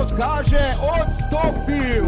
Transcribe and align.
kot 0.00 0.16
kaže, 0.16 0.64
odstopil. 0.80 2.04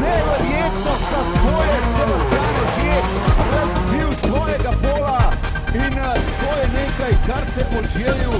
Neverjetno, 0.00 0.94
kako 1.10 1.62
je 1.68 1.78
Sebastian 1.96 2.54
že 2.76 2.94
razvil 3.52 4.10
svojega 4.26 4.72
pola 4.82 5.32
in 5.74 5.98
eh, 5.98 6.14
to 6.40 6.50
je 6.58 6.66
nekaj, 6.74 7.12
kar 7.26 7.44
se 7.54 7.64
po 7.72 7.98
želju 7.98 8.32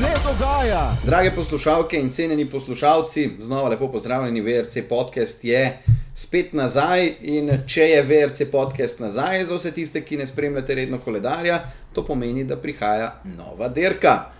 ne 0.00 0.14
dogaja. 0.24 0.92
Drage 1.04 1.30
poslušalke 1.30 2.00
in 2.00 2.10
cenjeni 2.10 2.50
poslušalci, 2.50 3.30
znova 3.38 3.68
lepo 3.68 3.88
pozdravljeni, 3.92 4.40
VRC 4.40 4.76
podcast 4.88 5.44
je 5.44 5.78
spet 6.14 6.52
nazaj. 6.52 7.14
In 7.20 7.50
če 7.66 7.82
je 7.82 8.02
VRC 8.02 8.42
podcast 8.52 9.00
nazaj, 9.00 9.44
za 9.44 9.56
vse 9.56 9.72
tiste, 9.72 10.00
ki 10.00 10.16
ne 10.16 10.26
spremljate 10.26 10.74
redno 10.74 10.98
koledarja, 10.98 11.60
to 11.92 12.04
pomeni, 12.04 12.44
da 12.44 12.56
prihaja 12.56 13.20
nova 13.24 13.68
dirka. 13.68 14.30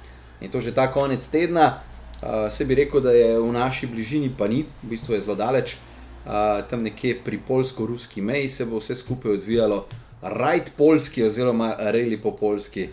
In 0.41 0.51
to 0.51 0.61
že 0.61 0.75
ta 0.75 0.93
konec 0.93 1.29
tedna. 1.29 1.96
Uh, 2.23 2.51
se 2.51 2.65
bi 2.65 2.75
rekel, 2.75 3.01
da 3.01 3.11
je 3.13 3.39
v 3.41 3.53
naši 3.53 3.87
bližini, 3.87 4.31
pa 4.39 4.49
ni, 4.49 4.65
v 4.83 4.89
bistvu 4.91 5.15
je 5.15 5.21
zelo 5.21 5.35
daleč, 5.37 5.77
uh, 6.25 6.63
tam 6.71 6.83
nekje 6.83 7.19
pri 7.25 7.39
polsko-ruski 7.49 8.23
meji 8.23 8.49
se 8.49 8.67
bo 8.67 8.81
vse 8.81 8.97
skupaj 8.97 9.33
odvijalo, 9.33 9.85
rajt 10.23 10.73
polski 10.77 11.25
oziroma 11.25 11.75
reli 11.79 12.17
po 12.17 12.33
polski. 12.37 12.89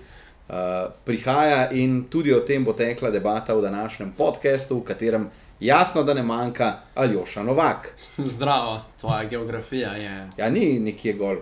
Uh, 0.50 0.92
prihaja 1.06 1.70
in 1.72 2.04
tudi 2.12 2.34
o 2.34 2.42
tem 2.44 2.66
bo 2.66 2.74
tekla 2.74 3.10
debata 3.10 3.56
v 3.56 3.62
današnjem 3.62 4.12
podkastu, 4.18 4.80
v 4.80 4.84
katerem 4.84 5.30
jasno, 5.60 6.04
da 6.04 6.14
ne 6.14 6.24
manjka 6.24 6.80
Aljoša 6.96 7.44
Novak. 7.44 7.96
Zdravo, 8.36 8.82
tvoja 9.02 9.24
geografija 9.24 9.92
je. 9.92 10.30
Ja, 10.38 10.50
ni 10.50 10.80
nekje 10.80 11.14
gor, 11.14 11.38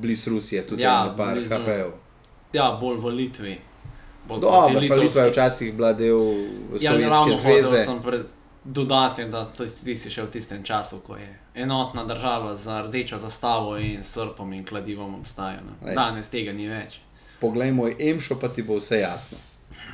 blizu 0.00 0.30
Rusije, 0.30 0.66
tudi 0.66 0.82
Ja, 0.82 1.04
na 1.04 1.16
par. 1.16 1.36
HP-jev. 1.36 1.92
Ja, 2.52 2.78
bolj 2.80 2.96
v 2.96 3.06
Litvi. 3.06 3.58
Dobro, 4.28 4.48
pa 4.88 4.94
Litva 4.94 5.22
je 5.22 5.30
včasih 5.30 5.74
bila 5.74 5.92
del 5.92 6.18
Ja, 6.80 6.90
Sovjetske 6.90 7.36
zveze. 7.36 7.62
hotel 7.62 7.84
sem 7.84 8.02
pre- 8.02 8.22
dodati, 8.64 9.24
da 9.24 9.52
ti 9.84 9.98
si 9.98 10.10
še 10.10 10.22
v 10.22 10.30
tistem 10.30 10.62
času, 10.62 10.98
ko 10.98 11.16
je 11.16 11.28
enotna 11.56 12.04
država 12.04 12.56
z 12.56 12.66
rdečo 12.82 13.18
zastavo 13.18 13.76
in 13.76 14.04
srpom 14.04 14.52
in 14.52 14.64
kladivom 14.64 15.14
obstaja. 15.14 15.60
Lej. 15.82 15.94
No. 15.94 15.94
Danes 15.94 16.30
tega 16.30 16.52
ni 16.52 16.66
več. 16.66 16.98
Poglej 17.40 17.72
moj 17.72 17.96
emšo, 18.00 18.36
pa 18.36 18.48
ti 18.48 18.62
bo 18.62 18.76
vse 18.76 19.00
jasno. 19.00 19.38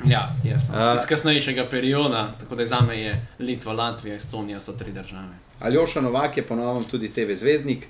Ja, 0.05 0.29
jaz 0.45 0.67
sem. 0.67 0.75
A- 0.75 0.93
Iz 0.93 1.05
kasnejšega 1.05 1.65
perioda, 1.65 2.31
tako 2.39 2.55
da 2.55 2.65
za 2.65 2.79
me 2.81 2.95
je 2.97 3.11
Litva, 3.39 3.73
Latvija, 3.73 4.15
Estonija 4.15 4.59
so 4.59 4.71
tri 4.73 4.91
države. 4.91 5.35
Aljoša 5.59 6.01
Novak 6.01 6.37
je 6.37 6.43
ponovno 6.43 6.83
tudi 6.83 7.09
TV 7.09 7.35
zvezdnik. 7.35 7.87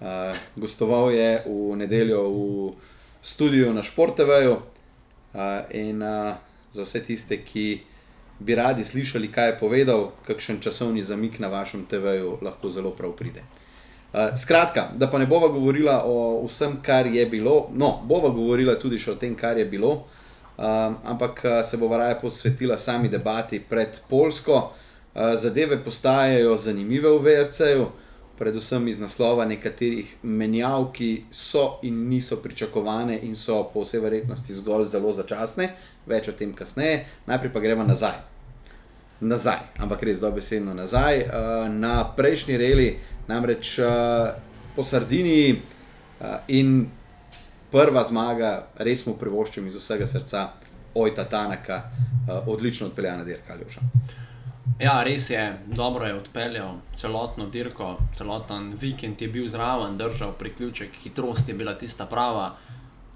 Uh, 0.00 0.06
gostoval 0.56 1.10
je 1.10 1.42
v 1.44 1.76
nedeljo 1.76 2.22
v 2.22 2.72
studiu 3.22 3.72
na 3.72 3.82
Športeveju. 3.82 4.56
Uh, 5.34 5.40
in 5.70 6.02
uh, 6.02 6.34
za 6.72 6.82
vse 6.82 7.02
tiste, 7.06 7.36
ki 7.44 7.80
bi 8.40 8.54
radi 8.54 8.84
slišali, 8.84 9.28
kaj 9.32 9.48
je 9.48 9.58
povedal, 9.58 10.10
kakšen 10.26 10.60
časovni 10.60 11.02
zamik 11.02 11.38
na 11.38 11.48
vašem 11.48 11.84
TV-ju 11.86 12.38
lahko 12.42 12.70
zelo 12.70 12.90
prav 12.90 13.12
pride. 13.16 13.44
Uh, 14.12 14.34
skratka, 14.36 14.88
da 14.96 15.10
pa 15.10 15.18
ne 15.18 15.26
bova 15.26 15.48
govorila 15.48 16.02
o 16.04 16.46
vsem, 16.46 16.80
kar 16.82 17.06
je 17.06 17.26
bilo, 17.26 17.68
no, 17.72 18.00
bova 18.04 18.28
govorila 18.34 18.74
tudi 18.78 18.98
še 18.98 19.12
o 19.12 19.14
tem, 19.14 19.36
kar 19.38 19.58
je 19.58 19.64
bilo, 19.70 19.92
um, 20.58 20.96
ampak 21.04 21.44
uh, 21.44 21.60
se 21.64 21.78
bova 21.78 21.98
raje 21.98 22.18
posvetila 22.20 22.78
sami 22.78 23.08
debati 23.08 23.60
pred 23.60 24.00
Polsko. 24.08 24.72
Uh, 25.14 25.34
zadeve 25.34 25.78
postajajo 25.84 26.56
zanimive 26.56 27.10
v 27.10 27.22
VRC-ju, 27.22 27.86
predvsem 28.40 28.88
iz 28.88 28.98
naslova 29.00 29.44
nekaterih 29.44 30.14
menjav, 30.22 30.86
ki 30.96 31.24
so 31.30 31.78
in 31.84 32.08
niso 32.08 32.38
pričakovane 32.40 33.18
in 33.22 33.36
so 33.36 33.58
po 33.74 33.84
vsej 33.84 34.00
verjetnosti 34.00 34.54
zgolj 34.54 34.86
zelo 34.88 35.12
začasne, 35.12 35.66
več 36.08 36.30
o 36.32 36.32
tem 36.32 36.54
kasneje, 36.56 37.02
najprej 37.28 37.52
pa 37.52 37.60
gremo 37.60 37.84
nazaj. 37.84 38.16
Nazaj, 39.20 39.60
ampak 39.84 40.06
res 40.08 40.22
dobesedno 40.24 40.72
nazaj. 40.74 41.20
Uh, 41.26 41.66
na 41.68 41.98
prejšnji 42.16 42.56
reli, 42.56 42.88
namreč 43.28 43.74
uh, 43.84 44.32
po 44.72 44.88
Sardiniji 44.88 45.58
uh, 45.58 46.40
in 46.48 46.88
prva 47.70 48.06
zmaga, 48.08 48.54
res 48.80 49.04
mu 49.04 49.18
privoščim 49.20 49.68
iz 49.68 49.76
vsega 49.76 50.08
srca, 50.08 50.48
Ojta 50.94 51.22
Tanaka, 51.30 51.76
odlično 52.50 52.88
odpeljana 52.88 53.22
dirka 53.24 53.52
Aljoša. 53.52 53.84
Ja, 54.80 55.02
res 55.04 55.30
je, 55.30 55.58
dobro 55.66 56.06
je 56.06 56.14
odpeljal 56.14 56.78
celotno 56.96 57.46
dirko, 57.52 57.98
celoten 58.16 58.72
vikend 58.80 59.22
je 59.22 59.28
bil 59.28 59.48
zraven, 59.48 59.98
držal 59.98 60.32
priključek, 60.32 60.96
hitrost 61.02 61.48
je 61.48 61.54
bila 61.54 61.74
tista 61.78 62.06
prava, 62.06 62.56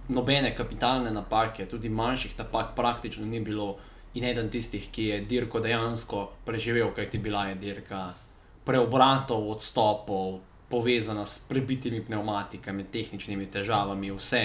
nobene 0.09 0.55
kapitalne 0.57 1.11
napake, 1.11 1.67
tudi 1.67 1.89
manjših 1.89 2.39
napak 2.39 2.75
praktično 2.77 3.27
ni 3.27 3.41
bilo. 3.41 3.77
In 4.15 4.25
eden 4.25 4.47
tistih, 4.51 4.85
ki 4.95 5.05
je 5.05 5.21
dirko 5.27 5.59
dejansko 5.61 6.29
preživel, 6.47 6.93
kajti 6.95 7.19
bila 7.19 7.49
je 7.49 7.55
dirka 7.59 8.13
preobratov, 8.65 9.49
odstopov, 9.51 10.39
povezana 10.71 11.27
s 11.27 11.41
prebitimi 11.49 11.99
pneumatikami, 12.05 12.85
tehničnimi 12.93 13.47
težavami, 13.51 14.13
vse. 14.15 14.45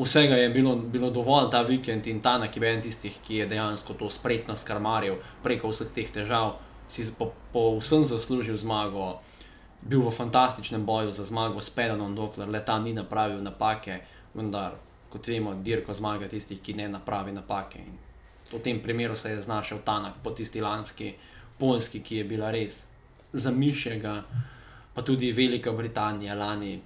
Vsega 0.00 0.36
je 0.36 0.48
bilo, 0.48 0.76
bilo 0.76 1.10
dovolj 1.10 1.50
ta 1.50 1.60
vikend 1.62 2.06
in 2.06 2.20
ta 2.20 2.38
bil 2.38 2.64
eden 2.64 2.82
tistih, 2.82 3.18
ki 3.20 3.36
je 3.36 3.46
dejansko 3.46 3.94
to 3.94 4.10
spretno 4.10 4.56
skarmaril 4.56 5.18
preko 5.42 5.68
vseh 5.68 5.90
teh 5.92 6.08
težav, 6.08 6.56
si 6.88 7.04
po, 7.18 7.32
po 7.52 7.76
vsem 7.78 8.04
zaslužil 8.04 8.56
zmago, 8.56 9.20
bil 9.82 10.00
v 10.00 10.10
fantastičnem 10.10 10.86
boju 10.86 11.12
za 11.12 11.24
zmago 11.24 11.60
s 11.60 11.70
Pedanom, 11.70 12.14
dokler 12.14 12.48
le 12.48 12.64
ta 12.64 12.78
ni 12.78 12.92
napravil 12.92 13.42
napake, 13.42 14.00
vendar, 14.34 14.78
kot 15.12 15.28
vemo, 15.28 15.54
dirko 15.54 15.94
zmaga 15.94 16.28
tistih, 16.28 16.60
ki 16.62 16.74
ne 16.74 16.88
napravi 16.88 17.32
napake. 17.32 17.78
In 17.84 17.98
v 18.52 18.62
tem 18.64 18.80
primeru 18.80 19.16
se 19.16 19.30
je 19.30 19.40
znašel 19.40 19.84
Tanak 19.84 20.14
po 20.22 20.30
tisti 20.30 20.60
lanski 20.60 21.14
Poljski, 21.58 22.00
ki 22.00 22.16
je 22.16 22.24
bila 22.24 22.50
res 22.50 22.86
zamišljega, 23.32 24.22
pa 24.94 25.02
tudi 25.02 25.32
Velika 25.32 25.72
Britanija 25.72 26.34
lani 26.34 26.80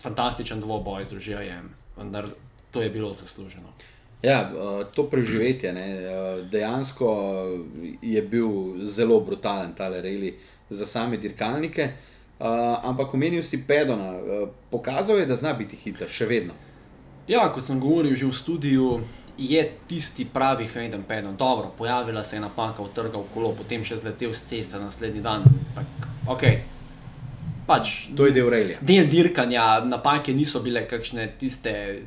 fantastičen 0.00 0.60
dvoboj 0.60 1.04
z 1.04 1.16
užijem, 1.16 1.83
vendar 1.96 2.26
to 2.70 2.82
je 2.82 2.90
bilo 2.90 3.12
zasluženo. 3.14 3.68
Ja, 4.22 4.40
eh, 4.40 4.84
to 4.94 5.04
preživetje 5.10 5.72
ne, 5.72 5.88
eh, 6.02 6.42
dejansko 6.50 7.08
je 8.02 8.22
bil 8.22 8.48
zelo 8.84 9.20
brutalen, 9.20 9.74
ta 9.74 9.88
reli 9.88 10.38
za 10.70 10.86
same 10.86 11.16
dirkalnike. 11.16 11.82
eh, 11.82 12.44
Ampak 12.82 13.14
omenil 13.14 13.42
si 13.42 13.66
Pedona, 13.66 14.12
eh, 14.12 14.46
pokazal 14.70 15.18
je, 15.18 15.26
da 15.26 15.36
zna 15.36 15.52
biti 15.52 15.76
hiter, 15.76 16.08
še 16.08 16.26
vedno. 16.26 16.52
Ja, 17.28 17.48
kot 17.52 17.64
sem 17.66 17.80
govoril 17.80 18.16
že 18.16 18.26
v 18.26 18.32
studiu, 18.32 19.00
je 19.38 19.72
tisti 19.88 20.24
pravi 20.24 20.66
Hayden 20.74 21.02
Pedon. 21.08 21.36
Dobro, 21.36 21.72
pojavila 21.78 22.24
se 22.24 22.36
je 22.36 22.40
napaka, 22.40 22.82
utrgal 22.82 23.24
kolo, 23.34 23.52
potem 23.52 23.84
še 23.84 23.96
zletel 23.96 24.34
z 24.34 24.44
ceste 24.46 24.78
naslednji 24.78 25.20
dan. 25.20 25.42
Pak, 25.74 25.86
ok, 26.28 26.42
pač 27.66 28.08
To 28.16 28.26
je 28.26 28.32
del 28.32 28.50
relija. 28.50 28.78
del 28.80 29.08
dirkanja, 29.08 29.84
napake 29.84 30.34
niso 30.34 30.60
bile 30.60 30.86
kakšne 30.88 31.28
tiste, 31.38 32.02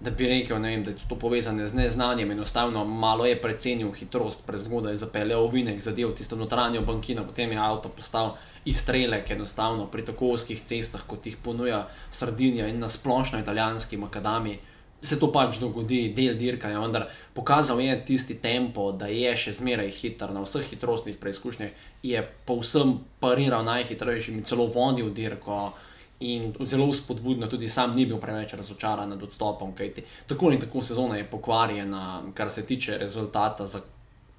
da 0.00 0.10
bi 0.10 0.28
rekel, 0.28 0.60
vem, 0.62 0.84
da 0.84 0.90
je 0.90 1.08
to 1.08 1.16
povezane 1.16 1.66
z 1.68 1.74
neznanjem, 1.74 2.30
enostavno 2.30 2.84
malo 2.84 3.26
je 3.26 3.40
precenil 3.42 3.92
hitrost, 3.92 4.46
prezgodaj 4.46 4.92
je 4.92 4.96
zapeljal 4.96 5.44
ovinek, 5.44 5.80
zadev 5.80 6.12
tisto 6.14 6.36
notranjo 6.36 6.82
bankino, 6.82 7.24
potem 7.24 7.52
je 7.52 7.58
avto 7.58 7.88
postal 7.88 8.36
izstrelek, 8.64 9.30
enostavno 9.30 9.86
pri 9.86 10.04
tako 10.04 10.32
ozkih 10.34 10.62
cestah, 10.62 11.02
kot 11.06 11.26
jih 11.26 11.36
ponuja 11.42 11.86
Sardinija 12.10 12.68
in 12.68 12.78
nasplošno 12.78 13.38
italijanski 13.40 13.96
makadami. 13.96 14.58
Se 15.06 15.18
to 15.22 15.28
pač 15.30 15.60
dogodi, 15.62 16.08
del 16.14 16.34
dirkanja, 16.34 16.80
vendar 16.82 17.06
pokazal 17.34 17.78
je 17.80 17.94
tisti 18.08 18.34
tempo, 18.42 18.88
da 18.90 19.06
je 19.06 19.30
še 19.38 19.52
zmeraj 19.60 19.92
hiter 20.00 20.32
na 20.34 20.42
vseh 20.42 20.66
hitrostnih 20.72 21.18
preizkušnjah, 21.20 21.84
je 22.02 22.22
povsem 22.48 22.96
pariral 23.22 23.62
najhitrejšim 23.68 24.42
celo 24.48 24.66
vodil 24.66 25.12
dirko. 25.14 25.70
In 26.26 26.54
zelo 26.64 26.88
spodbudno, 26.96 27.44
tudi 27.46 27.68
sam 27.68 27.92
ni 27.92 28.06
bil 28.08 28.16
preveč 28.16 28.54
razočaran 28.56 29.10
nad 29.12 29.22
odstopom, 29.22 29.74
kajti 29.76 30.06
tako 30.26 30.48
in 30.50 30.62
tako 30.62 30.80
sezona 30.82 31.18
je 31.20 31.26
pokvarjena, 31.28 32.32
kar 32.34 32.50
se 32.50 32.64
tiče 32.66 32.96
rezultata 32.98 33.66
za 33.68 33.82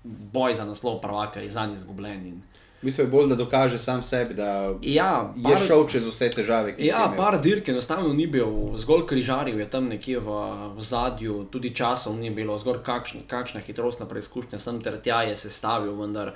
boj 0.03 0.55
za 0.55 0.65
naslov 0.65 0.97
prvaka, 1.01 1.39
je 1.39 1.53
zanj 1.53 1.77
izgubljen. 1.77 2.25
In... 2.27 2.41
Mislim, 2.81 3.07
je 3.07 3.11
bolj, 3.11 3.29
da 3.29 3.35
dokaže 3.35 3.79
sam 3.79 4.03
sebi, 4.03 4.33
da 4.33 4.73
Ja, 4.81 5.33
je 5.35 5.57
šel 5.67 5.87
čez 5.89 6.05
vse 6.07 6.29
težave, 6.29 6.75
Ja, 6.77 7.07
je 7.11 7.17
par 7.17 7.41
dirk 7.41 7.69
enostavno 7.69 8.13
ni 8.13 8.27
bil, 8.27 8.77
zgolj 8.77 9.05
križaril 9.09 9.59
je 9.59 9.69
tam 9.69 9.87
nekje 9.87 10.19
v, 10.19 10.35
v 10.75 10.81
zadju, 10.81 11.47
tudi 11.51 11.73
časov 11.75 12.15
ni 12.15 12.29
bilo, 12.29 12.57
zgolj 12.59 12.83
kakšna, 12.85 13.21
kakšna 13.27 13.61
hitrostna 13.65 14.05
preizkušnja 14.05 14.59
sem 14.59 14.81
ter 14.81 15.01
tja 15.01 15.23
je 15.25 15.35
sestavil, 15.35 15.95
vendar 15.97 16.35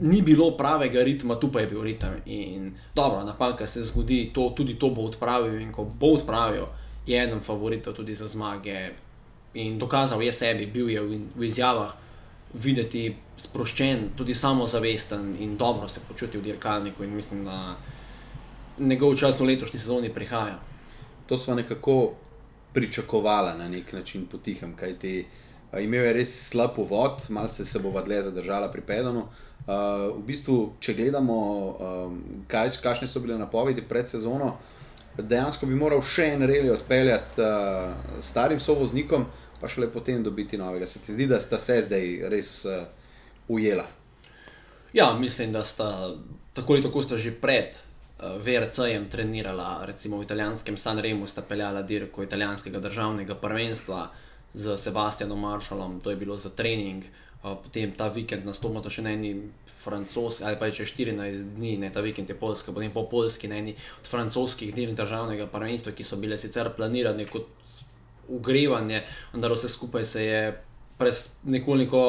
ni 0.00 0.22
bilo 0.22 0.50
pravega 0.56 1.02
ritma, 1.02 1.40
tu 1.40 1.48
pa 1.52 1.60
je 1.60 1.66
bil 1.66 1.82
ritem. 1.82 2.20
In 2.26 2.74
dobro, 2.94 3.24
napaka 3.24 3.66
se 3.66 3.82
zgodi, 3.82 4.30
to, 4.34 4.50
tudi 4.56 4.78
to 4.78 4.90
bo 4.90 5.08
odpravil 5.08 5.60
in 5.60 5.72
ko 5.72 5.84
bo 5.84 6.12
odpravil, 6.18 6.68
je 7.06 7.22
eden 7.22 7.40
favoritov 7.40 7.94
tudi 7.94 8.14
za 8.14 8.28
zmage 8.28 8.90
in 9.54 9.78
dokazal 9.78 10.22
je 10.22 10.32
sebi, 10.32 10.66
bil 10.66 10.90
je 10.90 11.00
v, 11.00 11.20
v 11.36 11.48
izjavah 11.48 11.96
videti 12.54 13.16
sproščen, 13.38 14.10
tudi 14.16 14.34
samozavesten 14.34 15.34
in 15.40 15.56
dobro 15.56 15.88
se 15.88 16.00
počuti 16.08 16.38
v 16.38 16.42
dirkalniku 16.42 17.04
in 17.04 17.14
mislim, 17.14 17.44
da 17.44 17.76
njegov 18.78 19.16
čas 19.16 19.40
v 19.40 19.44
letošnji 19.44 19.80
sezoni 19.80 20.14
prihaja. 20.14 20.58
To 21.26 21.38
smo 21.38 21.54
nekako 21.54 22.14
pričakovali 22.72 23.58
na 23.58 23.68
nek 23.68 23.92
način 23.92 24.26
potihem, 24.26 24.76
kajti 24.76 25.26
imel 25.80 26.04
je 26.04 26.12
res 26.12 26.34
slab 26.48 26.78
uvod, 26.78 27.26
malce 27.28 27.64
se 27.64 27.80
bo 27.82 27.92
dlje 28.02 28.22
zadržala 28.22 28.70
pri 28.72 28.80
Pedonu. 28.80 29.26
Uh, 29.68 29.74
v 30.16 30.22
bistvu, 30.24 30.72
če 30.80 30.94
gledamo, 30.94 31.36
um, 31.36 32.20
kaj, 32.48 32.78
kakšne 32.82 33.08
so 33.08 33.20
bile 33.20 33.36
napovedi 33.38 33.82
pred 33.84 34.08
sezono, 34.08 34.54
dejansko 35.18 35.66
bi 35.66 35.76
moral 35.76 36.00
še 36.00 36.30
en 36.32 36.46
reli 36.48 36.70
odpeljati 36.72 37.42
uh, 37.42 38.22
starim 38.24 38.60
sovoznikom, 38.60 39.26
pa 39.60 39.68
šele 39.68 39.90
potem 39.92 40.22
dobiti 40.22 40.58
novega. 40.58 40.86
Se 40.86 40.98
ti 40.98 41.12
zdi, 41.12 41.26
da 41.26 41.40
sta 41.40 41.58
se 41.58 41.80
zdaj 41.82 42.28
res 42.30 42.64
uh, 42.64 42.86
ujela? 43.48 43.86
Ja, 44.92 45.12
mislim, 45.18 45.52
da 45.52 45.64
sta 45.64 46.14
tako 46.52 46.72
ali 46.72 46.82
tako 46.82 47.02
sta 47.02 47.16
že 47.16 47.32
pred 47.32 47.76
uh, 47.76 48.40
VRC-jem 48.42 49.08
trenirala, 49.10 49.84
recimo 49.84 50.18
v 50.18 50.22
italijanskem 50.22 50.78
Sanremu 50.78 51.26
sta 51.26 51.42
peljala 51.42 51.82
dirko 51.82 52.22
italijanskega 52.22 52.80
državnega 52.80 53.34
prvenstva 53.34 54.10
z 54.54 54.76
Sebastianom 54.76 55.40
Maršalom, 55.40 56.00
to 56.00 56.10
je 56.10 56.16
bilo 56.16 56.36
za 56.36 56.50
trening. 56.50 57.04
Uh, 57.42 57.54
potem 57.62 57.92
ta 57.92 58.08
vikend 58.08 58.46
nastopamo 58.46 58.90
še 58.90 59.02
na 59.02 59.12
eni 59.14 59.36
francoski, 59.78 60.44
ali 60.44 60.58
pa 60.58 60.70
če 60.74 60.86
14 60.88 61.54
dni, 61.56 61.76
ne 61.78 61.90
ta 61.94 62.00
vikend 62.02 62.30
je 62.30 62.34
polska, 62.34 62.72
potem 62.72 62.90
po 62.90 63.04
polski 63.10 63.48
na 63.48 63.60
eni 63.60 63.76
od 64.00 64.10
francoskih 64.10 64.74
dni 64.74 64.94
državnega 64.98 65.46
prvenstva, 65.52 65.92
ki 65.92 66.04
so 66.04 66.18
bile 66.18 66.38
sicer 66.38 66.72
planirane 66.76 67.28
kot 67.30 67.46
ugrevanje, 68.28 69.02
vendar 69.32 69.52
vse 69.52 69.68
skupaj 69.68 70.04
se 70.04 70.24
je 70.24 70.40
pres, 70.98 71.36
nekoliko, 71.44 72.00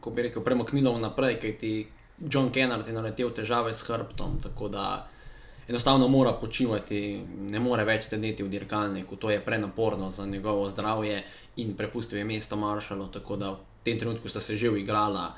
ko 0.00 0.10
bi 0.10 0.28
rekel, 0.28 0.44
premaknilo 0.44 0.98
naprej, 0.98 1.38
kaj 1.40 1.58
ti 1.58 1.74
John 2.18 2.50
Kennard 2.52 2.86
je 2.86 2.94
naletel 2.96 3.30
težave 3.30 3.74
s 3.74 3.84
hrbtom, 3.86 4.40
tako 4.42 4.68
da 4.68 5.06
enostavno 5.68 6.08
mora 6.08 6.32
počivati, 6.32 7.20
ne 7.50 7.60
more 7.60 7.84
več 7.84 8.08
sedeti 8.08 8.42
v 8.42 8.50
dirkalniku, 8.50 9.16
to 9.16 9.30
je 9.30 9.40
prenaporno 9.44 10.10
za 10.10 10.26
njegovo 10.26 10.68
zdravje 10.70 11.22
in 11.56 11.74
prepustil 11.76 12.18
je 12.18 12.24
mesto 12.24 12.56
Maršalu, 12.56 13.08
tako 13.12 13.36
da 13.36 13.56
tem 13.84 13.98
trenutku 13.98 14.28
sta 14.28 14.40
se 14.40 14.56
že 14.56 14.70
uigrala. 14.70 15.34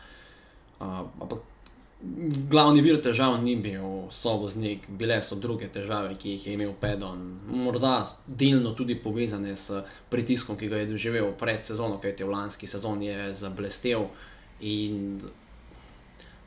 Uh, 0.79 1.05
ampak 1.21 1.39
glavni 2.51 2.81
vir 2.81 3.01
težav 3.03 3.41
ni 3.43 3.57
bil 3.57 4.07
sovoznik, 4.15 4.87
bile 4.89 5.19
so 5.23 5.35
druge 5.37 5.67
težave, 5.75 6.15
ki 6.15 6.37
jih 6.37 6.47
je 6.47 6.55
imel 6.55 6.73
Pedon. 6.81 7.25
Morda 7.51 8.15
delno 8.27 8.73
tudi 8.79 8.95
povezane 9.03 9.57
s 9.57 9.83
pritiskom, 10.11 10.57
ki 10.57 10.69
ga 10.71 10.83
je 10.83 10.93
doživel 10.93 11.33
pred 11.39 11.65
sezono, 11.67 11.99
kajti 11.99 12.25
v 12.25 12.31
lanski 12.31 12.71
sezoni 12.71 13.11
je 13.11 13.35
zablestev 13.35 14.07
in 14.61 15.19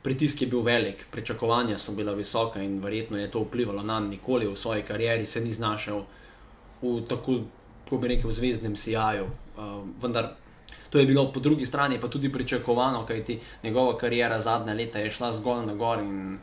pritisk 0.02 0.42
je 0.42 0.48
bil 0.50 0.64
velik, 0.66 1.06
pričakovanja 1.12 1.78
so 1.78 1.92
bila 1.92 2.14
visoka 2.16 2.62
in 2.62 2.80
verjetno 2.82 3.18
je 3.18 3.30
to 3.30 3.44
vplivalo 3.44 3.82
na 3.82 4.00
nikoli 4.00 4.48
v 4.48 4.56
svoji 4.56 4.82
karieri, 4.82 5.26
se 5.26 5.40
ni 5.40 5.50
znašel 5.50 6.02
v 6.82 7.00
tako, 7.08 7.42
kako 7.84 7.98
bi 7.98 8.08
rekel, 8.08 8.30
zvezdnem 8.30 8.76
sijaju. 8.76 9.28
Uh, 9.56 9.84
vendar 10.02 10.32
To 10.92 11.00
je 11.00 11.06
bilo 11.08 11.24
po 11.32 11.40
drugi 11.40 11.66
strani 11.66 12.00
pa 12.00 12.08
tudi 12.08 12.32
pričakovano, 12.32 13.06
kajti 13.06 13.38
njegova 13.62 13.96
karijera 13.98 14.40
zadnja 14.40 14.74
leta 14.74 14.98
je 14.98 15.10
šla 15.10 15.32
zgolj 15.32 15.66
na 15.66 15.74
gor 15.74 15.98
in 15.98 16.38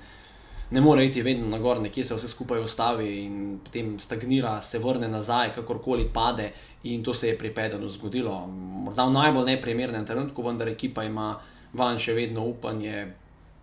ne 0.71 0.81
more 0.81 1.05
iti 1.05 1.21
vedno 1.21 1.47
na 1.47 1.59
gor, 1.59 1.81
nekje 1.81 2.03
se 2.03 2.15
vse 2.15 2.27
skupaj 2.27 2.63
ustavi 2.63 3.23
in 3.23 3.59
potem 3.63 3.99
stagnira, 3.99 4.61
se 4.61 4.79
vrne 4.79 5.07
nazaj, 5.07 5.53
kakorkoli 5.55 6.09
pade 6.13 6.51
in 6.83 7.03
to 7.03 7.13
se 7.13 7.27
je 7.27 7.37
pri 7.37 7.53
Pedanu 7.53 7.89
zgodilo. 7.89 8.47
Morda 8.47 9.05
v 9.05 9.13
najbolj 9.13 9.45
neprimernem 9.45 10.05
trenutku, 10.05 10.43
vendar 10.43 10.69
ekipa 10.69 11.03
ima 11.03 11.35
van 11.73 11.99
še 11.99 12.13
vedno 12.13 12.45
upanje. 12.45 13.07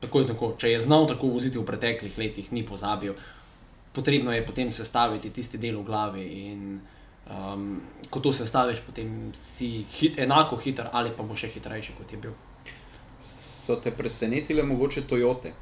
Tako 0.01 0.21
je 0.21 0.27
tako, 0.27 0.53
če 0.59 0.71
je 0.71 0.81
znal 0.81 1.07
tako 1.09 1.33
voziti 1.33 1.59
v 1.59 1.65
preteklih 1.67 2.19
letih, 2.19 2.53
ni 2.53 2.67
pozabil. 2.67 3.15
Potrebno 3.93 4.33
je 4.33 4.45
potem 4.47 4.73
sestaviti 4.73 5.31
tisti 5.31 5.59
del 5.59 5.81
v 5.81 5.87
glavi 5.87 6.27
in 6.47 6.81
Um, 7.27 7.81
ko 8.11 8.21
to 8.21 8.33
sestaviš, 8.33 8.81
potem 8.87 9.33
si 9.35 9.85
hit, 9.91 10.19
enako 10.19 10.57
hiter 10.57 10.89
ali 10.93 11.11
pa 11.17 11.25
bo 11.27 11.35
še 11.35 11.49
hitrejši, 11.51 11.97
kot 11.99 12.13
je 12.13 12.19
bil. 12.23 12.35
So 13.21 13.81
te 13.83 13.91
presenetile 13.91 14.63
mogoče 14.63 15.03
Toyote? 15.11 15.53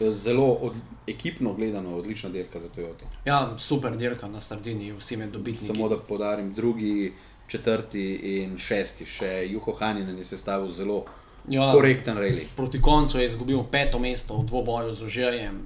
Zelo 0.00 0.46
od, 0.66 0.74
ekipno 1.06 1.52
gledano, 1.54 1.96
odlična 1.96 2.30
dirka 2.30 2.60
za 2.60 2.68
Toyoto. 2.68 3.06
Ja, 3.24 3.54
super 3.58 3.96
dirka 3.96 4.28
na 4.28 4.40
Sardini, 4.40 4.92
vsi 4.92 5.16
med 5.16 5.30
dobitniki. 5.30 5.66
Samo 5.66 5.88
da 5.88 5.98
podarim, 5.98 6.54
drugi, 6.54 7.12
četrti 7.46 8.04
in 8.40 8.58
šesti, 8.58 9.06
še 9.06 9.30
Juho 9.50 9.76
Haninen 9.78 10.18
je 10.18 10.24
sestavil 10.24 10.72
zelo 10.72 11.04
ja, 11.48 11.68
korekten 11.72 12.18
reli. 12.18 12.48
Proti 12.56 12.80
koncu 12.82 13.20
je 13.20 13.28
izgubil 13.28 13.62
peto 13.70 13.98
mesto 13.98 14.38
v 14.40 14.46
dvoboju 14.48 14.94
z 14.94 15.04
Ožejem, 15.04 15.60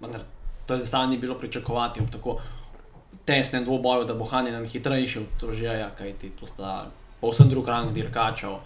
vendar 0.00 0.28
to 0.66 0.74
je 0.74 1.06
ni 1.08 1.18
bilo 1.18 1.34
pričakovati 1.38 2.00
ob 2.00 2.10
tako 2.10 2.38
tesnem 3.30 3.64
dvoboju, 3.64 4.04
da 4.04 4.14
bo 4.14 4.24
Haninen 4.24 4.66
hitrejši 4.66 5.18
od 5.18 5.38
Tožija, 5.40 5.90
kajti 5.98 6.32
to 6.40 6.46
sta 6.46 6.90
povsem 7.20 7.48
drug 7.48 7.68
rang 7.68 7.92
dirkačev. 7.94 8.58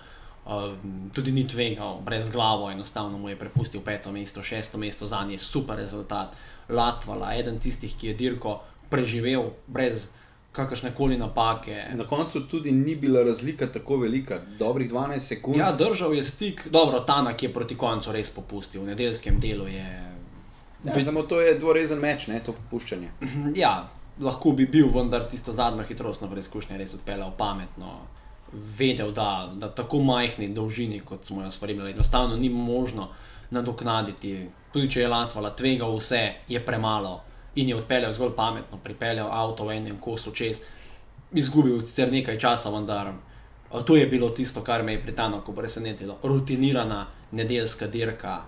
Uh, 0.45 0.75
tudi 1.13 1.33
ni 1.33 1.47
tvegal, 1.49 2.01
brez 2.05 2.31
glave, 2.33 2.73
enostavno 2.73 3.19
mu 3.19 3.29
je 3.29 3.37
prepustil 3.37 3.81
peto 3.85 4.13
mesto, 4.13 4.43
šesto 4.43 4.79
mesto 4.79 5.07
za 5.07 5.25
njih, 5.25 5.43
super 5.43 5.77
rezultat. 5.77 6.37
Latvala, 6.69 7.35
eden 7.37 7.59
tistih, 7.61 7.93
ki 8.01 8.13
je 8.13 8.15
dirko 8.15 8.61
preživel 8.91 9.51
brez 9.67 10.07
kakršne 10.53 10.95
koli 10.97 11.19
napake. 11.19 11.83
Na 11.95 12.07
koncu 12.09 12.41
tudi 12.49 12.73
ni 12.73 12.97
bila 12.97 13.23
razlika 13.25 13.67
tako 13.67 13.97
velika, 13.97 14.39
dobrih 14.59 14.93
12 14.93 15.19
sekund. 15.19 15.57
Ja, 15.57 15.73
držal 15.73 16.15
je 16.15 16.25
stik, 16.25 16.69
dobro, 16.71 17.01
Tanak 17.01 17.43
je 17.43 17.53
proti 17.53 17.77
koncu 17.77 18.13
res 18.13 18.31
popustil, 18.31 18.83
v 18.83 18.93
nedeljskem 18.93 19.41
delu 19.41 19.67
je. 19.69 19.89
Ja, 20.85 21.05
samo 21.05 21.23
to 21.23 21.41
je 21.41 21.59
dvorezen 21.59 22.01
meč, 22.01 22.27
ne 22.27 22.41
to 22.45 22.53
popuščanje. 22.53 23.11
ja, 23.65 23.89
lahko 24.21 24.53
bi 24.53 24.67
bil, 24.67 24.89
vendar 24.95 25.25
tisto 25.31 25.53
zadnjo 25.53 25.85
hitrostno 25.89 26.29
preizkušnjo 26.31 26.77
res 26.77 26.95
odpeljal 26.95 27.33
pametno. 27.39 27.99
Vedel, 28.53 29.11
da, 29.13 29.51
da 29.55 29.71
tako 29.75 29.99
majhni 30.03 30.49
dolžini, 30.55 31.01
kot 31.01 31.25
smo 31.25 31.43
jo 31.43 31.51
spremljali, 31.51 31.91
enostavno 31.91 32.37
ni 32.37 32.49
možno 32.49 33.09
nadoknaditi. 33.51 34.49
Tudi 34.73 34.91
če 34.91 35.01
je 35.01 35.09
Latvala 35.09 35.51
tvegal 35.57 35.97
vse, 35.97 36.23
je 36.49 36.61
premalo 36.67 37.21
in 37.55 37.69
je 37.69 37.77
odpeljal 37.77 38.13
zgolj 38.13 38.35
pametno, 38.37 38.79
pripeljal 38.83 39.29
avto 39.31 39.67
v 39.67 39.77
enem 39.77 39.99
kosu 40.03 40.33
čez, 40.35 40.61
izgubil 41.33 41.83
sicer 41.83 42.13
nekaj 42.13 42.39
časa, 42.39 42.71
vendar 42.71 43.13
to 43.87 43.97
je 43.97 44.07
bilo 44.07 44.31
tisto, 44.31 44.63
kar 44.63 44.83
me 44.83 44.93
je 44.93 45.03
pri 45.03 45.15
Tanoku 45.15 45.55
presenetilo. 45.55 46.19
Rutinirana 46.23 47.07
nedeljska 47.33 47.87
dirka, 47.87 48.43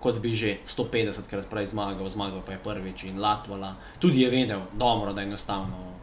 kot 0.00 0.18
bi 0.20 0.34
že 0.34 0.58
150 0.66 1.28
krat 1.28 1.46
prej 1.46 1.70
zmagal, 1.76 2.08
zmagal 2.08 2.40
pa 2.40 2.56
je 2.56 2.64
prvič 2.64 3.04
in 3.04 3.20
Latvala. 3.20 3.76
Tudi 3.98 4.24
je 4.24 4.30
vedel, 4.30 4.60
dobro, 4.72 5.12
da 5.12 5.22
enostavno 5.22 6.00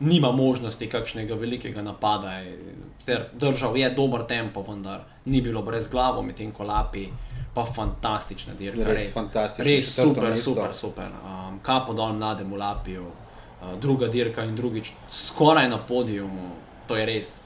nima 0.00 0.32
možnosti 0.32 0.88
kakšnega 0.88 1.34
velikega 1.34 1.82
napada. 1.82 2.42
Ter 3.06 3.28
držal 3.32 3.76
je 3.76 3.90
dober 3.90 4.26
tempo, 4.28 4.62
vendar 4.62 5.04
ni 5.24 5.40
bilo 5.40 5.62
brez 5.62 5.88
glave, 5.88 6.22
medtem 6.22 6.52
ko 6.52 6.64
lapi. 6.64 7.08
Pa 7.54 7.66
fantastična 7.68 8.54
dirka, 8.56 8.84
res, 8.88 9.10
res, 9.34 9.58
res 9.60 9.88
super, 9.94 10.32
super, 10.40 10.72
super. 10.72 11.10
Um, 11.20 11.58
Kapo 11.60 11.92
dol 11.92 12.14
mlademu 12.16 12.56
lapiju, 12.56 13.04
uh, 13.04 13.74
druga 13.80 14.08
dirka 14.08 14.44
in 14.44 14.56
drugič 14.56 14.92
skoraj 15.10 15.68
na 15.68 15.76
podijumu, 15.76 16.48
to 16.88 16.96
je 16.96 17.04
res 17.06 17.41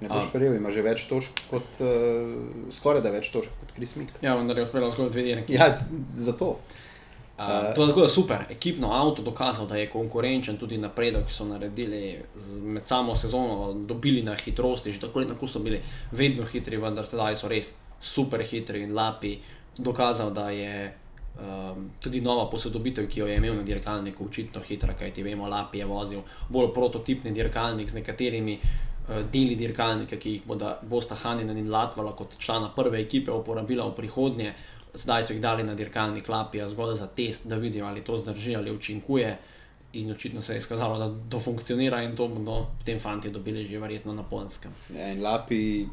Ne 0.00 0.08
boš 0.08 0.30
verjel, 0.34 0.56
ima 0.56 0.70
že 0.72 0.82
več 0.84 1.04
točk 1.10 1.42
kot, 1.50 1.80
uh, 1.84 2.68
skoraj 2.72 3.02
da 3.04 3.12
več 3.12 3.28
točk 3.34 3.52
kot 3.60 3.74
Kris 3.76 3.96
Mik. 4.00 4.14
Ja, 4.24 4.36
vendar 4.38 4.58
je 4.58 4.64
uspel 4.64 4.86
zgolj 4.94 5.10
dve 5.12 5.26
dirki. 5.26 5.56
Ja, 5.58 5.68
zato. 6.16 6.56
Uh, 7.40 7.70
to 7.74 7.82
je 7.82 7.88
tako 7.88 8.08
super, 8.08 8.44
ekipno 8.52 8.90
avto 8.92 9.22
dokazal, 9.24 9.64
da 9.66 9.76
je 9.76 9.88
konkurenčen 9.88 10.58
tudi 10.60 10.76
napredek, 10.76 11.24
ki 11.28 11.32
so 11.32 11.46
naredili 11.48 12.18
med 12.60 12.88
samo 12.88 13.14
sezono, 13.16 13.72
dobili 13.88 14.20
na 14.22 14.34
hitrosti, 14.36 14.92
že 14.92 15.00
tako 15.00 15.22
ali 15.22 15.28
tako 15.28 15.48
so 15.48 15.62
bili 15.64 15.80
vedno 16.12 16.44
hitri, 16.44 16.76
vendar 16.76 17.08
sedaj 17.08 17.38
so 17.40 17.48
res 17.48 17.72
super 18.00 18.44
hitri 18.44 18.84
in 18.84 18.92
lapi. 18.96 19.38
Dokazal, 19.80 20.34
da 20.36 20.50
je 20.50 20.90
um, 21.40 21.88
tudi 22.02 22.20
nova 22.20 22.44
posodobitev, 22.50 23.08
ki 23.08 23.20
jo 23.20 23.26
je 23.30 23.38
imel 23.40 23.56
na 23.56 23.64
dirkalniku, 23.64 24.26
očitno 24.28 24.60
hitra, 24.60 24.92
kajti 24.98 25.24
vemo, 25.24 25.48
Lapi 25.48 25.80
je 25.80 25.88
vozil 25.88 26.20
bolj 26.48 26.74
prototipni 26.74 27.32
dirkalnik 27.32 27.88
z 27.88 28.02
nekaterimi 28.02 28.58
Eh, 28.60 28.89
deli 29.32 29.56
dirkalnika, 29.58 30.16
ki 30.16 30.34
jih 30.36 30.42
bodo, 30.46 30.70
bosta 30.86 31.16
Hanina 31.18 31.52
in 31.58 31.70
Latvala 31.70 32.12
kot 32.16 32.36
člana 32.38 32.70
prve 32.74 33.00
ekipe 33.02 33.32
uporabila 33.32 33.88
v 33.88 33.96
prihodnje. 33.96 34.52
Zdaj 34.94 35.24
so 35.24 35.34
jih 35.34 35.42
dali 35.42 35.64
na 35.66 35.74
dirkalnik 35.74 36.28
Lapija 36.28 36.68
zgolj 36.68 36.96
za 36.98 37.06
test, 37.06 37.46
da 37.46 37.56
vidijo, 37.56 37.86
ali 37.86 38.04
to 38.06 38.18
zdrži 38.18 38.56
ali 38.56 38.70
učinkuje. 38.70 39.38
In 39.92 40.10
očitno 40.12 40.42
se 40.42 40.54
je 40.54 40.58
izkazalo, 40.58 40.98
da 40.98 41.08
to 41.30 41.40
funkcionira 41.40 42.02
in 42.02 42.14
to 42.16 42.28
bodo 42.28 42.66
potem 42.78 42.98
fanti 42.98 43.30
dobili 43.30 43.66
že 43.66 43.78
verjetno 43.78 44.14
na 44.14 44.22
polskem. 44.22 44.72
Ja, 44.94 45.12
in 45.12 45.22
Lapi 45.22 45.86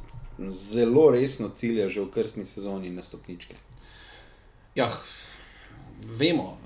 zelo 0.49 1.11
resno 1.11 1.49
cilja 1.49 1.89
že 1.89 2.01
v 2.01 2.11
krstni 2.13 2.45
sezoni 2.45 2.89
na 2.89 3.01
stopničke. 3.01 3.55
Ja, 4.75 4.91
vemo, 6.19 6.57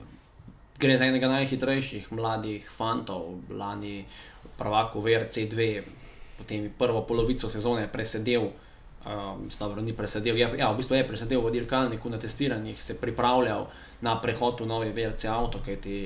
gre 0.79 0.97
za 0.97 1.07
enega 1.07 1.29
najhitrejših 1.31 2.11
mladih 2.11 2.67
fantov, 2.77 3.39
lani 3.49 4.05
prvako 4.57 4.99
VRC2, 4.99 5.81
potem 6.41 6.67
prvo 6.77 7.05
polovico 7.05 7.49
sezone 7.49 7.87
presedel, 7.87 8.49
um, 9.05 9.47
dobro, 9.59 9.81
ni 9.81 9.93
presedel, 9.93 10.37
je, 10.37 10.49
ja, 10.57 10.71
v 10.73 10.81
bistvu 10.81 10.97
je 10.97 11.07
presedel 11.07 11.41
v 11.41 11.53
dirkalniku 11.53 12.09
na 12.09 12.17
testiranjih, 12.17 12.81
se 12.81 12.97
pripravljal 12.97 13.69
na 14.01 14.17
prehod 14.21 14.65
v 14.65 14.69
novi 14.69 14.89
VRC 14.91 15.29
avto, 15.29 15.61
kajti 15.65 15.97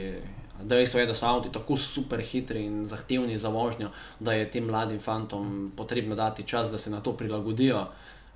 Dejstvo 0.61 0.99
je, 0.99 1.05
da 1.05 1.15
so 1.15 1.25
avtomobili 1.25 1.53
tako 1.53 1.77
super 1.77 2.21
hitri 2.23 2.63
in 2.65 2.85
zahtevni 2.87 3.37
za 3.37 3.49
vožnjo, 3.49 3.89
da 4.19 4.33
je 4.33 4.51
tem 4.51 4.63
mladim 4.63 4.99
fantom 4.99 5.71
potrebno 5.75 6.15
dati 6.15 6.43
čas, 6.43 6.71
da 6.71 6.77
se 6.77 6.89
na 6.89 7.01
to 7.01 7.13
prilagodijo. 7.17 7.87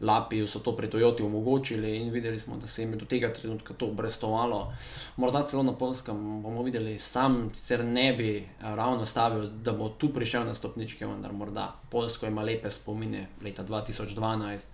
Lapi 0.02 0.48
so 0.48 0.60
to 0.60 0.76
pri 0.76 0.88
Toyoti 0.88 1.24
omogočili 1.24 1.98
in 1.98 2.12
videli 2.12 2.40
smo, 2.40 2.58
da 2.58 2.68
se 2.68 2.82
jim 2.82 2.94
je 2.94 3.00
do 3.00 3.06
tega 3.06 3.34
trenutka 3.34 3.74
to 3.74 3.88
obrestovalo. 3.88 4.74
Morda 5.18 5.44
celo 5.48 5.64
na 5.64 5.74
polskem 5.74 6.42
bomo 6.42 6.64
videli, 6.64 7.00
sam 7.00 7.50
sicer 7.54 7.84
ne 7.86 8.14
bi 8.14 8.48
ravno 8.62 9.06
stavil, 9.06 9.50
da 9.64 9.74
bo 9.74 9.90
tu 9.90 10.14
prišel 10.14 10.46
na 10.46 10.56
stopničke, 10.56 11.06
vendar 11.06 11.34
morda 11.34 11.74
Polsko 11.90 12.26
ima 12.26 12.44
lepe 12.44 12.70
spomine 12.70 13.28
leta 13.44 13.64
2012 13.64 14.66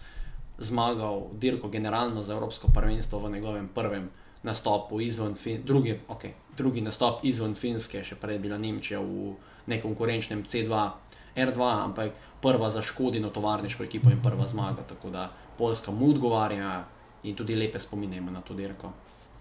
zmagal 0.57 1.27
dirko 1.33 1.69
generalno 1.69 2.23
za 2.23 2.33
Evropsko 2.33 2.67
prvenstvo 2.67 3.19
v 3.19 3.31
njegovem 3.31 3.67
prvem 3.67 4.09
nastopu 4.43 5.01
izven 5.01 5.35
Finske, 5.35 5.63
drugi, 5.63 5.99
okay, 6.09 6.29
drugi 6.57 6.81
nastop 6.81 7.25
izven 7.25 7.55
Finske, 7.55 8.03
še 8.03 8.15
prej 8.15 8.39
bila 8.39 8.57
Nemčija 8.57 8.99
v 9.01 9.33
nekonkurenčnem 9.67 10.43
C2, 10.45 10.89
R2, 11.35 11.83
ampak 11.83 12.11
prva 12.41 12.69
za 12.69 12.81
Škodino 12.81 13.29
tovarniško 13.29 13.83
ekipo 13.83 14.09
in 14.09 14.21
prva 14.23 14.47
zmaga. 14.47 14.83
Tako 14.89 15.09
da 15.09 15.31
Poljska 15.57 15.91
mu 15.91 16.09
odgovarja 16.09 16.83
in 17.23 17.35
tudi 17.35 17.55
lepe 17.55 17.79
spominjamo 17.79 18.31
na 18.31 18.41
to 18.41 18.53
dirko. 18.53 18.91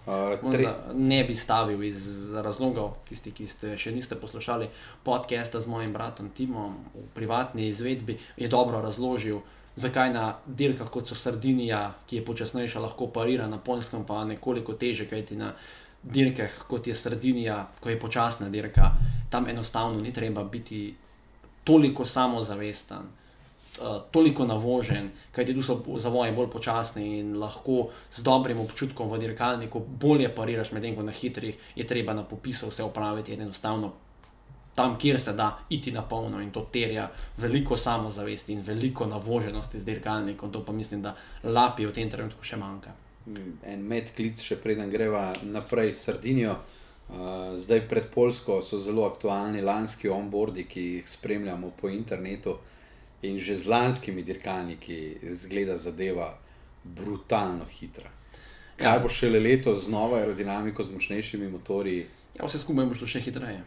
Uh, 0.05 0.51
tre... 0.51 0.67
Ne 0.93 1.23
bi 1.23 1.35
stavil 1.35 1.83
iz 1.83 2.33
razlogov, 2.33 2.91
tisti, 3.09 3.31
ki 3.33 3.47
ste 3.49 3.73
še 3.77 3.89
niste 3.91 4.15
poslušali 4.15 4.67
podcasta 5.03 5.57
z 5.61 5.69
mojim 5.69 5.93
bratom 5.93 6.29
Timom 6.29 6.75
v 6.93 7.05
privatni 7.13 7.71
izvedbi, 7.71 8.19
je 8.37 8.47
dobro 8.47 8.83
razložil, 8.85 9.39
zakaj 9.75 10.13
na 10.13 10.27
dirkah 10.45 10.91
kot 10.93 11.09
so 11.09 11.17
Sardinija, 11.17 11.95
ki 12.05 12.21
je 12.21 12.25
počasnejša, 12.25 12.83
lahko 12.85 13.07
parira 13.09 13.47
na 13.49 13.57
Poljskem, 13.57 14.05
pa 14.05 14.21
nekoliko 14.29 14.77
teže, 14.77 15.09
kajti 15.09 15.39
na 15.41 15.55
dirkah 16.03 16.53
kot 16.69 16.85
je 16.87 16.93
Sardinija, 16.93 17.63
ko 17.81 17.89
je 17.89 17.99
počasna 17.99 18.49
dirka, 18.53 18.91
tam 19.33 19.49
enostavno 19.49 20.05
ni 20.05 20.13
treba 20.13 20.43
biti 20.43 20.93
toliko 21.65 22.05
samozavesten. 22.05 23.11
Uh, 23.75 23.99
toliko 24.11 24.45
navožen, 24.47 25.09
kajti 25.35 25.53
tu 25.57 25.63
so 25.63 25.75
zavoji 25.99 26.31
bolj 26.31 26.47
počasni 26.47 27.17
in 27.19 27.33
lahko 27.35 27.89
z 28.07 28.23
dobrim 28.23 28.61
občutkom 28.63 29.09
v 29.11 29.19
dirkalniku 29.19 29.81
bolje 29.83 30.29
pariraš, 30.31 30.71
medtem 30.71 30.95
ko 30.95 31.03
na 31.03 31.11
hitrih 31.11 31.57
je 31.75 31.83
treba 31.83 32.15
na 32.15 32.23
popisu 32.23 32.69
vse 32.71 32.87
opraviti 32.87 33.33
in 33.35 33.43
enostavno 33.43 33.91
tam, 34.75 34.97
kjer 34.99 35.19
se 35.19 35.33
da 35.33 35.59
iti 35.69 35.91
na 35.91 36.01
polno 36.01 36.41
in 36.41 36.51
to 36.51 36.67
terja 36.71 37.09
veliko 37.37 37.77
samozavesti 37.77 38.53
in 38.53 38.61
veliko 38.61 39.05
navoženosti 39.05 39.79
z 39.79 39.85
dirkalnikom, 39.85 40.51
to 40.51 40.65
pa 40.65 40.71
mislim, 40.71 41.01
da 41.01 41.15
lapi 41.43 41.85
v 41.85 41.93
tem 41.93 42.09
trenutku 42.09 42.43
še 42.43 42.59
manjka. 42.59 42.91
Mm, 43.25 43.53
en 43.63 43.85
medklic, 43.87 44.41
še 44.41 44.59
preden 44.61 44.91
greva 44.91 45.31
naprej 45.43 45.93
s 45.93 46.09
Sardinijo. 46.09 46.57
Zdaj 47.55 47.83
pred 47.89 48.07
Polsko 48.13 48.61
so 48.61 48.79
zelo 48.79 49.05
aktualni 49.05 49.61
lanski 49.61 50.09
onboardi, 50.09 50.65
ki 50.65 50.81
jih 50.81 51.09
spremljamo 51.09 51.71
po 51.81 51.89
internetu, 51.89 52.57
in 53.21 53.39
že 53.39 53.57
z 53.57 53.69
lanskimi 53.69 54.23
dirkalniki 54.23 55.17
zgleda 55.31 55.77
zadeva 55.77 56.37
brutalno 56.83 57.65
hitra. 57.65 58.09
Kaj 58.77 58.97
ja. 58.97 58.99
bo 58.99 59.09
šele 59.09 59.39
letos 59.39 59.85
z 59.85 59.89
novo 59.89 60.15
aerodinamiko, 60.15 60.83
z 60.83 60.91
močnejšimi 60.91 61.47
motorji? 61.49 62.05
Ja, 62.35 62.45
vse 62.45 62.59
skupaj 62.59 62.85
bo 62.85 62.97
šlo 62.97 63.07
še 63.07 63.21
hitreje. 63.23 63.63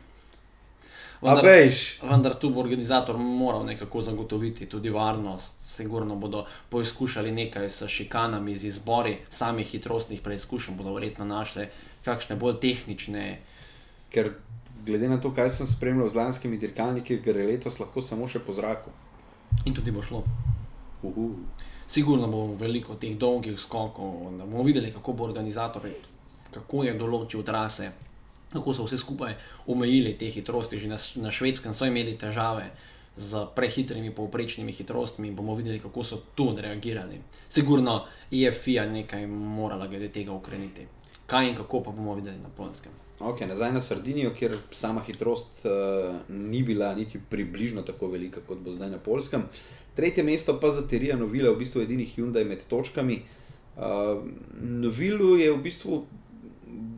Vendar, 1.23 1.73
vendar 2.03 2.35
tu 2.39 2.51
bo 2.55 2.61
organizator 2.61 3.17
moral 3.19 3.65
nekako 3.67 4.01
zagotoviti 4.01 4.69
tudi 4.71 4.91
varnost. 4.91 5.57
Sigurno 5.67 6.17
bodo 6.17 6.45
poizkušali 6.71 7.33
nekaj 7.33 7.71
s 7.71 7.89
šikanami, 7.89 8.55
z 8.57 8.69
izbori 8.69 9.17
samih 9.29 9.67
hitrostnih 9.67 10.21
preizkušenj, 10.21 10.77
bodo 10.77 10.95
verjetno 10.95 11.25
našli 11.25 11.67
kakšne 12.09 12.39
bolj 12.41 12.59
tehnične. 12.65 13.29
Ker 14.09 14.33
glede 14.87 15.13
na 15.13 15.21
to, 15.21 15.35
kaj 15.37 15.53
sem 15.61 15.69
spremljal 15.69 16.09
z 16.09 16.21
lanskimi 16.23 16.59
dirkalniki, 16.59 17.21
gre 17.25 17.47
letos 17.53 17.79
lahko 17.83 18.03
samo 18.03 18.29
še 18.29 18.41
po 18.41 18.57
zraku. 18.57 18.93
In 19.69 19.77
tudi 19.77 19.93
bo 19.93 20.03
šlo. 20.03 20.25
Uhu. 21.05 21.31
Sigurno 21.89 22.29
bo 22.29 22.43
veliko 22.59 22.99
teh 23.01 23.17
dolgih 23.17 23.57
skokov, 23.61 24.33
da 24.37 24.45
bomo 24.45 24.65
videli, 24.65 24.93
kako 24.93 25.15
bo 25.17 25.29
organizator, 25.29 25.87
kako 26.53 26.85
je 26.85 26.99
določil 26.99 27.45
trase 27.45 27.93
kako 28.53 28.75
so 28.75 28.85
vse 28.85 28.99
skupaj 28.99 29.35
omejili 29.67 30.19
te 30.19 30.29
hitrosti. 30.31 30.79
Že 30.79 30.89
na, 30.89 30.97
na 31.17 31.31
švedskem 31.31 31.75
so 31.75 31.87
imeli 31.87 32.17
težave 32.19 32.71
z 33.17 33.47
prehitrimi 33.55 34.15
povprečnimi 34.15 34.73
hitrostmi 34.73 35.29
in 35.29 35.37
bomo 35.37 35.55
videli, 35.55 35.81
kako 35.81 36.05
so 36.05 36.23
tu 36.35 36.49
odreagirali. 36.49 37.21
Sigurno 37.49 38.05
je 38.31 38.53
FIA 38.53 38.87
nekaj 38.87 39.27
morala 39.27 39.87
glede 39.87 40.09
tega 40.09 40.33
ukreniti. 40.33 40.87
Kaj 41.29 41.51
in 41.51 41.57
kako 41.57 41.83
pa 41.85 41.93
bomo 41.93 42.15
videli 42.17 42.39
na 42.41 42.49
polskem. 42.57 42.93
Ok, 43.21 43.41
nazaj 43.41 43.73
na 43.73 43.81
Sardinijo, 43.81 44.31
kjer 44.35 44.57
sama 44.71 45.03
hitrost 45.07 45.67
uh, 45.67 46.15
ni 46.29 46.63
bila 46.63 46.95
niti 46.95 47.21
približno 47.31 47.83
tako 47.83 48.09
velika, 48.09 48.41
kot 48.47 48.59
bo 48.65 48.73
zdaj 48.73 48.91
na 48.91 48.99
polskem. 48.99 49.43
Tretje 49.97 50.25
mesto 50.25 50.55
pa 50.61 50.71
za 50.71 50.87
Terija 50.89 51.17
Novila, 51.17 51.51
v 51.51 51.59
bistvu 51.59 51.83
edini 51.83 52.07
Hyundai 52.07 52.47
med 52.49 52.65
točkami. 52.71 53.21
Uh, 53.77 54.23
Novilu 54.63 55.37
je 55.37 55.53
v 55.53 55.61
bistvu 55.63 56.05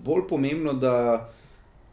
bolj 0.05 0.29
pomembno, 0.29 0.73
da 0.73 1.31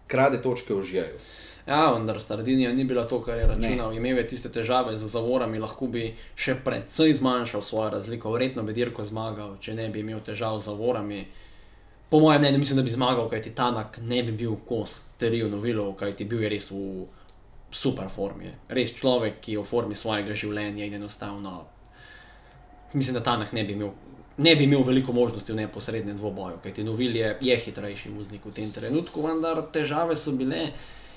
krade 0.08 0.42
točke 0.42 0.76
v 0.76 0.82
žijaju. 0.82 1.20
Ja, 1.68 1.94
vendar 1.94 2.22
Sardinija 2.22 2.74
ni 2.74 2.84
bila 2.84 3.08
to, 3.08 3.22
kar 3.24 3.38
je 3.38 3.48
računal. 3.48 3.96
Imel 3.96 4.18
je 4.18 4.28
tiste 4.28 4.50
težave 4.50 4.98
z 4.98 5.08
zavorami, 5.08 5.60
lahko 5.60 5.88
bi 5.88 6.14
še 6.36 6.56
predvsej 6.64 7.18
zmanjšal 7.20 7.64
svojo 7.64 7.90
razliko, 7.98 8.32
verjetno 8.32 8.64
bi 8.64 8.76
dirko 8.76 9.04
zmagal, 9.04 9.58
če 9.60 9.76
ne 9.76 9.90
bi 9.90 10.00
imel 10.00 10.22
težav 10.24 10.60
z 10.60 10.70
zavorami. 10.70 11.26
Po 12.10 12.20
mojem 12.20 12.42
mnenju, 12.42 12.60
mislim, 12.60 12.78
da 12.78 12.84
bi 12.84 12.90
zmagal, 12.90 13.30
kajti 13.30 13.56
Tanak 13.56 13.98
ne 14.02 14.24
bi 14.24 14.32
bil 14.32 14.56
kos 14.68 15.02
teriju 15.20 15.50
novilov, 15.52 15.94
kajti 16.00 16.26
bil 16.26 16.44
je 16.44 16.50
res 16.50 16.70
v 16.72 17.06
super 17.72 18.08
formi. 18.10 18.52
Res 18.70 18.94
človek, 18.96 19.42
ki 19.44 19.58
je 19.58 19.64
v 19.64 19.68
formi 19.68 19.96
svojega 19.96 20.36
življenja 20.36 20.88
in 20.88 20.94
enostavno. 21.02 21.66
Mislim, 22.94 23.18
da 23.18 23.24
Tanak 23.24 23.52
ne 23.54 23.66
bi 23.68 23.76
imel 23.76 23.92
ne 24.38 24.56
bi 24.56 24.64
imel 24.64 24.84
veliko 24.84 25.14
možnosti 25.14 25.52
v 25.54 25.56
neposrednem 25.56 26.18
dvoboju, 26.18 26.60
kajti 26.64 26.84
Novil 26.84 27.16
je, 27.16 27.38
je 27.42 27.58
hitrejši 27.58 28.10
voznik 28.14 28.46
v 28.46 28.54
tem 28.54 28.70
trenutku, 28.70 29.24
vendar 29.26 29.64
težave 29.74 30.16
so 30.16 30.32
bile 30.38 30.72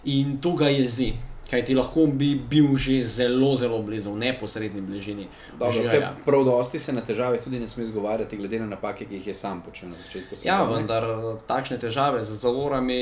in 0.04 0.38
tu 0.40 0.54
ga 0.56 0.70
jezi. 0.73 1.12
Kaj 1.50 1.64
ti 1.66 1.75
lahko 1.75 2.07
bi 2.07 2.35
bil 2.50 2.76
že 2.78 3.00
zelo, 3.02 3.57
zelo 3.59 3.83
blizu, 3.83 4.12
v 4.14 4.23
neposrednji 4.23 4.80
bližini. 4.80 5.26
Dobro, 5.59 5.73
že, 5.73 5.99
ja. 5.99 6.12
Prav 6.25 6.45
dosti 6.47 6.78
se 6.78 6.92
na 6.92 7.02
težave 7.02 7.40
tudi 7.42 7.59
ne 7.59 7.69
sme 7.69 7.85
izgovarjati, 7.85 8.37
glede 8.38 8.61
na 8.61 8.69
napake, 8.71 9.04
ki 9.04 9.19
jih 9.19 9.26
je 9.26 9.35
sam 9.35 9.62
počel 9.66 9.90
na 9.90 9.99
začetku. 9.99 10.38
Ja, 10.47 10.62
vendar 10.71 11.04
takšne 11.50 11.80
težave 11.83 12.23
z 12.25 12.38
zavorami, 12.38 13.00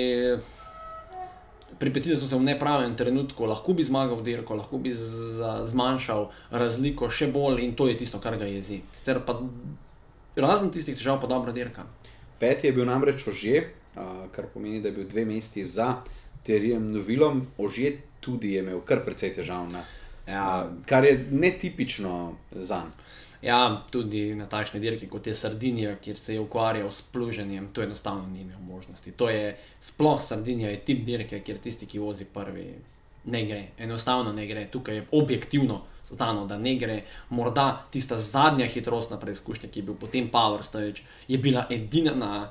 pripetili 1.78 2.16
so 2.16 2.26
se 2.26 2.36
v 2.36 2.42
nepravem 2.48 2.96
trenutku, 2.96 3.44
lahko 3.44 3.76
bi 3.76 3.84
zmagal 3.84 4.22
dirko, 4.24 4.56
lahko 4.56 4.80
bi 4.80 4.94
zmanjšal 4.96 6.30
razliko 6.50 7.10
še 7.10 7.28
bolj 7.32 7.62
in 7.68 7.76
to 7.76 7.86
je 7.88 7.96
tisto, 8.00 8.18
kar 8.18 8.40
ga 8.40 8.48
jezi. 8.48 8.80
Sicer 8.96 9.20
pa 9.28 9.38
razen 10.36 10.72
tistih 10.74 10.96
težav, 10.96 11.20
pa 11.20 11.28
dobro 11.30 11.52
dirka. 11.52 11.86
Peti 12.40 12.66
je 12.66 12.72
bil 12.72 12.88
namreč 12.88 13.26
ožje, 13.28 13.68
kar 14.32 14.48
pomeni, 14.54 14.80
da 14.80 14.88
je 14.88 14.96
bil 14.98 15.08
dve 15.10 15.24
mesti 15.28 15.64
za 15.66 15.98
terijem 16.46 16.86
novilom, 16.88 17.44
ožje 17.58 17.98
tudi 18.20 18.52
je 18.52 18.62
imel 18.62 18.80
kar 18.80 19.04
precej 19.04 19.34
težav, 19.34 19.68
na, 19.72 19.84
ja. 20.26 20.70
kar 20.86 21.04
je 21.04 21.26
netipično 21.30 22.34
za 22.52 22.82
njega. 22.84 23.08
Ja, 23.42 23.82
tudi 23.90 24.34
na 24.34 24.46
takšni 24.50 24.80
dirki 24.80 25.06
kot 25.06 25.26
je 25.26 25.34
Sardinija, 25.34 25.94
kjer 26.02 26.16
se 26.18 26.34
je 26.34 26.40
ukvarjal 26.40 26.90
s 26.90 27.02
pluženjem, 27.02 27.68
to 27.72 27.82
enostavno 27.82 28.26
ni 28.26 28.40
imel 28.40 28.58
možnosti. 28.58 29.12
To 29.12 29.28
je 29.30 29.56
sploh 29.80 30.22
Sardinija, 30.22 30.70
je 30.70 30.80
tip 30.80 31.04
dirke, 31.06 31.40
kjer 31.40 31.58
tisti, 31.58 31.86
ki 31.86 31.98
vozi 32.02 32.24
prvi, 32.24 32.66
ne 33.24 33.44
gre. 33.46 33.62
Enostavno 33.78 34.32
ne 34.32 34.46
gre. 34.46 34.66
Tukaj 34.70 34.94
je 34.94 35.06
objektivno 35.12 35.82
znano, 36.10 36.46
da 36.46 36.58
ne 36.58 36.74
gre. 36.76 37.02
Morda 37.30 37.86
tista 37.90 38.18
zadnja 38.18 38.66
hitrostna 38.66 39.20
preizkušnja, 39.20 39.70
ki 39.70 39.80
je 39.80 39.84
bil 39.84 39.94
potem 39.94 40.28
Power 40.32 40.64
Stage, 40.64 41.06
je 41.28 41.38
bila 41.38 41.66
edina 41.70 42.14
na, 42.14 42.50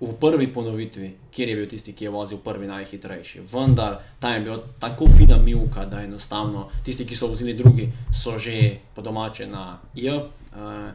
v 0.00 0.12
prvi 0.20 0.46
ponovitvi, 0.54 1.10
kjer 1.34 1.48
je 1.48 1.56
bil 1.56 1.66
tisti, 1.66 1.92
ki 1.92 2.04
je 2.04 2.10
vozil 2.10 2.38
prvi 2.38 2.66
najhitrejši. 2.66 3.42
Vendar 3.52 3.98
tam 4.20 4.32
je 4.32 4.40
bila 4.40 4.58
tako 4.78 5.08
fina 5.16 5.38
milka, 5.42 5.86
da 5.86 6.02
enostavno 6.02 6.68
tisti, 6.84 7.06
ki 7.06 7.16
so 7.16 7.26
vozili 7.26 7.54
drugi, 7.54 7.90
so 8.14 8.38
že 8.38 8.78
po 8.94 9.02
domače 9.02 9.46
na 9.46 9.78
J. 9.94 10.16
Uh, 10.16 10.90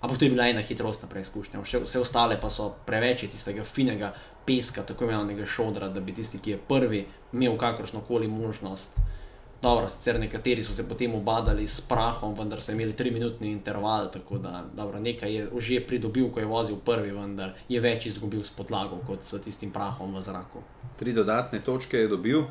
Ampak 0.00 0.18
to 0.18 0.24
je 0.24 0.30
bila 0.30 0.46
ena 0.46 0.60
hitrostna 0.60 1.08
preizkušnja, 1.08 1.60
vse, 1.60 1.78
vse 1.82 1.98
ostale 1.98 2.36
pa 2.40 2.50
so 2.52 2.68
preveč 2.86 3.24
tistega 3.32 3.64
finega 3.64 4.12
peska, 4.46 4.84
tako 4.86 5.04
imenovanega 5.04 5.46
šodra, 5.46 5.88
da 5.88 6.00
bi 6.00 6.14
tisti, 6.14 6.38
ki 6.38 6.50
je 6.50 6.58
prvi, 6.68 7.06
imel 7.32 7.56
kakršno 7.58 8.00
koli 8.06 8.28
možnost 8.28 9.00
Dobro, 9.62 9.88
sicer 9.88 10.20
nekateri 10.20 10.62
so 10.62 10.72
se 10.72 10.84
potem 10.88 11.14
obadali 11.14 11.68
s 11.68 11.80
prahom, 11.80 12.34
vendar 12.36 12.60
so 12.60 12.72
imeli 12.72 12.92
tri 12.92 13.10
minutni 13.10 13.50
interval, 13.50 14.10
tako 14.12 14.38
da 14.38 14.64
dobro, 14.76 15.00
nekaj 15.00 15.34
je 15.34 15.48
že 15.58 15.80
pridobil, 15.80 16.28
ko 16.30 16.40
je 16.40 16.46
vozil 16.46 16.76
prvi, 16.76 17.10
vendar 17.10 17.54
je 17.68 17.80
več 17.80 18.06
izgubil 18.06 18.44
s 18.44 18.52
podlago 18.52 19.00
kot 19.06 19.24
s 19.24 19.40
tistim 19.44 19.72
prahom 19.72 20.14
v 20.14 20.22
zraku. 20.22 20.62
Tri 21.00 21.12
dodatne 21.12 21.60
točke 21.64 22.04
je 22.04 22.08
dobil 22.08 22.44
uh, 22.44 22.50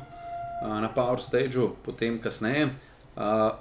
na 0.66 0.88
Power 0.88 1.22
Stageu, 1.22 1.76
potem 1.82 2.18
kasneje. 2.18 2.74
Uh, 3.16 3.54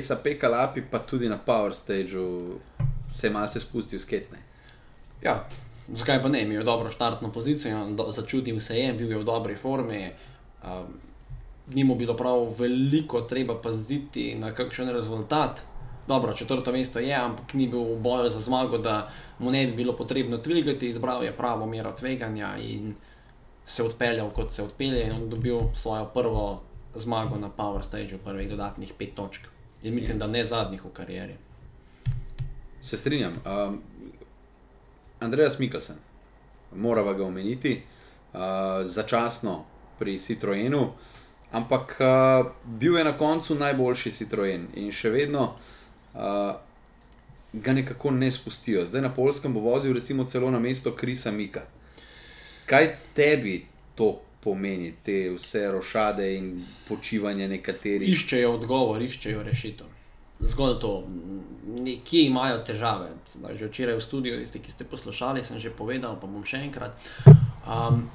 SAP 0.00 0.38
Kalapi 0.40 0.86
pa 0.86 1.02
tudi 1.02 1.28
na 1.28 1.36
Power 1.36 1.74
Stageu 1.74 2.60
se 3.10 3.26
je 3.26 3.32
malce 3.32 3.60
spustil 3.60 4.00
sketne. 4.00 4.38
Ja, 5.22 5.48
zakaj 5.92 6.22
pa 6.22 6.28
ne, 6.28 6.42
imel 6.42 6.62
je 6.62 6.64
dobro 6.64 6.90
štartno 6.90 7.32
pozicijo, 7.32 7.88
do, 7.90 8.12
začutil 8.12 8.60
se 8.60 8.78
je, 8.78 8.92
bil 8.92 9.10
je 9.10 9.18
v 9.18 9.24
dobri 9.24 9.54
formi. 9.54 10.12
Um, 10.62 11.11
ni 11.68 11.84
mu 11.84 11.94
bilo 11.94 12.16
prav 12.16 12.54
veliko 12.58 13.20
treba 13.20 13.60
paziti 13.62 14.34
na 14.34 14.54
kakšen 14.54 14.88
rezultat. 14.88 15.62
Dobro, 16.08 16.34
četrto 16.34 16.72
mesto 16.72 16.98
je, 16.98 17.14
ampak 17.14 17.54
ni 17.54 17.68
bil 17.68 17.82
v 17.82 18.00
boju 18.02 18.30
za 18.30 18.40
zmago, 18.40 18.78
da 18.78 19.10
mu 19.38 19.50
ne 19.50 19.66
bi 19.66 19.72
bilo 19.72 19.96
potrebno 19.96 20.38
tvegati, 20.38 20.88
izbral 20.88 21.24
je 21.24 21.32
pravo 21.32 21.66
mero 21.66 21.92
tveganja 21.92 22.56
in 22.58 22.94
se 23.66 23.82
odpeljal, 23.82 24.30
kot 24.30 24.52
se 24.52 24.62
odpelje, 24.62 25.06
in 25.06 25.30
dobil 25.30 25.58
svojo 25.74 26.04
prvo 26.04 26.62
zmago 26.94 27.38
na 27.38 27.50
Power 27.56 27.84
Stage, 27.84 28.18
prvih 28.24 28.50
dodatnih 28.50 28.92
pet 28.98 29.14
točk. 29.14 29.46
In 29.82 29.94
mislim, 29.94 30.18
da 30.18 30.26
ne 30.26 30.44
zadnjih 30.44 30.84
v 30.84 30.90
karieri. 30.92 31.34
Se 32.82 32.96
strinjam. 32.96 33.32
Um, 33.46 33.82
Andreas 35.20 35.58
Mikkelsen, 35.58 35.96
moramo 36.74 37.14
ga 37.14 37.24
omeniti, 37.24 37.82
uh, 38.32 38.40
začasno 38.84 39.64
pri 39.98 40.18
Citroenu, 40.18 40.90
ampak 41.52 41.96
uh, 42.00 42.50
bil 42.64 42.98
je 42.98 43.04
na 43.04 43.12
koncu 43.18 43.54
najboljši 43.54 44.12
Citroen 44.12 44.66
in 44.74 44.92
še 44.92 45.10
vedno 45.12 45.52
uh, 45.52 46.56
ga 47.52 47.72
nekako 47.72 48.10
ne 48.10 48.32
spustijo. 48.32 48.86
Zdaj 48.86 49.02
na 49.02 49.14
Polskem 49.14 49.54
bo 49.54 49.60
vozil 49.60 49.92
recimo 49.92 50.24
celo 50.24 50.50
na 50.50 50.58
mesto 50.58 50.92
Krisa 50.96 51.30
Mika. 51.30 51.62
Kaj 52.66 52.96
tebi 53.14 53.66
to 53.94 54.20
pomeni, 54.40 54.94
te 55.04 55.30
vse 55.36 55.68
rošade 55.72 56.26
in 56.36 56.64
počivanje 56.88 57.48
nekaterih? 57.48 58.08
Iščejo 58.08 58.54
odgovor, 58.56 59.02
iščejo 59.02 59.42
rešitev. 59.42 59.86
Zgolj 60.42 60.78
to, 60.80 60.92
nekje 61.66 62.24
imajo 62.26 62.58
težave. 62.66 63.12
Zdaj, 63.30 63.56
že 63.60 63.68
včeraj 63.68 63.98
v 64.00 64.02
studiu, 64.02 64.40
ki 64.42 64.72
ste 64.72 64.84
poslušali, 64.84 65.44
sem 65.44 65.60
že 65.62 65.70
povedal, 65.70 66.16
pa 66.18 66.26
bom 66.26 66.42
še 66.42 66.64
enkrat. 66.64 66.98
Um, 67.62 68.08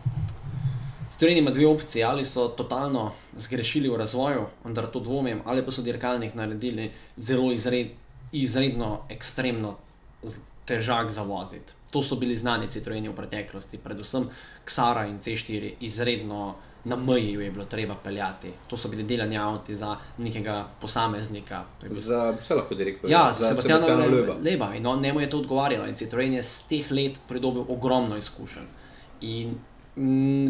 Strenji 1.18 1.40
ima 1.40 1.52
dve 1.52 1.68
opcije, 1.68 2.06
ali 2.06 2.26
so 2.26 2.48
totalno 2.48 3.12
zgrešili 3.38 3.90
v 3.90 3.98
razvoju, 3.98 4.46
vendar 4.64 4.86
to 4.94 5.00
dvomim, 5.00 5.42
ali 5.46 5.66
pa 5.66 5.72
so 5.72 5.82
dirkalnik 5.82 6.36
naredili 6.36 6.92
zelo 7.18 7.52
izred, 7.52 7.88
izredno, 8.32 9.00
ekstremno 9.10 9.78
težak 10.66 11.10
za 11.10 11.24
voziti. 11.24 11.74
To 11.92 12.04
so 12.04 12.16
bili 12.16 12.36
znani 12.36 12.70
citrojeni 12.70 13.10
v 13.10 13.16
preteklosti, 13.16 13.78
predvsem 13.78 14.28
Ksara 14.66 15.08
in 15.08 15.18
C4, 15.20 15.72
izredno 15.80 16.56
na 16.84 16.96
meji 16.96 17.34
je 17.34 17.52
bilo 17.52 17.66
treba 17.66 17.96
peljati. 18.04 18.52
To 18.68 18.78
so 18.78 18.88
bili 18.88 19.04
delani 19.04 19.38
avti 19.38 19.76
za 19.76 19.96
nekega 20.18 20.68
posameznika. 20.82 21.64
Za 21.90 22.36
vse 22.42 22.56
lahko 22.56 22.76
direktno. 22.76 23.10
Ja, 23.10 23.32
za 23.40 23.56
Sebastiana 23.56 24.06
Leba. 24.06 24.36
Leba. 24.44 24.76
In 24.76 24.88
on, 24.88 25.02
njemu 25.02 25.22
je 25.22 25.30
to 25.30 25.40
odgovarjalo 25.40 25.88
in 25.88 25.96
Citroen 25.96 26.34
je 26.34 26.44
z 26.44 26.62
teh 26.70 26.92
let 26.92 27.18
pridobil 27.28 27.66
ogromno 27.70 28.18
izkušenj. 28.18 28.70
In 29.22 29.58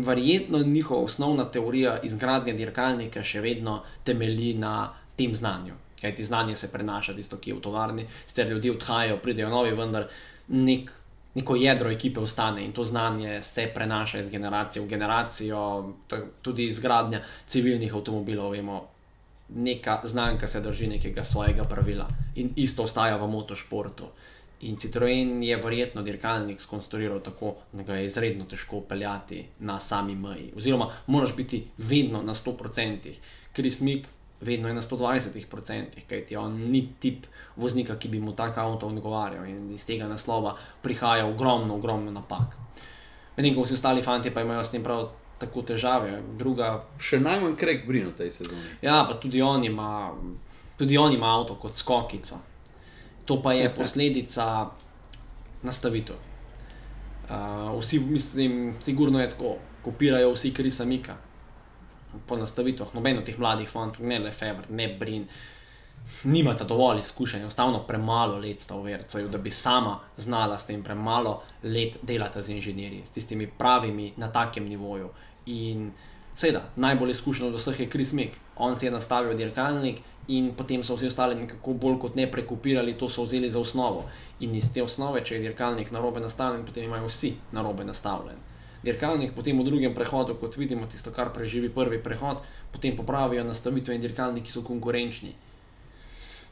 verjetno 0.06 0.60
njihova 0.60 1.02
osnovna 1.02 1.46
teorija 1.46 2.00
izgradnje 2.04 2.54
dirkalnika 2.54 3.24
še 3.24 3.42
vedno 3.42 3.82
temelji 4.04 4.54
na 4.54 4.94
tem 5.16 5.36
znanju. 5.36 5.74
Kaj 6.02 6.16
ti 6.16 6.24
znanje 6.24 6.56
se 6.56 6.72
prenaša, 6.72 7.16
tisto, 7.16 7.38
ki 7.38 7.50
je 7.50 7.56
v 7.58 7.62
tovarni, 7.62 8.06
sicer 8.28 8.50
ljudje 8.52 8.76
odhajajo, 8.76 9.18
pridejo 9.24 9.50
novi, 9.50 9.72
vendar 9.74 10.10
nek, 10.48 10.92
neko 11.36 11.56
jedro 11.56 11.92
ekipe 11.92 12.20
ostane 12.20 12.66
in 12.66 12.74
to 12.74 12.84
znanje 12.84 13.42
se 13.42 13.70
prenaša 13.74 14.20
iz 14.20 14.30
generacije 14.30 14.84
v 14.84 14.88
generacijo, 14.88 15.64
tudi 16.42 16.68
izgradnja 16.68 17.24
civilnih 17.48 17.96
avtomobilov. 17.96 18.52
Vemo, 18.52 18.84
neka 19.50 20.02
znanka 20.04 20.48
se 20.48 20.62
drži 20.62 20.88
nekega 20.88 21.24
svojega 21.24 21.64
pravila 21.64 22.08
in 22.36 22.52
isto 22.56 22.84
ostaja 22.84 23.18
v 23.18 23.28
motošportu. 23.32 24.12
In 24.62 24.78
Citroen 24.78 25.44
je 25.44 25.56
verjetno 25.62 26.02
dirkalnik 26.02 26.62
skonstruiral 26.62 27.20
tako, 27.22 27.56
da 27.72 27.84
ga 27.84 27.96
je 27.96 28.06
izredno 28.06 28.46
težko 28.46 28.82
peljati 28.82 29.44
na 29.60 29.80
sami 29.80 30.16
meji. 30.16 30.52
Oziroma, 30.58 30.90
moraš 31.08 31.36
biti 31.36 31.68
vedno 31.78 32.24
na 32.24 32.34
100%. 32.34 33.14
Kris 33.54 33.82
Mik 33.82 34.08
vedno 34.42 34.68
je 34.68 34.74
na 34.74 34.82
120%, 34.82 35.84
kajti 36.10 36.36
on 36.36 36.56
ni 36.72 36.88
tip 37.00 37.26
voznika, 37.56 37.96
ki 37.96 38.10
bi 38.10 38.20
mu 38.20 38.34
tak 38.34 38.58
avto 38.58 38.88
odgovarjal 38.88 39.46
in 39.46 39.72
iz 39.72 39.86
tega 39.86 40.08
naslova 40.08 40.56
prihaja 40.82 41.26
ogromno, 41.26 41.76
ogromno 41.76 42.12
napak. 42.12 42.58
Medtem 43.38 43.56
ko 43.56 43.66
vsi 43.66 43.74
ostali 43.74 44.02
fanti 44.02 44.34
pa 44.34 44.42
imajo 44.42 44.64
s 44.64 44.72
tem 44.72 44.84
prav 44.84 45.10
tako 45.38 45.62
težave. 45.62 46.22
Druga... 46.38 46.84
Še 46.98 47.20
najmanj 47.22 47.56
krek 47.58 47.88
brino 47.88 48.12
tej 48.18 48.32
sezoni. 48.32 48.62
Ja, 48.82 49.04
pa 49.10 49.18
tudi 49.22 49.42
on 49.42 49.66
ima, 49.66 50.12
tudi 50.78 50.98
on 50.98 51.14
ima 51.14 51.36
avto 51.38 51.56
kot 51.62 51.78
skokico. 51.78 52.40
To 53.28 53.42
pa 53.44 53.54
je 53.54 53.68
posledica 53.76 54.70
nastavitev. 55.64 56.16
Uh, 57.28 57.80
vsi, 57.80 58.00
mislim, 58.00 58.76
sigurno 58.80 59.20
je 59.20 59.30
tako, 59.30 59.58
kopirajo 59.84 60.32
vsi 60.34 60.54
Krisa 60.54 60.86
Mika 60.86 61.18
po 62.28 62.38
nastavitvah, 62.38 62.94
noben 62.96 63.18
od 63.20 63.26
teh 63.28 63.40
mladih 63.40 63.70
fantov, 63.70 64.06
ne 64.06 64.20
le 64.20 64.32
Fever, 64.32 64.66
ne 64.70 64.88
Brin, 65.00 65.28
nimata 66.24 66.64
dovolj 66.64 67.00
izkušenj, 67.00 67.42
enostavno 67.42 67.84
premalo 67.88 68.40
let 68.40 68.62
sta 68.62 68.76
v 68.76 68.84
Vercaju, 68.92 69.30
da 69.30 69.38
bi 69.38 69.52
sama 69.52 70.00
znala 70.18 70.58
s 70.58 70.66
tem 70.66 70.84
premalo 70.84 71.42
let 71.64 71.98
delati 72.02 72.42
z 72.42 72.56
inženirji, 72.56 73.06
s 73.06 73.10
tistimi 73.10 73.48
pravimi 73.48 74.14
na 74.18 74.32
takem 74.32 74.70
nivoju. 74.70 75.10
In 75.46 75.92
seveda, 76.36 76.64
najbolj 76.76 77.12
izkušen 77.12 77.48
od 77.48 77.60
vseh 77.60 77.80
je 77.80 77.90
Kris 77.90 78.14
Mek, 78.14 78.40
on 78.56 78.76
si 78.76 78.86
je 78.86 78.92
nastavil 78.92 79.38
dirkalnik. 79.38 80.00
In 80.28 80.52
potem 80.56 80.84
so 80.84 80.96
vsi 80.96 81.08
ostali 81.08 81.36
nekako 81.36 81.74
bolj 81.74 82.00
kot 82.00 82.16
ne 82.16 82.26
prekopirali, 82.32 82.98
to 83.00 83.10
so 83.10 83.24
vzeli 83.24 83.50
za 83.50 83.60
osnovo. 83.60 84.04
In 84.40 84.56
iz 84.56 84.74
te 84.74 84.84
osnove, 84.84 85.24
če 85.24 85.36
je 85.36 85.48
dirkalnik 85.48 85.92
na 85.92 86.04
robe 86.04 86.20
nastavljen, 86.20 86.66
potem 86.66 86.84
imajo 86.84 87.08
vsi 87.08 87.34
na 87.52 87.64
robe 87.64 87.88
nastavljen 87.88 88.46
dirkalnik, 88.84 89.34
potem 89.36 89.58
v 89.58 89.66
drugem 89.66 89.94
prehodu, 89.96 90.36
kot 90.40 90.58
vidimo, 90.58 90.88
tisto, 90.88 91.12
kar 91.12 91.34
preživi 91.34 91.70
prvi 91.74 92.00
prehod, 92.04 92.44
potem 92.72 92.96
popravijo 92.98 93.44
nastavitve 93.44 93.96
in 93.96 94.04
dirkalniki 94.04 94.52
so 94.52 94.64
konkurenčni. 94.64 95.34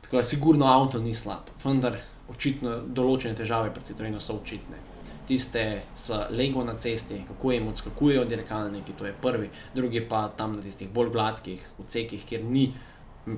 Tako 0.06 0.18
da, 0.18 0.24
sigurno 0.24 0.68
avto 0.70 1.00
ni 1.02 1.14
slab, 1.14 1.50
vendar 1.64 2.02
očitno 2.30 2.82
določene 2.98 3.38
težave 3.38 3.72
pri 3.74 3.86
Citroenu 3.86 4.20
so 4.22 4.38
očitne. 4.40 4.82
Tiste 5.26 5.62
s 5.98 6.14
Lego 6.30 6.62
na 6.66 6.76
cesti, 6.78 7.24
kako 7.28 7.54
jim 7.54 7.70
odskakujejo 7.72 8.26
dirkalniki, 8.30 8.94
to 8.98 9.08
je 9.08 9.14
prvi, 9.22 9.50
drugi 9.74 10.04
pa 10.10 10.28
tam 10.38 10.58
na 10.58 10.66
tistih 10.66 10.90
bolj 10.94 11.10
gladkih 11.14 11.64
odsekih, 11.82 12.26
kjer 12.30 12.44
ni 12.46 12.68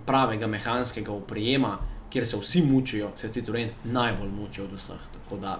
pravega 0.06 0.48
mehanskega 0.48 1.12
uprijema, 1.12 1.78
kjer 2.10 2.28
se 2.28 2.38
vsi 2.38 2.62
mučijo, 2.64 3.12
se 3.18 3.32
Citroen 3.32 3.70
najbolj 3.84 4.30
muči 4.30 4.62
od 4.62 4.74
vseh. 4.76 5.10
Tako 5.14 5.38
da 5.42 5.60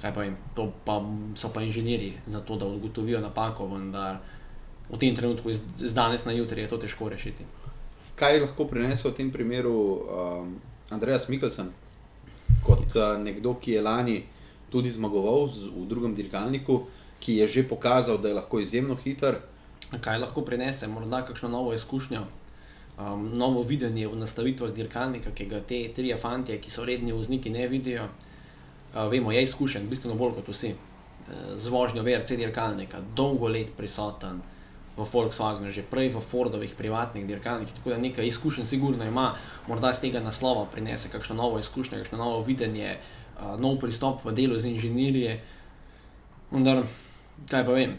kaj 0.00 0.14
pa 0.14 0.24
jim, 0.24 0.36
to 0.54 0.72
pa 0.84 1.02
so 1.34 1.50
pa 1.54 1.62
inženirji 1.62 2.12
za 2.26 2.40
to, 2.40 2.56
da 2.56 2.66
ugotovijo 2.66 3.20
napako, 3.20 3.66
vendar 3.66 4.18
v 4.90 4.98
tem 4.98 5.14
trenutku, 5.14 5.52
z 5.52 5.92
danes 5.94 6.24
na 6.24 6.32
jutri, 6.32 6.62
je 6.62 6.68
to 6.68 6.78
težko 6.78 7.08
rešiti. 7.08 7.44
Kaj 8.16 8.40
lahko 8.40 8.64
prinese 8.64 9.08
v 9.08 9.14
tem 9.14 9.30
primeru 9.30 9.74
um, 9.74 10.54
Andreas 10.90 11.28
Mikkelsen, 11.28 11.70
kot 12.64 12.96
uh, 12.96 13.18
nekdo, 13.20 13.54
ki 13.54 13.76
je 13.76 13.82
lani 13.82 14.22
tudi 14.70 14.90
zmagoval 14.90 15.48
z, 15.48 15.68
v 15.68 15.84
drugem 15.88 16.14
dirkalniku, 16.14 16.86
ki 17.20 17.42
je 17.42 17.48
že 17.48 17.68
pokazal, 17.68 18.18
da 18.18 18.28
je 18.28 18.38
lahko 18.38 18.60
izjemno 18.60 18.96
hiter? 18.96 19.42
Kaj 20.00 20.18
lahko 20.18 20.42
prinese, 20.46 20.88
morda 20.88 21.24
kakšno 21.26 21.48
novo 21.48 21.74
izkušnjo, 21.74 22.24
um, 22.98 23.30
novo 23.34 23.62
videnje 23.62 24.08
v 24.08 24.18
nastavitvah 24.18 24.74
dirkalnika, 24.74 25.30
ki 25.30 25.46
ga 25.46 25.60
te 25.60 25.80
tri 25.94 26.14
fantje, 26.18 26.58
ki 26.58 26.70
so 26.70 26.84
redni 26.84 27.12
vozniki, 27.12 27.50
ne 27.50 27.68
vidijo. 27.68 28.08
Vemo, 29.10 29.32
je 29.32 29.42
izkušen, 29.42 29.84
bistveno 29.88 30.16
bolj 30.16 30.38
kot 30.38 30.48
vsi, 30.48 30.70
z 31.56 31.68
vožnjo 31.68 32.02
VRC 32.02 32.38
dirkalnika, 32.40 33.02
dolgo 33.14 33.48
let 33.48 33.74
prisoten 33.76 34.40
v 34.96 35.06
Volkswagenu, 35.06 35.70
že 35.70 35.86
prej 35.86 36.10
v 36.10 36.20
Fordovih 36.20 36.74
privatnih 36.74 37.26
dirkalnikih, 37.26 37.74
tako 37.76 37.90
da 37.90 37.98
nekaj 38.02 38.26
izkušenj 38.26 38.66
sigurno 38.66 39.04
ima, 39.04 39.36
morda 39.68 39.92
z 39.92 40.08
tega 40.08 40.20
naslova 40.20 40.66
prinese 40.72 41.12
kakšno 41.12 41.36
novo 41.36 41.58
izkušnjo, 41.58 42.00
kakšno 42.00 42.18
novo 42.18 42.40
videnje, 42.42 42.96
nov 43.58 43.78
pristop 43.78 44.24
v 44.24 44.34
delu 44.34 44.58
z 44.58 44.72
inženirije. 44.74 45.38
Vendar, 46.50 46.82
kaj 47.46 47.62
pa 47.62 47.76
vem, 47.76 47.94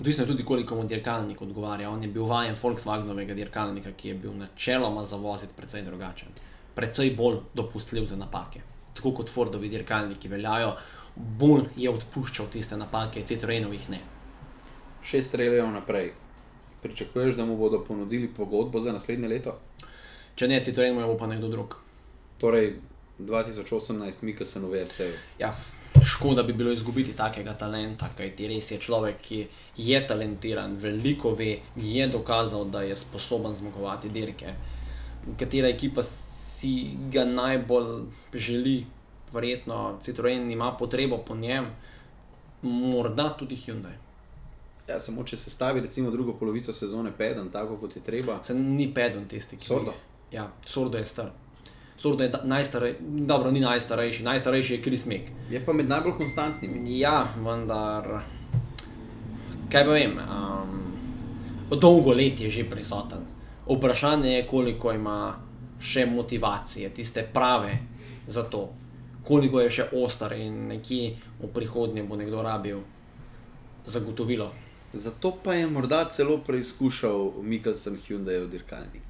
odvisno 0.00 0.24
je 0.24 0.28
tudi, 0.32 0.44
koliko 0.44 0.76
mu 0.76 0.84
dirkalnik 0.84 1.42
odgovarja. 1.42 1.90
On 1.90 2.02
je 2.02 2.08
bil 2.08 2.24
vajen 2.24 2.56
Volkswagenovega 2.62 3.34
dirkalnika, 3.34 3.92
ki 3.92 4.08
je 4.08 4.14
bil 4.14 4.34
načeloma 4.34 5.04
za 5.04 5.16
voziti 5.16 5.54
precej 5.56 5.86
drugačen, 5.86 6.28
precej 6.74 7.14
bolj 7.16 7.42
dopustljiv 7.54 8.06
za 8.06 8.16
napake 8.16 8.64
tako 9.00 9.12
kot 9.16 9.30
Fordovi 9.30 9.68
dirkalniki 9.68 10.28
veljajo, 10.28 10.74
bolj 11.16 11.68
je 11.76 11.90
odpuščal 11.90 12.50
tiste 12.52 12.76
napake, 12.76 13.24
Citroenovih 13.26 13.88
ne. 13.90 14.00
Šest 15.04 15.32
streljev 15.32 15.70
naprej. 15.72 16.12
Pričakuješ, 16.82 17.34
da 17.36 17.44
mu 17.44 17.56
bodo 17.56 17.82
ponudili 17.84 18.28
pogodbo 18.36 18.80
za 18.80 18.92
naslednje 18.92 19.28
leto? 19.28 19.58
Če 20.34 20.48
ne, 20.48 20.62
Citroen 20.64 20.94
mu 20.94 21.00
je 21.00 21.18
pa 21.18 21.26
nekdo 21.26 21.48
drug. 21.48 21.76
Torej, 22.40 22.74
2018, 23.18 24.24
Mika 24.24 24.46
se 24.46 24.60
noverce. 24.60 25.10
Ja, 25.38 25.52
škoda 26.04 26.42
bi 26.42 26.52
bilo 26.52 26.72
izgubiti 26.72 27.12
takega 27.16 27.54
talenta, 27.54 28.08
kaj 28.16 28.34
ti 28.36 28.48
res 28.48 28.70
je 28.70 28.78
človek, 28.78 29.20
ki 29.22 29.40
je 29.76 30.00
talentiran, 30.06 30.76
veliko 30.76 31.34
ve, 31.34 31.58
je 31.76 32.06
dokazal, 32.08 32.64
da 32.64 32.82
je 32.82 32.96
sposoben 32.96 33.54
zmagovati 33.54 34.08
dirke. 34.08 34.54
Katera 35.38 35.68
ekipa 35.68 36.02
si 36.02 36.90
ga 37.12 37.24
najbolj 37.24 38.02
želi 38.34 38.86
verjetno 39.32 39.98
Citroen 40.02 40.50
ima 40.50 40.76
potrebo 40.78 41.18
po 41.18 41.36
njem, 41.36 41.66
morda 42.62 43.36
tudi 43.38 43.56
Hyundai. 43.56 43.96
Ja, 44.88 45.00
samo 45.00 45.24
če 45.24 45.36
se 45.36 45.50
stavi 45.50 45.80
recimo 45.80 46.10
drugo 46.10 46.32
polovico 46.32 46.72
sezone 46.72 47.12
peden, 47.18 47.50
tako 47.50 47.76
kot 47.76 47.96
je 47.96 48.02
treba. 48.02 48.40
Se 48.44 48.54
ni 48.54 48.94
pedon 48.94 49.28
tisti, 49.28 49.56
ki 49.56 49.66
Sordo. 49.66 49.94
Ja, 50.32 50.50
Sordo 50.66 50.98
je 50.98 51.06
star. 51.06 51.30
Je 52.02 52.28
da- 52.28 52.40
najstarejši, 52.44 52.98
dobro, 53.26 53.50
ni 53.50 53.60
najstarejši, 53.60 54.22
najstarejši 54.22 54.74
je 54.74 54.82
Chris 54.82 55.06
Mek. 55.06 55.30
Je 55.50 55.64
pa 55.64 55.72
med 55.72 55.88
najbolj 55.88 56.14
konstantnimi. 56.16 56.98
Ja, 56.98 57.28
vendar, 57.44 58.22
kaj 59.68 59.84
pa 59.84 59.92
vem, 59.92 60.16
um, 60.18 60.80
dolgo 61.80 62.12
let 62.12 62.40
je 62.40 62.50
že 62.50 62.64
prisoten. 62.64 63.18
Vprašanje 63.68 64.32
je, 64.32 64.46
koliko 64.46 64.92
ima 64.92 65.36
še 65.80 66.06
motivacije, 66.06 66.88
tiste 66.94 67.28
prave 67.32 67.78
za 68.26 68.42
to, 68.42 68.68
koliko 69.24 69.60
je 69.60 69.70
še 69.70 69.88
ostar 69.92 70.32
in 70.32 70.66
nekje 70.68 71.16
v 71.40 71.52
prihodnje 71.54 72.02
bo 72.02 72.16
nekdo 72.16 72.42
rabil 72.42 72.80
zagotovilo. 73.86 74.50
Zato 74.92 75.36
pa 75.44 75.54
je 75.54 75.66
morda 75.66 76.04
celo 76.04 76.38
preizkušal 76.38 77.32
Mikkelsen 77.42 77.98
Hyundai 78.08 78.40
dirkalnik. 78.50 79.09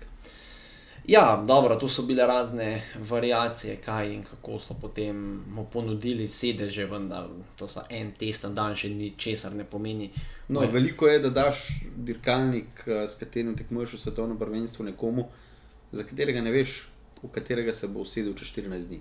Ja, 1.06 1.44
dobro, 1.46 1.76
tu 1.76 1.88
so 1.88 2.02
bile 2.02 2.26
razne 2.26 2.82
variacije, 2.94 3.76
kaj 3.76 4.12
in 4.14 4.24
kako 4.24 4.58
so 4.60 4.74
potem 4.80 5.44
mu 5.48 5.64
ponudili 5.72 6.28
sedeže, 6.28 6.86
vendar 6.86 7.26
to 7.56 7.68
so 7.68 7.82
en 7.90 8.12
test 8.12 8.42
na 8.42 8.50
dan, 8.50 8.76
še 8.76 8.88
ni 8.88 9.12
česar 9.16 9.54
ne 9.54 9.64
pomeni. 9.64 10.10
No, 10.48 10.60
veliko 10.60 11.08
je, 11.08 11.18
da 11.18 11.30
daš 11.30 11.68
dirkalnik, 11.96 12.84
eh, 12.86 13.06
s 13.08 13.18
katerim 13.18 13.56
tekmuješ 13.56 13.94
v 13.94 14.00
svetovnem 14.00 14.38
prvenstvu, 14.38 14.84
nekomu, 14.84 15.28
za 15.92 16.04
katerega 16.04 16.42
ne 16.42 16.52
veš, 16.52 16.84
v 17.22 17.30
katerega 17.32 17.72
se 17.74 17.88
bo 17.88 18.04
usedel 18.04 18.34
čez 18.34 18.52
14 18.52 18.88
dni. 18.88 19.00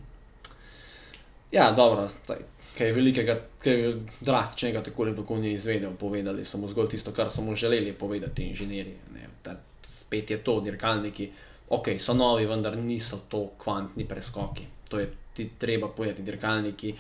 Ja, 1.52 1.72
dobro, 1.72 2.08
staj, 2.10 2.44
kaj 2.78 2.92
velikega, 2.94 3.40
kaj 3.64 3.94
drastičnega, 4.22 4.84
tako 4.84 5.04
ali 5.04 5.16
tako 5.16 5.38
ni 5.38 5.54
izvedel. 5.54 5.92
Povedali 6.00 6.46
so 6.46 6.58
mu 6.58 6.70
zgolj 6.70 6.90
tisto, 6.90 7.12
kar 7.12 7.30
so 7.30 7.42
mu 7.42 7.56
želeli 7.56 7.94
povedati 7.94 8.44
inženirji. 8.44 8.96
ne. 9.14 9.28
Da 9.44 9.60
Spet 9.90 10.32
je 10.32 10.38
to, 10.44 10.62
dirkalniki, 10.62 11.30
ok, 11.70 12.00
so 12.00 12.14
novi, 12.14 12.46
vendar 12.46 12.78
niso 12.78 13.22
to 13.30 13.50
kvantni 13.58 14.08
preskoki. 14.08 14.66
To 14.90 15.00
je 15.00 15.10
ti 15.34 15.50
treba 15.58 15.88
povedati, 15.88 16.24
dirkalniki. 16.24 16.96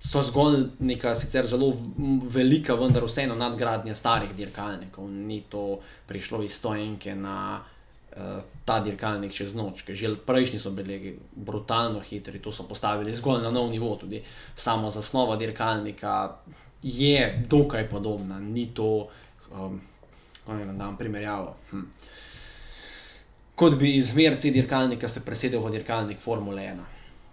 So 0.00 0.22
zgolj 0.22 0.66
neka 0.78 1.14
sicer 1.14 1.46
zelo 1.46 1.70
velika, 2.28 2.74
vendar 2.74 3.04
vseeno 3.08 3.34
nadgradnja 3.34 3.94
starih 3.94 4.34
dirkalnikov. 4.36 5.08
Ni 5.08 5.40
to 5.48 5.78
prišlo 6.06 6.42
iz 6.44 6.58
stojenke 6.58 7.14
na 7.14 7.62
uh, 8.16 8.42
ta 8.64 8.80
dirkalnik 8.84 9.32
čez 9.32 9.54
noč, 9.54 9.86
že 9.88 10.12
prejšnji 10.26 10.58
so 10.60 10.70
bili 10.70 11.16
brutalno 11.32 12.00
hitri, 12.04 12.38
to 12.38 12.52
so 12.52 12.68
postavili 12.68 13.16
zgolj 13.16 13.42
na 13.42 13.50
nov 13.50 13.70
nivo. 13.70 13.96
Tudi 13.96 14.20
samo 14.56 14.90
zasnova 14.90 15.36
dirkalnika 15.36 16.36
je 16.82 17.44
dokaj 17.48 17.88
podobna, 17.88 18.40
ni 18.40 18.68
to, 18.74 19.08
um, 19.52 19.80
kako 20.44 20.58
naj 20.58 20.76
dam 20.76 20.96
primerjavo. 20.96 21.56
Hm. 21.70 21.88
Kot 23.54 23.76
bi 23.78 23.96
iz 23.96 24.16
merci 24.16 24.50
dirkalnika 24.50 25.08
se 25.08 25.20
presedel 25.24 25.60
v 25.62 25.70
dirkalnik 25.70 26.18
Formule 26.20 26.62
1. 26.62 26.78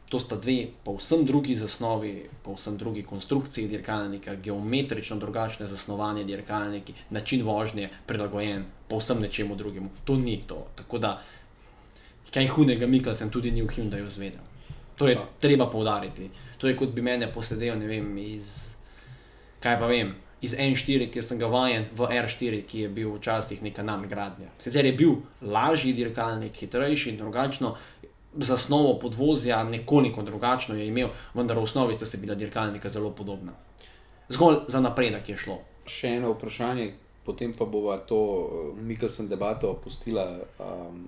To 0.09 0.19
sta 0.19 0.35
dve 0.35 0.67
povsem 0.83 1.25
drugi 1.25 1.55
zasnovi, 1.55 2.29
povsem 2.43 2.77
drugi 2.77 3.03
konstrukciji 3.03 3.67
dirkalnika, 3.67 4.35
geometrično 4.35 5.17
drugačne 5.17 5.65
zasnovanje 5.65 6.23
dirkalniki, 6.23 6.93
način 7.09 7.45
vožnje 7.45 7.89
prilagojen 8.05 8.65
povsem 8.87 9.21
nečemu 9.21 9.55
drugemu. 9.55 9.89
To 10.05 10.15
ni 10.15 10.43
to. 10.47 10.67
Tako 10.75 10.97
da, 10.97 11.21
kaj 12.33 12.47
hudega 12.47 12.87
Mikkelsen 12.87 13.29
tudi 13.29 13.51
ni 13.51 13.61
v 13.61 13.71
Hyundaiu 13.71 14.09
zvedel. 14.09 14.43
To 14.97 15.07
je 15.07 15.17
treba 15.39 15.65
poudariti. 15.71 16.29
To 16.57 16.67
je 16.67 16.75
kot 16.77 16.89
bi 16.93 17.01
mene 17.01 17.31
posedel, 17.33 17.79
ne 17.79 17.87
vem, 17.87 18.17
iz, 18.17 18.75
kaj 19.59 19.79
pa 19.79 19.87
vem, 19.87 20.13
iz 20.41 20.55
N4, 20.57 21.09
ki 21.13 21.21
sem 21.21 21.39
ga 21.39 21.47
vajen, 21.51 21.85
v 21.93 22.07
R4, 22.17 22.61
ki 22.65 22.85
je 22.85 22.89
bil 22.89 23.11
včasih 23.13 23.61
neka 23.61 23.83
nadgradnja. 23.85 24.49
Sicer 24.59 24.85
je 24.85 24.93
bil 24.97 25.19
lažji 25.41 25.93
dirkalnik, 25.93 26.57
hitrejši 26.57 27.11
in 27.11 27.19
drugačno, 27.21 27.75
zasnovo 28.33 28.95
podvozja 28.99 29.63
nekoliko 29.63 30.23
drugačno 30.23 30.75
je 30.75 30.87
imel, 30.87 31.09
vendar 31.33 31.57
v 31.57 31.63
osnovi 31.63 31.93
sta 31.93 32.05
se 32.05 32.17
bila 32.17 32.35
dirkalnika 32.35 32.89
zelo 32.89 33.11
podobna. 33.11 33.53
Zgolj 34.29 34.57
za 34.67 34.79
napredek 34.79 35.29
je 35.29 35.37
šlo. 35.37 35.59
Še 35.85 36.15
eno 36.17 36.31
vprašanje, 36.33 36.93
potem 37.25 37.53
pa 37.53 37.65
bova 37.65 37.97
to 37.97 38.17
eh, 38.17 38.81
Mikkelsen 38.81 39.27
debato 39.27 39.69
opustila 39.71 40.39
um, 40.39 41.07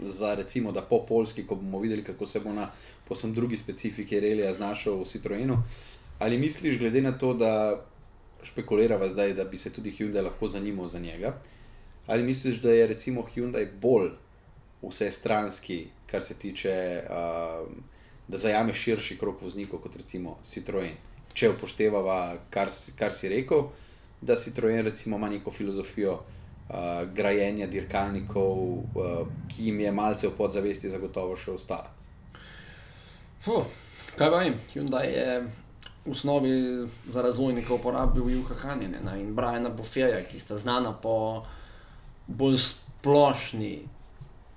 za 0.00 0.34
recimo, 0.34 0.72
da 0.72 0.82
po 0.82 1.04
polski, 1.06 1.46
ko 1.46 1.54
bomo 1.54 1.78
videli, 1.78 2.04
kako 2.04 2.26
se 2.26 2.40
bo 2.40 2.52
na 2.52 2.68
posebno 3.08 3.34
drugi 3.34 3.56
specifiki 3.56 4.20
relija 4.20 4.52
znašel 4.52 4.98
v 5.00 5.04
Citroenu. 5.04 5.62
Ali 6.18 6.38
misliš, 6.38 6.78
glede 6.78 7.02
na 7.02 7.12
to, 7.18 7.34
da 7.34 7.84
špekulirava 8.44 9.08
zdaj, 9.08 9.34
da 9.34 9.44
bi 9.44 9.58
se 9.58 9.72
tudi 9.72 9.92
Hyundai 9.92 10.22
lahko 10.22 10.48
zanimal 10.48 10.86
za 10.86 10.98
njega, 10.98 11.34
ali 12.06 12.22
misliš, 12.22 12.60
da 12.62 12.72
je 12.72 12.86
recimo 12.86 13.24
Hyundai 13.34 13.66
bolj 13.80 14.10
vsestranski, 14.82 15.86
kar 16.06 16.22
se 16.22 16.34
tiče, 16.34 17.02
um, 17.08 17.82
da 18.28 18.36
zajame 18.36 18.74
širši 18.74 19.18
krok 19.18 19.42
voznikov 19.42 19.80
kot 19.80 19.96
recimo 19.96 20.38
Citroen? 20.42 20.96
Če 21.34 21.50
upoštevava, 21.50 22.36
kar, 22.50 22.70
kar 22.98 23.12
si 23.12 23.28
rekel, 23.28 23.68
da 24.20 24.36
Citroen 24.36 24.84
recimo 24.84 25.16
ima 25.16 25.28
neko 25.28 25.50
filozofijo 25.50 26.12
uh, 26.12 26.76
grajenja 27.14 27.66
dirkalnikov, 27.66 28.58
uh, 28.58 29.26
ki 29.48 29.70
jim 29.70 29.80
je 29.80 29.92
malce 29.92 30.28
v 30.28 30.36
podzavesti 30.36 30.90
zagotovo 30.90 31.36
še 31.36 31.56
ostala. 31.56 31.90
Fuh, 33.44 33.66
kaj 34.16 34.30
pa 34.30 34.38
vem, 34.38 34.60
Hyundai 34.72 35.08
je 35.10 35.42
v 36.04 36.10
osnovi 36.10 36.86
za 37.08 37.22
razvojnika 37.22 37.74
uporabil 37.74 38.30
Juha 38.30 38.54
Hanjena 38.54 39.16
in 39.16 39.34
Briana 39.34 39.68
Buffeja, 39.68 40.20
ki 40.24 40.38
sta 40.38 40.58
znana 40.58 40.92
po 40.92 41.44
bolj 42.26 42.58
splošni, 42.58 43.88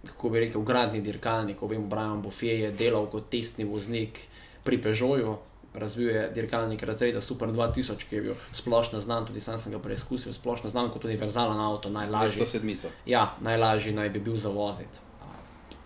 kako 0.05 0.29
bi 0.29 0.39
rekel, 0.39 0.62
gradni 0.62 1.01
dirkalnikov. 1.01 1.69
Vem, 1.69 1.89
Brian 1.89 2.21
Buffet 2.21 2.60
je 2.60 2.71
delal 2.71 3.07
kot 3.12 3.29
testni 3.29 3.65
voznik 3.65 4.19
pri 4.63 4.81
Peugeotu, 4.81 5.38
razvil 5.73 6.10
je 6.10 6.29
dirkalnik 6.36 6.83
razreda 6.83 7.21
Super 7.21 7.49
2000, 7.49 8.07
ki 8.10 8.15
je 8.15 8.21
bil 8.21 8.33
splošno 8.51 8.99
znan, 8.99 9.25
tudi 9.25 9.39
sam 9.39 9.60
sem 9.60 9.71
ga 9.71 9.79
preizkusil, 9.79 10.33
splošno 10.33 10.69
znan 10.69 10.89
kot 10.91 11.05
univerzalen 11.05 11.60
avto, 11.60 11.89
najlažji. 11.89 12.41
107. 12.41 12.88
Ja, 13.05 13.36
najlažji 13.41 13.93
naj 13.93 14.10
bi 14.10 14.19
bil 14.19 14.38
za 14.38 14.49
voziti. 14.49 15.07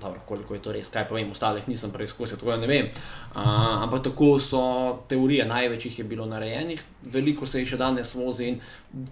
Dobro, 0.02 0.20
koliko 0.26 0.56
je 0.56 0.62
to 0.62 0.72
res, 0.74 0.90
kaj 0.90 1.06
pa 1.10 1.16
vem, 1.16 1.30
ostalih 1.32 1.68
nisem 1.70 1.92
preizkusil, 1.94 2.40
tako 2.40 2.56
da 2.56 2.58
ne 2.64 2.68
vem. 2.68 2.88
A, 3.34 3.44
ampak 3.84 4.04
tako 4.10 4.40
so 4.42 4.62
teorije, 5.10 5.46
največ 5.46 5.86
jih 5.86 6.00
je 6.00 6.06
bilo 6.10 6.26
narejenih, 6.26 6.82
veliko 7.14 7.46
se 7.46 7.62
jih 7.62 7.70
še 7.70 7.78
danes 7.78 8.16
vozi 8.18 8.50
in 8.50 8.58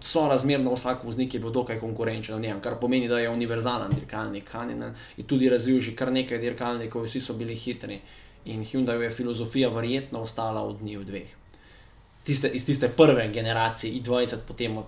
so 0.02 0.25
razmerno 0.30 0.73
vsak 0.73 1.06
voznik 1.06 1.34
je 1.34 1.43
bil 1.43 1.54
dokaj 1.54 1.80
konkurenčen 1.80 2.39
v 2.39 2.47
njem, 2.47 2.62
kar 2.65 2.80
pomeni, 2.82 3.08
da 3.08 3.19
je 3.21 3.30
univerzalen 3.30 3.93
dirkalnik. 3.93 4.49
Haninen 4.49 4.95
je 5.17 5.28
tudi 5.30 5.49
razvil 5.49 5.80
že 5.80 5.95
kar 5.95 6.12
nekaj 6.12 6.41
dirkalnikov, 6.41 7.06
vsi 7.06 7.21
so 7.21 7.38
bili 7.38 7.56
hitri 7.56 8.02
in 8.49 8.63
Hyundai 8.65 8.97
je 9.04 9.12
filozofija 9.12 9.69
verjetno 9.69 10.23
ostala 10.25 10.63
od 10.63 10.82
njih 10.82 11.06
dveh. 11.06 11.36
Tiste, 12.25 12.49
iz 12.49 12.65
tiste 12.65 12.89
prve 12.89 13.28
generacije 13.34 13.93
i20, 14.02 14.47
potem 14.47 14.78
od 14.78 14.86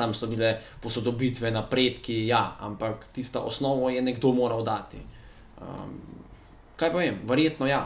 tam 0.00 0.14
so 0.14 0.26
bile 0.26 0.54
posodobitve, 0.80 1.50
napredki, 1.50 2.26
ja, 2.26 2.56
ampak 2.60 3.04
tista 3.12 3.40
osnovo 3.44 3.90
je 3.90 4.02
nekdo 4.02 4.32
moral 4.32 4.64
dati. 4.64 4.96
Um, 5.60 5.96
kaj 6.76 6.92
pa 6.92 6.98
vem, 6.98 7.18
verjetno 7.28 7.66
ja. 7.66 7.84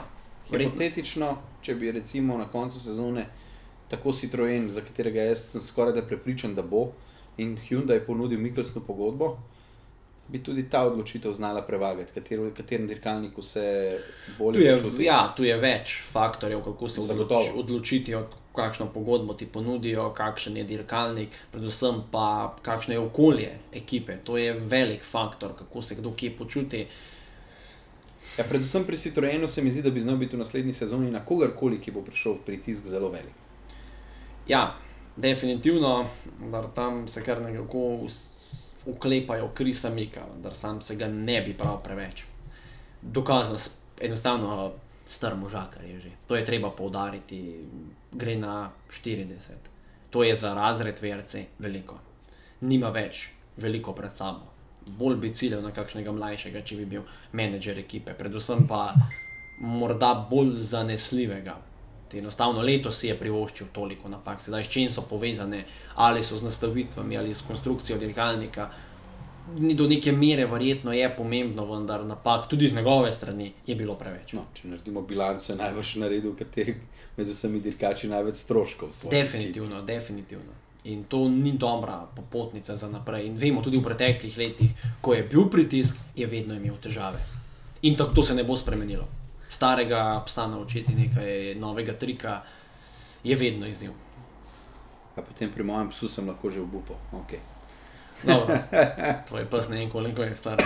Verjetno. 0.50 0.74
Hipotetično, 0.74 1.36
če 1.62 1.74
bi 1.74 1.92
recimo 1.92 2.38
na 2.38 2.48
koncu 2.48 2.80
sezone 2.80 3.26
tako 3.88 4.12
Citroen, 4.12 4.68
za 4.70 4.80
katerega 4.80 5.22
jaz 5.22 5.50
sem 5.52 5.60
skoraj 5.60 5.92
da 5.92 6.02
prepričan, 6.02 6.54
da 6.54 6.62
bo, 6.62 6.88
in 7.36 7.56
Hyundai 7.68 8.00
ponudil 8.06 8.40
Mikkelsnu 8.40 8.82
pogodbo, 8.86 9.36
bi 10.28 10.42
tudi 10.42 10.68
ta 10.70 10.84
odločitev 10.86 11.32
znala 11.34 11.62
prevagati, 11.62 12.12
katero, 12.14 12.50
katerem 12.56 12.86
dirkalniku 12.88 13.42
se 13.42 13.98
Tu 14.26 14.32
bolje 14.38 14.64
je, 14.64 14.76
počuti. 14.76 15.04
ja, 15.04 15.34
tu 15.36 15.44
je 15.44 15.56
več 15.56 15.98
faktorjev, 16.12 16.62
kako 16.64 16.88
se 16.88 17.00
odloči, 17.00 17.50
odločiti, 17.54 18.14
kakšno 18.54 18.86
pogodbo 18.94 19.34
ti 19.34 19.46
ponudijo, 19.46 20.12
kakšen 20.14 20.56
je 20.56 20.64
dirkalnik, 20.64 21.28
predvsem 21.52 22.02
pa 22.10 22.56
kakšno 22.62 22.94
je 22.94 23.00
okolje 23.00 23.50
ekipe. 23.72 24.16
To 24.24 24.38
je 24.38 24.52
velik 24.52 25.04
faktor, 25.04 25.56
kako 25.58 25.82
se 25.82 25.94
kdo 25.94 26.14
kje 26.16 26.30
počuti. 26.38 26.86
Ja, 28.38 28.44
predvsem 28.44 28.84
pri 28.84 28.96
Citroenu 28.96 29.46
se 29.46 29.62
mi 29.62 29.70
zdi, 29.70 29.82
da 29.82 29.90
bi 29.90 30.00
znal 30.00 30.16
biti 30.16 30.36
v 30.36 30.40
naslednji 30.40 30.72
sezoni 30.72 31.10
na 31.10 31.20
kogarkoli, 31.20 31.80
ki 31.80 31.90
bo 31.90 32.02
prišel 32.02 32.32
v 32.32 32.44
pritisk 32.44 32.86
zelo 32.86 33.08
velik. 33.08 33.34
Ja, 34.48 34.74
definitivno, 35.16 36.06
da 36.50 36.62
tam 36.68 37.08
se 37.08 37.22
kar 37.22 37.42
nekako 37.42 38.08
uklepajo 38.86 39.48
Krisa 39.48 39.90
Mika, 39.90 40.24
da 40.38 40.54
sam 40.54 40.82
se 40.82 40.96
ga 40.96 41.08
ne 41.08 41.40
bi 41.42 41.54
prav 41.54 41.82
preveč. 41.82 42.24
Dokazano, 43.02 43.58
s- 43.58 43.70
enostavno 44.00 44.72
star 45.06 45.36
možakar 45.36 45.84
je 45.84 46.00
že. 46.00 46.10
To 46.26 46.36
je 46.36 46.44
treba 46.44 46.70
poudariti, 46.70 47.60
gre 48.12 48.36
na 48.36 48.70
40. 48.90 49.52
To 50.10 50.24
je 50.24 50.34
za 50.34 50.54
razred 50.54 50.98
VRC 51.02 51.34
veliko. 51.58 51.98
Nima 52.60 52.88
več 52.88 53.28
veliko 53.56 53.92
pred 53.92 54.16
sabo. 54.16 54.53
Bolj 54.86 55.16
bi 55.16 55.32
ciljal 55.32 55.62
na 55.62 55.70
kakšnega 55.72 56.12
mlajšega, 56.12 56.60
če 56.64 56.76
bi 56.76 56.84
bil 56.96 57.04
menedžer 57.32 57.78
ekipe. 57.80 58.14
Predvsem 58.14 58.66
pa 58.68 58.92
morda 59.58 60.14
bolj 60.30 60.56
zanesljivega. 60.60 61.56
Te 62.08 62.18
Enostavno 62.18 62.62
letos 62.62 62.98
si 63.00 63.08
je 63.08 63.18
privoščil 63.18 63.70
toliko 63.72 64.08
napak, 64.08 64.42
sedaj 64.42 64.64
s 64.64 64.70
čim 64.70 64.90
so 64.90 65.06
povezane, 65.08 65.64
ali 65.94 66.22
so 66.22 66.36
z 66.36 66.44
nastavitvami 66.44 67.16
ali 67.18 67.34
s 67.34 67.42
konstrukcijo 67.46 67.98
dirkalnika. 67.98 68.68
Ni 69.58 69.74
do 69.74 69.84
neke 69.88 70.12
mere, 70.12 70.46
verjetno 70.48 70.92
je 70.92 71.08
pomembno, 71.16 71.66
vendar 71.68 72.04
napak 72.04 72.48
tudi 72.48 72.68
z 72.68 72.76
njegove 72.76 73.12
strani 73.12 73.52
je 73.66 73.74
bilo 73.76 73.96
preveč. 74.00 74.32
No, 74.32 74.46
če 74.54 74.68
naredimo 74.68 75.02
bilanco, 75.02 75.52
je 75.52 75.58
najbrž 75.58 75.96
naredil, 76.00 76.36
kateri 76.38 76.76
med 77.16 77.28
vsemi 77.28 77.60
dirkači 77.60 78.08
največ 78.08 78.40
stroškov. 78.40 78.94
Definitivno, 79.10 79.82
definitivno. 79.82 80.63
In 80.84 81.04
to 81.04 81.28
ni 81.28 81.52
dobra 81.52 82.06
popotnica 82.16 82.76
za 82.76 82.88
naprej. 82.88 83.26
In 83.26 83.36
vemo 83.36 83.62
tudi 83.62 83.78
v 83.80 83.84
preteklih 83.84 84.36
letih, 84.38 84.70
ko 85.00 85.14
je 85.14 85.22
bil 85.24 85.48
pritisk, 85.50 85.96
je 86.16 86.26
vedno 86.26 86.54
imel 86.54 86.76
težave. 86.76 87.22
In 87.82 87.96
tako 87.96 88.14
to 88.14 88.22
se 88.22 88.34
ne 88.34 88.44
bo 88.44 88.56
spremenilo. 88.56 89.08
Starega 89.48 90.22
psa 90.26 90.46
naučiti 90.46 90.92
nekaj 90.92 91.54
novega 91.54 91.92
trika 91.92 92.42
je 93.24 93.36
vedno 93.36 93.66
izziv. 93.66 93.90
A 95.16 95.22
potem 95.22 95.50
pri 95.50 95.62
mojem 95.64 95.88
psu 95.88 96.08
sem 96.08 96.28
lahko 96.28 96.50
že 96.50 96.60
obupal. 96.60 96.96
Okay. 97.12 97.40
Dobro, 98.22 98.58
tvoj 99.28 99.46
pes 99.50 99.68
ne 99.68 99.76
vem, 99.76 99.90
koliko 99.90 100.22
je 100.22 100.34
star. 100.34 100.60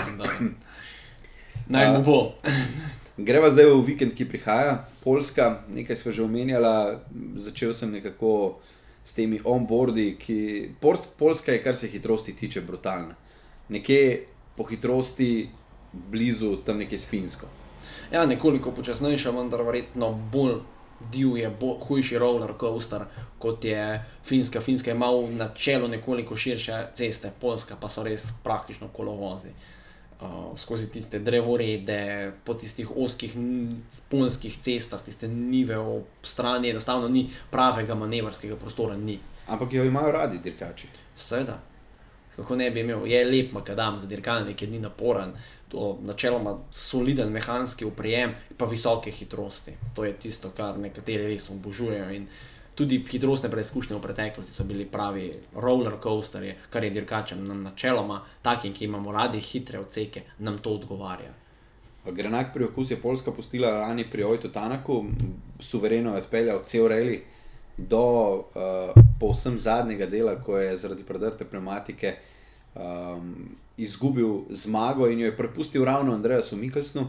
Naj 1.69 1.93
mu 1.93 2.03
bo. 2.05 2.35
Greva 3.19 3.51
zdaj 3.51 3.67
v 3.67 3.83
vikend, 3.83 4.15
ki 4.15 4.29
prihaja, 4.31 4.85
Poljska, 5.03 5.67
nekaj 5.75 5.97
smo 5.97 6.13
že 6.13 6.23
omenjala, 6.23 7.03
začel 7.35 7.75
sem 7.75 7.91
nekako 7.91 8.61
s 9.09 9.15
temi 9.15 9.41
onboardi, 9.45 10.17
ki 10.21 10.39
Pols- 10.81 11.09
Poljska 11.19 11.53
je, 11.53 11.63
kar 11.63 11.77
se 11.77 11.89
hitrosti 11.89 12.37
tiče, 12.37 12.61
brutalna. 12.61 13.15
Nekje 13.69 14.27
po 14.57 14.65
hitrosti 14.65 15.49
blizu 15.93 16.57
tam 16.67 16.79
nekje 16.79 16.99
s 16.99 17.09
Finsko. 17.09 17.47
Ja, 18.13 18.27
nekoliko 18.27 18.73
počasnejša, 18.77 19.31
vendar 19.31 19.63
verjetno 19.63 20.13
bolj 20.33 20.61
divje, 21.13 21.49
bolj 21.61 21.81
hujši 21.89 22.19
roller 22.19 22.53
coaster 22.61 23.07
kot 23.39 23.65
je 23.65 24.05
Finska. 24.25 24.61
Finska 24.61 24.91
je 24.91 24.99
malo 24.99 25.31
na 25.31 25.49
čelu 25.55 25.89
nekoliko 25.89 26.37
širše 26.37 26.87
ceste, 26.95 27.33
Poljska 27.41 27.77
pa 27.81 27.89
so 27.89 28.05
res 28.05 28.29
praktično 28.45 28.89
kolovozi. 28.93 29.49
Uh, 29.49 29.78
skozi 30.57 30.91
tiste 30.91 31.19
drevorede, 31.19 32.33
po 32.45 32.55
tistih 32.55 32.91
oskih 32.97 33.37
poljskih 34.09 34.59
cestah, 34.63 35.03
tiste 35.03 35.29
nive 35.29 35.79
ob 35.79 36.05
strani, 36.23 36.71
enostavno 36.71 37.09
ni 37.09 37.29
pravega 37.51 37.95
manevrskega 37.95 38.57
prostora. 38.57 38.97
Ni. 38.97 39.19
Ampak 39.47 39.73
jo 39.73 39.85
imajo 39.85 40.13
radi 40.13 40.39
dirkači. 40.39 40.89
Seveda, 41.17 41.61
kako 42.37 42.57
ne 42.57 42.71
bi 42.71 42.81
imel, 42.81 43.07
je 43.07 43.25
lep 43.25 43.53
makadam 43.53 44.01
za 44.01 44.07
dirkalnik, 44.07 44.63
je 44.63 44.69
ni 44.69 44.79
naporen, 44.79 45.33
to 45.69 45.99
načeloma 46.03 46.59
soliden 46.71 47.33
mehanski 47.33 47.85
uprijem, 47.85 48.35
pa 48.57 48.67
visoke 48.67 49.11
hitrosti. 49.11 49.73
To 49.95 50.05
je 50.05 50.13
tisto, 50.13 50.51
kar 50.57 50.79
nekateri 50.79 51.35
res 51.35 51.51
obožujejo. 51.51 52.11
In 52.15 52.27
tudi 52.79 53.01
hitrostne 53.11 53.51
preizkušnje 53.51 53.97
v 53.97 54.03
preteklosti 54.03 54.55
so 54.55 54.65
bili 54.65 54.85
pravi 54.87 55.33
roller 55.59 55.97
coasterji, 56.03 56.55
kar 56.71 56.85
je 56.85 56.91
dirkačem 56.95 57.41
nam 57.47 57.65
načeloma, 57.67 58.21
takim, 58.43 58.75
ki 58.75 58.85
imamo 58.87 59.13
radi 59.13 59.41
hitre 59.43 59.81
odseke, 59.83 60.23
nam 60.39 60.61
to 60.63 60.77
odgovarja. 60.79 61.33
Grenak 62.07 62.53
pri 62.55 62.65
okus 62.65 62.91
je 62.91 63.01
Poljska 63.03 63.33
postila 63.33 63.73
lani 63.81 64.05
pri 64.11 64.25
Ojtu 64.25 64.49
Tanaku, 64.49 65.05
suvereno 65.61 66.15
je 66.15 66.23
odpeljal 66.23 66.63
cel 66.65 66.87
reli 66.89 67.19
do 67.77 68.05
uh, 68.35 69.03
povsem 69.21 69.59
zadnjega 69.59 70.07
dela, 70.07 70.37
ko 70.43 70.59
je 70.59 70.77
zaradi 70.77 71.03
predrte 71.03 71.45
pneumatike 71.45 72.15
um, 72.75 73.35
izgubil 73.77 74.41
zmago 74.51 75.09
in 75.11 75.21
jo 75.21 75.27
je 75.27 75.37
prepustil 75.37 75.85
ravno 75.85 76.15
Andreasu 76.15 76.57
Mikkelsnu 76.57 77.07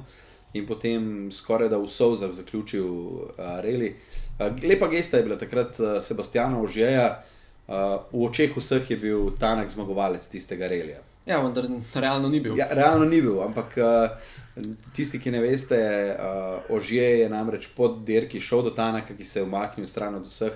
in 0.54 0.66
potem 0.68 1.32
skoraj 1.32 1.70
da 1.70 1.78
v 1.78 1.88
Sovzah 1.88 2.32
zaključil 2.32 2.88
uh, 2.88 3.60
reli. 3.62 3.96
Uh, 4.40 4.48
lepa 4.64 4.88
gesta 4.88 5.18
je 5.18 5.24
bila 5.24 5.38
takrat 5.38 5.80
uh, 5.80 6.00
Sebastiana 6.02 6.62
Ožeja, 6.62 7.24
uh, 7.68 7.74
v 8.12 8.26
očeh 8.26 8.58
vseh 8.58 8.92
je 8.92 8.98
bil 8.98 9.32
Tanak 9.40 9.70
zmagovalec 9.70 10.28
tistega 10.28 10.68
relija. 10.68 11.04
Ja, 11.26 11.38
vendar 11.42 11.68
realno 11.94 12.30
ni 12.30 12.40
bil. 12.40 12.58
Ja, 12.58 12.68
realno 12.72 13.06
ni 13.06 13.22
bil, 13.22 13.38
ampak 13.44 13.78
uh, 13.78 14.10
tisti, 14.96 15.20
ki 15.22 15.32
ne 15.32 15.44
veste, 15.44 15.78
uh, 15.78 16.72
Ožje 16.74 17.20
je 17.20 17.30
namreč 17.30 17.68
pod 17.76 18.02
dirki 18.06 18.42
šel 18.42 18.64
do 18.66 18.72
Tanaka, 18.74 19.14
ki 19.14 19.26
se 19.26 19.40
je 19.40 19.46
umaknil 19.46 19.88
stran 19.88 20.16
od 20.18 20.26
vseh 20.26 20.56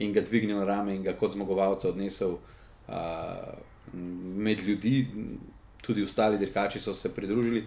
in 0.00 0.12
ga 0.12 0.24
dvignil 0.24 0.58
na 0.58 0.64
rame 0.64 0.96
in 0.96 1.04
ga 1.04 1.14
kot 1.14 1.36
zmagovalca 1.36 1.92
odnesel 1.92 2.38
uh, 2.40 3.54
med 3.92 4.64
ljudi, 4.66 5.06
tudi 5.82 6.02
ostali 6.02 6.38
dirkači 6.38 6.80
so 6.80 6.94
se 6.94 7.14
pridružili. 7.14 7.64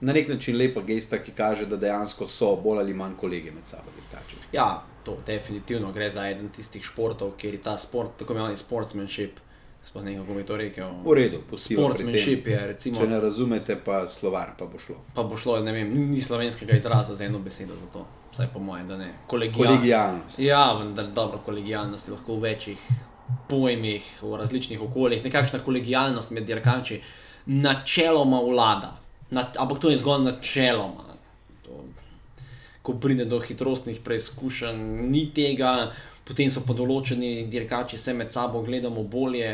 Na 0.00 0.12
nek 0.12 0.28
način 0.28 0.56
lepa 0.56 0.80
gesta, 0.82 1.18
ki 1.18 1.32
kaže, 1.32 1.66
da 1.66 1.76
dejansko 1.76 2.26
so 2.28 2.56
bolj 2.56 2.78
ali 2.80 2.94
manj 2.94 3.14
kolegi 3.20 3.50
med 3.50 3.66
sabo 3.66 3.90
dirkači. 3.96 4.36
Ja, 4.52 4.82
to 5.04 5.16
definitivno 5.26 5.92
gre 5.92 6.10
za 6.10 6.26
eden 6.28 6.48
tistih 6.48 6.84
športov, 6.84 7.30
kjer 7.38 7.54
je 7.54 7.62
ta 7.62 7.78
sport, 7.78 8.10
tako 8.18 8.32
imenovani 8.32 8.56
sportsmanship, 8.56 9.38
sploh 9.84 10.04
ne 10.04 10.10
vem, 10.10 10.20
kako 10.22 10.34
bi 10.34 10.42
to 10.44 10.56
rekel. 10.56 10.90
V 11.04 11.14
redu, 11.14 11.40
pustimo. 11.50 11.82
Sportsmanship 11.82 12.46
je, 12.46 12.60
recimo, 12.66 12.96
Če 13.00 13.06
ne 13.08 13.20
razumete, 13.20 13.76
pa 13.84 14.06
slovar 14.06 14.54
pa 14.58 14.66
bo 14.66 14.78
šlo. 14.78 14.96
pa 15.14 15.22
bo 15.22 15.36
šlo, 15.36 15.60
ne 15.60 15.72
vem, 15.72 15.92
ni 16.10 16.20
slovenskega 16.20 16.76
izraza 16.76 17.14
za 17.16 17.24
eno 17.24 17.38
besedo 17.38 17.74
za 17.74 17.86
to. 17.92 18.06
Vsaj 18.32 18.48
po 18.52 18.58
mojem, 18.58 18.88
da 18.88 18.96
ne. 18.96 19.12
Kolegial. 19.26 19.66
Kolegijalnost. 19.66 20.38
Ja, 20.38 20.72
vendar 20.72 21.06
dobro, 21.06 21.38
kolegijalnost 21.46 22.08
je 22.08 22.12
lahko 22.14 22.34
v 22.34 22.40
večjih 22.40 22.78
pojmih, 23.48 24.04
v 24.22 24.36
različnih 24.36 24.80
okoljih. 24.82 25.24
Nekakšna 25.24 25.58
kolegijalnost 25.64 26.30
med 26.30 26.44
dirkači 26.44 27.00
načeloma 27.46 28.40
vlada. 28.40 28.96
Ampak 29.34 29.78
to 29.78 29.90
je 29.90 29.98
zgolj 29.98 30.24
načeloma. 30.24 31.14
Ko 32.84 32.94
pride 33.00 33.24
do 33.24 33.40
hitrostnih 33.40 34.00
preizkušenj, 34.04 34.80
ni 35.08 35.30
tega, 35.34 35.92
potem 36.28 36.50
so 36.52 36.60
pa 36.66 36.76
določeni 36.76 37.46
dirkači, 37.52 37.98
se 38.00 38.12
med 38.12 38.32
sabo 38.32 38.60
gledamo 38.64 39.04
bolje, 39.08 39.48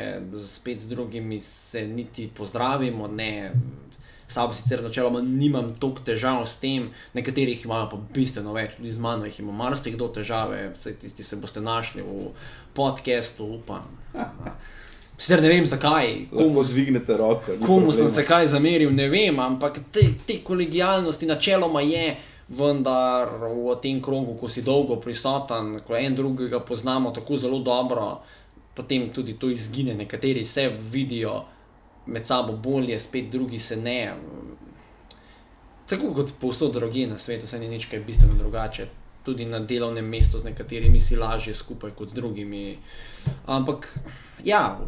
spet 0.50 0.82
z 0.82 0.90
drugimi 0.90 1.38
se 1.40 1.84
niti 1.86 2.26
pozdravimo. 2.34 3.06
Ne. 3.06 3.52
Sam 4.30 4.52
sicer 4.54 4.82
načeloma 4.82 5.22
nimam 5.26 5.72
toliko 5.82 6.04
težav 6.06 6.44
s 6.46 6.60
tem, 6.62 6.90
nekaterih 7.18 7.64
imajo 7.66 7.88
pa 7.90 7.98
bistveno 8.14 8.54
več, 8.54 8.76
tudi 8.78 8.92
z 8.94 9.02
mano 9.02 9.26
jih 9.26 9.40
ima 9.42 9.54
marsikdo 9.64 10.06
težave, 10.14 10.68
vse 10.76 10.94
tisti 11.02 11.26
se 11.26 11.38
boste 11.38 11.62
našli 11.62 12.06
v 12.06 12.30
podkastu, 12.78 13.48
upam. 13.58 13.90
Sicer 15.20 15.42
ne 15.42 15.48
vem 15.48 15.66
zakaj, 15.66 16.14
Komu 16.32 16.62
zvignete 16.64 17.16
roko? 17.16 17.52
ni 17.52 17.66
komu 17.66 17.92
sem 17.92 18.06
problema. 18.06 18.14
se 18.14 18.24
kaj 18.24 18.46
zameril, 18.46 18.92
ne 18.92 19.08
vem, 19.08 19.36
ampak 19.40 19.78
te, 19.92 20.00
te 20.26 20.38
kolegijalnosti 20.44 21.26
načeloma 21.26 21.82
je, 21.84 22.16
vendar 22.48 23.28
v 23.44 23.76
tem 23.82 24.00
krogu, 24.02 24.32
ko 24.40 24.48
si 24.48 24.62
dolgo 24.62 24.96
prisoten, 24.96 25.80
ko 25.86 25.94
en 25.96 26.16
drugega 26.16 26.60
poznamo 26.60 27.10
tako 27.10 27.36
zelo 27.36 27.58
dobro, 27.62 28.22
potem 28.74 29.10
tudi 29.14 29.36
to 29.38 29.50
izgine. 29.50 29.94
Nekateri 29.94 30.44
se 30.44 30.64
vidijo 30.90 31.42
med 32.06 32.26
sabo 32.26 32.56
bolje, 32.56 32.98
spet 32.98 33.28
drugi 33.30 33.58
se 33.58 33.76
ne. 33.76 34.14
Tako 35.86 36.14
kot 36.14 36.32
povsod 36.40 36.72
druge 36.72 37.06
na 37.06 37.18
svetu, 37.18 37.46
se 37.46 37.58
ni 37.58 37.68
nič 37.68 37.86
kaj 37.86 38.00
bistveno 38.00 38.34
drugače. 38.38 38.86
Tudi 39.24 39.44
na 39.44 39.58
delovnem 39.58 40.08
mestu 40.08 40.38
z 40.38 40.44
nekaterimi 40.44 41.00
si 41.00 41.16
lažje 41.16 41.54
skupaj 41.54 41.90
kot 41.90 42.08
z 42.08 42.14
drugimi. 42.14 42.78
Ampak 43.46 43.98
ja, 44.44 44.78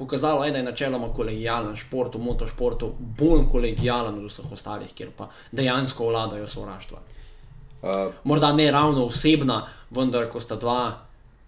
pokazalo 0.00 0.44
je, 0.44 0.54
da 0.54 0.58
je 0.58 0.64
načeloma 0.64 1.12
kolegijalen 1.14 1.76
šport, 1.76 2.14
v 2.16 2.24
motošportu 2.24 2.88
bolj 2.98 3.44
kolegijalen 3.52 4.16
od 4.18 4.30
vseh 4.30 4.52
ostalih, 4.52 4.90
kjer 4.96 5.12
pa 5.16 5.28
dejansko 5.52 6.08
vladajo 6.08 6.48
sovraštva. 6.48 6.98
Uh, 7.82 8.12
Morda 8.24 8.52
ne 8.52 8.70
ravno 8.72 9.04
osebna, 9.12 9.62
vendar 9.90 10.26
ko 10.32 10.40
sta 10.40 10.56
dva 10.56 10.80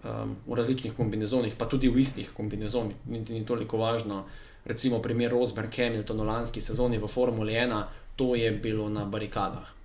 um, 0.05 0.37
v 0.47 0.61
različnih 0.61 0.95
kombinezonih, 0.97 1.57
pa 1.59 1.69
tudi 1.69 1.89
v 1.89 2.05
istih 2.05 2.31
kombinezonih, 2.37 2.97
niti 3.09 3.33
ni 3.33 3.47
toliko 3.49 3.81
važno. 3.81 4.25
Recimo 4.65 5.01
primer 5.03 5.33
Rosberg 5.33 5.75
Hamilton 5.77 6.21
v 6.21 6.27
lanski 6.29 6.61
sezoni 6.61 7.01
v 7.01 7.09
Formuli 7.09 7.57
1, 7.59 7.83
to 8.17 8.35
je 8.39 8.53
bilo 8.53 8.89
na 8.89 9.05
barikadah. 9.05 9.82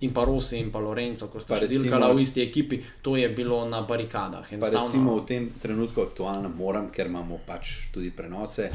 In 0.00 0.12
pa 0.12 0.24
Rossi 0.24 0.56
in 0.58 0.70
pa 0.70 0.78
Lorenzo, 0.78 1.28
ko 1.28 1.40
sta 1.40 1.58
recimo- 1.58 1.82
dirkala 1.82 2.12
v 2.14 2.20
isti 2.20 2.40
ekipi, 2.42 2.80
to 3.02 3.16
je 3.16 3.28
bilo 3.28 3.68
na 3.68 3.82
barikadah. 3.82 4.52
Enostavno- 4.52 4.86
recimo 4.86 5.16
v 5.20 5.26
tem 5.26 5.50
trenutku 5.62 6.00
aktualno 6.00 6.48
moram, 6.48 6.90
ker 6.90 7.06
imamo 7.06 7.38
pač 7.46 7.90
tudi 7.92 8.10
prenose. 8.10 8.70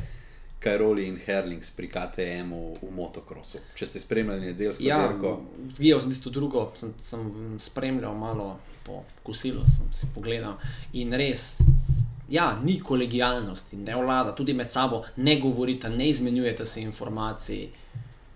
Kajroli 0.59 1.07
in 1.07 1.17
Herlings 1.25 1.69
pri 1.71 1.87
KTM-u 1.87 2.73
v 2.81 2.89
motokrosu. 2.91 3.57
Če 3.75 3.85
ste 3.85 3.99
spremljali 3.99 4.45
nedeljsko 4.47 4.81
Ja, 4.83 5.07
dirko, 5.07 5.41
videl 5.77 5.99
sem 5.99 6.09
tisto 6.09 6.29
drugo, 6.29 6.71
sem, 6.77 6.93
sem 7.01 7.21
spremljal 7.59 8.15
malo 8.17 8.57
po 8.83 9.03
kosilu, 9.23 9.61
sem 9.65 9.85
si 9.93 10.05
pogledal 10.15 10.57
in 10.93 11.13
res. 11.13 11.57
Ja, 12.29 12.59
ni 12.63 12.79
kolegijalnosti, 12.79 13.77
ne 13.77 13.95
vlada, 13.95 14.33
tudi 14.35 14.53
med 14.53 14.71
sabo 14.71 15.03
ne 15.17 15.39
govorite, 15.39 15.89
ne 15.89 16.09
izmenjujete 16.09 16.65
se 16.65 16.81
informacij. 16.81 17.69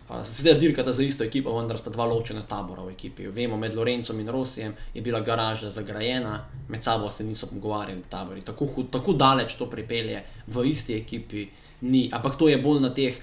Uh, 0.10 0.26
Sicer 0.26 0.58
dirkata 0.60 0.92
za 0.92 1.04
isto 1.04 1.24
ekipo, 1.24 1.54
vendar 1.54 1.78
sta 1.78 1.90
dva 1.94 2.06
ločena 2.10 2.42
tabora 2.42 2.82
v 2.82 2.96
ekipi. 2.96 3.28
Vemo, 3.30 3.58
med 3.58 3.76
Lorencom 3.76 4.20
in 4.20 4.30
Rosijem 4.30 4.74
je 4.94 5.02
bila 5.02 5.20
garaža 5.22 5.70
zagrajena, 5.70 6.46
med 6.68 6.84
sabo 6.84 7.10
se 7.10 7.24
niso 7.24 7.48
pogovarjali 7.48 8.02
tabori. 8.10 8.42
Tako, 8.42 8.66
hud- 8.66 8.90
tako 8.92 9.14
daleč 9.14 9.54
to 9.54 9.70
pripelje 9.70 10.24
v 10.48 10.66
isti 10.66 10.98
ekipi 10.98 11.48
ni. 11.82 12.10
Ampak 12.12 12.38
to 12.38 12.50
je 12.50 12.58
bolj 12.58 12.82
na 12.82 12.90
teh 12.90 13.22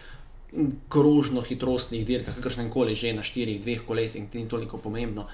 krožno 0.88 1.42
hitrostnih 1.42 2.06
dirkah, 2.06 2.34
kakršnem 2.34 2.70
koli 2.70 2.94
že 2.94 3.12
na 3.12 3.22
štirih, 3.22 3.60
dveh 3.60 3.82
kolesih, 3.86 4.22
ni 4.34 4.46
toliko 4.48 4.78
pomembno. 4.78 5.26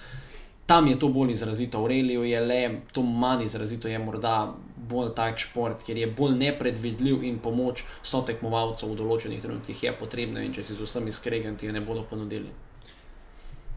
Tam 0.66 0.86
je 0.88 0.98
to 0.98 1.08
bolj 1.08 1.32
izrazito, 1.32 1.82
v 1.82 1.88
Reliju 1.90 2.24
je 2.24 2.40
le 2.40 2.60
to 2.92 3.02
manj 3.02 3.44
izrazito, 3.44 3.88
je 3.88 3.98
morda 3.98 4.54
bolj 4.88 5.12
tak 5.16 5.38
šport, 5.38 5.82
ker 5.86 5.96
je 5.96 6.06
bolj 6.06 6.36
nepredvidljiv 6.38 7.24
in 7.24 7.38
pomoč 7.38 7.84
so 8.02 8.22
tekmovalcev 8.26 8.92
v 8.92 8.98
določenih 9.02 9.42
trenutkih 9.42 9.82
je 9.82 9.94
potrebna 9.98 10.42
in 10.42 10.54
če 10.54 10.64
si 10.64 10.76
z 10.78 10.86
vsemi 10.86 11.12
skreganti 11.12 11.66
jo 11.66 11.72
ne 11.72 11.80
bodo 11.80 12.06
ponudili. 12.10 12.50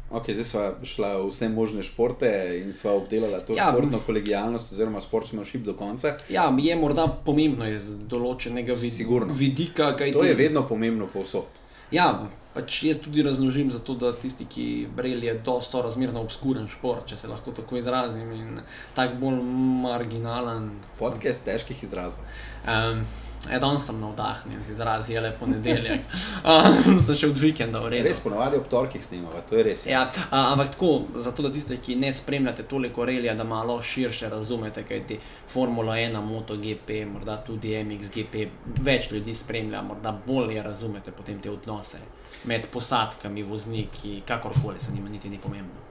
Ok, 0.09 0.29
zdaj 0.37 0.45
smo 0.45 0.61
šli 0.85 1.07
v 1.17 1.27
vse 1.29 1.49
možne 1.49 1.83
športe 1.83 2.29
in 2.61 2.73
smo 2.73 2.91
obdelali 3.01 3.39
to 3.47 3.55
Ja, 3.57 3.71
športno 3.71 3.99
kolegijalnost 4.05 4.71
oziroma 4.71 5.01
sportsmanship 5.01 5.65
do 5.65 5.73
konca. 5.73 6.13
Ja, 6.29 6.53
je 6.57 6.75
morda 6.75 7.07
pomembno 7.25 7.65
iz 7.65 7.89
določenega 8.05 8.77
vid 8.77 8.93
Sigurno. 8.93 9.33
vidika, 9.33 9.95
kaj 9.97 10.13
To 10.13 10.23
je 10.23 10.35
vedno 10.37 10.67
pomembno 10.67 11.07
povsod. 11.13 11.49
Ja, 11.91 12.07
pač 12.55 12.79
jaz 12.87 13.01
tudi 13.03 13.23
razložim, 13.23 13.69
zato, 13.71 13.93
da 13.99 14.13
tisti, 14.15 14.47
ki 14.49 14.87
breli, 14.95 15.27
je 15.27 15.35
dosto 15.45 15.81
razmerno 15.85 16.23
obskuren 16.23 16.67
šport, 16.71 17.05
če 17.09 17.19
se 17.19 17.29
lahko 17.29 17.51
tako 17.51 17.77
izrazim, 17.77 18.31
in 18.31 18.63
tako 18.95 19.19
bolj 19.25 19.41
marginalen. 19.83 20.71
Podcast 20.99 21.45
težkih 21.45 21.83
izrazov. 21.83 22.23
Um, 22.65 23.03
ja, 23.51 23.59
danes 23.59 23.85
sem 23.85 23.99
navdahnjen 23.99 24.63
z 24.63 24.71
izrazi, 24.71 25.13
je 25.13 25.21
le 25.21 25.31
ponedeljek. 25.39 26.01
Um, 26.43 26.99
sem 27.05 27.19
še 27.19 27.29
od 27.29 27.39
vikenda 27.39 27.81
v 27.83 27.91
redu. 27.93 28.07
Res 28.09 28.21
ponovadi 28.23 28.59
ob 28.59 28.67
torkih 28.71 29.05
snimamo, 29.05 29.43
to 29.49 29.59
je 29.59 29.63
res. 29.67 29.85
Ja, 29.89 30.05
a, 30.29 30.41
ampak 30.53 30.73
tako, 30.75 30.91
zato 31.23 31.45
da 31.45 31.51
tiste, 31.53 31.77
ki 31.77 31.97
ne 32.01 32.13
spremljate 32.13 32.67
toliko 32.69 33.05
relija, 33.05 33.35
da 33.35 33.43
malo 33.47 33.77
širše 33.81 34.29
razumete, 34.29 34.83
kaj 34.87 35.05
ti 35.07 35.19
Formula 35.51 35.97
1, 36.01 36.21
MotoGP, 36.21 36.91
morda 37.13 37.37
tudi 37.45 37.75
MXGP, 37.83 38.45
več 38.85 39.11
ljudi 39.11 39.33
spremlja, 39.33 39.81
morda 39.85 40.15
bolje 40.27 40.63
razumete 40.63 41.11
potem 41.15 41.39
te 41.41 41.51
odnose 41.51 42.01
med 42.45 42.67
posadkami, 42.73 43.43
vozniki, 43.43 44.21
kakorkoli 44.27 44.79
se 44.79 44.91
njima 44.91 45.09
niti 45.09 45.29
ni 45.29 45.39
pomembno. 45.39 45.81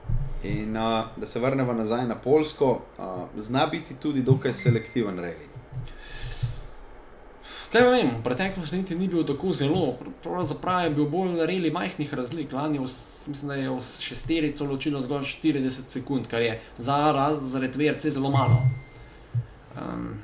In 0.42 0.76
uh, 0.76 1.04
da 1.16 1.26
se 1.26 1.40
vrnemo 1.40 1.72
nazaj 1.72 2.06
na 2.06 2.14
Polsko, 2.14 2.80
uh, 2.98 3.04
zna 3.36 3.66
biti 3.66 3.94
tudi 3.94 4.22
dokaj 4.22 4.52
selektiven 4.52 5.18
reli. 5.18 5.53
Kaj 7.74 7.82
pa 7.82 7.90
vem, 7.90 8.10
v 8.14 8.22
preteklosti 8.22 8.76
niti 8.78 8.94
ni 8.94 9.08
bil 9.10 9.24
tako 9.26 9.50
zelo, 9.50 9.96
pravzaprav 10.22 10.84
je 10.84 10.90
bil 10.94 11.08
bolj 11.10 11.40
reli 11.42 11.72
majhnih 11.74 12.12
razlik. 12.14 12.52
Lani 12.54 12.78
vs- 12.78 13.26
mislim, 13.26 13.50
je 13.58 13.70
v 13.70 13.80
šesterico 14.00 14.68
ločilo 14.68 15.00
zgolj 15.02 15.24
40 15.26 15.90
sekund, 15.90 16.28
kar 16.30 16.42
je 16.42 16.60
za 16.78 16.98
razred 17.12 17.74
VRC 17.74 18.14
zelo 18.14 18.30
malo. 18.30 18.60
Um, 19.74 20.22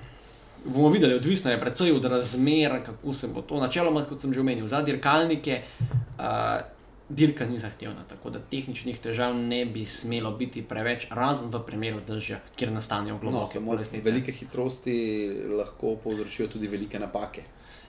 bomo 0.64 0.88
videli, 0.94 1.18
odvisno 1.18 1.50
je 1.50 1.60
predvsej 1.60 1.92
od 1.92 2.04
razmer, 2.04 2.84
kako 2.86 3.12
se 3.12 3.28
bo 3.34 3.42
to. 3.42 3.58
Načeloma, 3.58 4.04
kot 4.06 4.22
sem 4.22 4.34
že 4.34 4.40
omenil, 4.40 4.70
za 4.70 4.84
dirkalnike 4.86 5.62
uh, 6.22 6.22
dirka 7.11 7.46
ni 7.46 7.59
zahtevna, 7.59 8.05
tako 8.09 8.31
da 8.31 8.38
tehničnih 8.38 8.99
težav 9.03 9.35
ne 9.35 9.64
bi 9.66 9.85
smelo 9.85 10.31
biti 10.38 10.62
preveč, 10.62 11.09
razen 11.11 11.51
v 11.51 11.61
primeru 11.66 12.01
dežja, 12.07 12.38
kjer 12.57 12.70
nastanejo 12.73 13.14
No, 13.14 13.20
globoke 13.20 13.59
samo 13.59 13.73
bolesnice. 13.73 14.11
velike 14.11 14.33
hitrosti 14.33 14.94
lahko 15.59 15.96
povzročijo 16.05 16.49
tudi 16.49 16.68
velike 16.68 16.99
napake. 16.99 17.42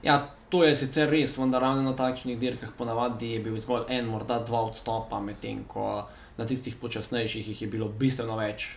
Ja, 0.04 0.34
to 0.50 0.64
je 0.64 0.76
sicer 0.76 1.10
res, 1.10 1.38
vendar 1.38 1.62
ravno 1.62 1.86
na 1.86 1.94
takšnih 1.96 2.40
dirkah 2.40 2.72
ponavadi 2.78 3.36
je 3.36 3.40
bil 3.40 3.60
zgolj 3.62 3.86
en, 3.94 4.10
morda 4.10 4.40
dva 4.40 4.64
odstopa, 4.66 5.20
medtem 5.22 5.64
ko 5.68 6.08
na 6.38 6.46
tistih 6.46 6.76
počasnejših 6.76 7.48
jih 7.48 7.62
je 7.62 7.68
bilo 7.68 7.88
bistveno 7.88 8.38
več. 8.38 8.72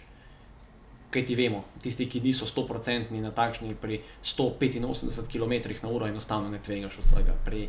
Kaj 1.15 1.25
ti 1.25 1.35
vemo, 1.39 1.63
tisti, 1.81 2.09
ki 2.11 2.21
niso 2.21 2.45
100% 2.45 3.15
na 3.23 3.31
takšnih, 3.31 3.77
pri 3.81 4.01
185 4.23 5.31
km/h 5.31 6.09
enostavno 6.09 6.51
ne 6.51 6.59
tvegaš 6.59 6.99
vsega. 6.99 7.37
Pri 7.45 7.69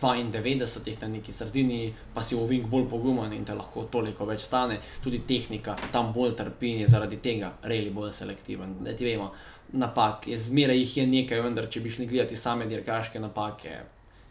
92 0.00 1.02
na 1.02 1.08
neki 1.08 1.32
sredini, 1.32 1.92
pa 2.14 2.22
si 2.22 2.34
ovink 2.34 2.66
bolj 2.66 2.88
pogumen 2.90 3.32
in 3.32 3.44
te 3.44 3.54
lahko 3.54 3.84
toliko 3.90 4.26
več 4.26 4.46
stane, 4.46 4.80
tudi 5.04 5.22
tehnika 5.28 5.76
tam 5.92 6.12
bolj 6.12 6.34
trpi 6.38 6.72
in 6.72 6.80
je 6.84 6.88
zaradi 6.88 7.20
tega 7.22 7.52
reli 7.62 7.90
bolj 7.90 8.12
selektiven. 8.12 8.78
Da 8.84 8.96
ti 8.96 9.04
vemo, 9.04 9.30
napak, 9.72 10.28
je 10.28 10.36
zmeraj 10.36 10.78
jih 10.78 10.96
je 10.96 11.06
nekaj, 11.06 11.42
vendar 11.44 11.68
če 11.70 11.80
bi 11.80 11.90
šli 11.90 12.06
gledati 12.06 12.36
same 12.36 12.66
dirkaške 12.66 13.20
napake, 13.20 13.76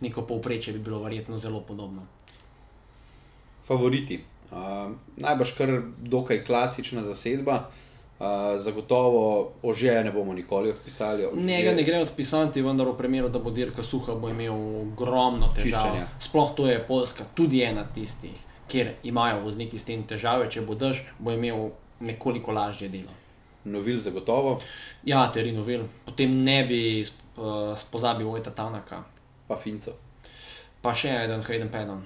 neko 0.01 0.25
povprečje 0.27 0.73
bi 0.73 0.83
bilo 0.83 0.99
verjetno 1.03 1.37
zelo 1.37 1.61
podobno. 1.61 2.07
Favoriti. 3.67 4.19
Uh, 4.51 4.91
najbrž 5.15 5.53
kar 5.55 5.69
dokaj 5.97 6.43
klasična 6.43 7.05
zasedba. 7.07 7.69
Uh, 8.21 8.27
zagotovo 8.61 9.21
ožeja 9.63 10.03
ne 10.03 10.11
bomo 10.11 10.33
nikoli 10.33 10.69
odpisali. 10.69 11.25
Njega 11.33 11.71
ne 11.73 11.83
gre 11.83 11.97
odpisati, 11.99 12.61
vendar 12.61 12.85
v 12.87 12.93
primeru, 12.97 13.29
da 13.29 13.39
bo 13.39 13.49
dirka 13.49 13.81
suha, 13.83 14.13
bo 14.15 14.29
imel 14.29 14.53
ogromno 14.53 15.47
težav. 15.55 15.81
Čiščenja. 15.81 16.07
Sploh 16.21 16.51
to 16.55 16.67
je 16.67 16.83
Poljska, 16.87 17.25
tudi 17.33 17.63
ena 17.65 17.81
tistih, 17.95 18.37
kjer 18.69 18.91
imajo 19.03 19.39
vozniki 19.41 19.79
s 19.79 19.89
tem 19.89 20.03
težave. 20.03 20.45
Če 20.49 20.61
bo 20.61 20.77
dež, 20.77 21.01
bo 21.19 21.33
imel 21.33 21.71
nekoliko 21.99 22.51
lažje 22.53 22.89
delo. 22.89 23.09
Novil 23.63 23.97
zagotovo, 23.97 24.59
Ja, 25.03 25.25
Terino 25.33 25.63
Vil, 25.63 25.83
potem 26.05 26.43
ne 26.43 26.63
bi 26.65 27.01
eh, 27.01 27.07
spozabil 27.77 28.25
Vojta 28.27 28.51
Tanaka, 28.51 29.01
pa 29.47 29.57
Finco. 29.57 29.91
pa 30.81 30.93
še 30.93 31.09
eden 31.25 31.41
Hayden 31.41 31.69
Pedon. 31.69 32.05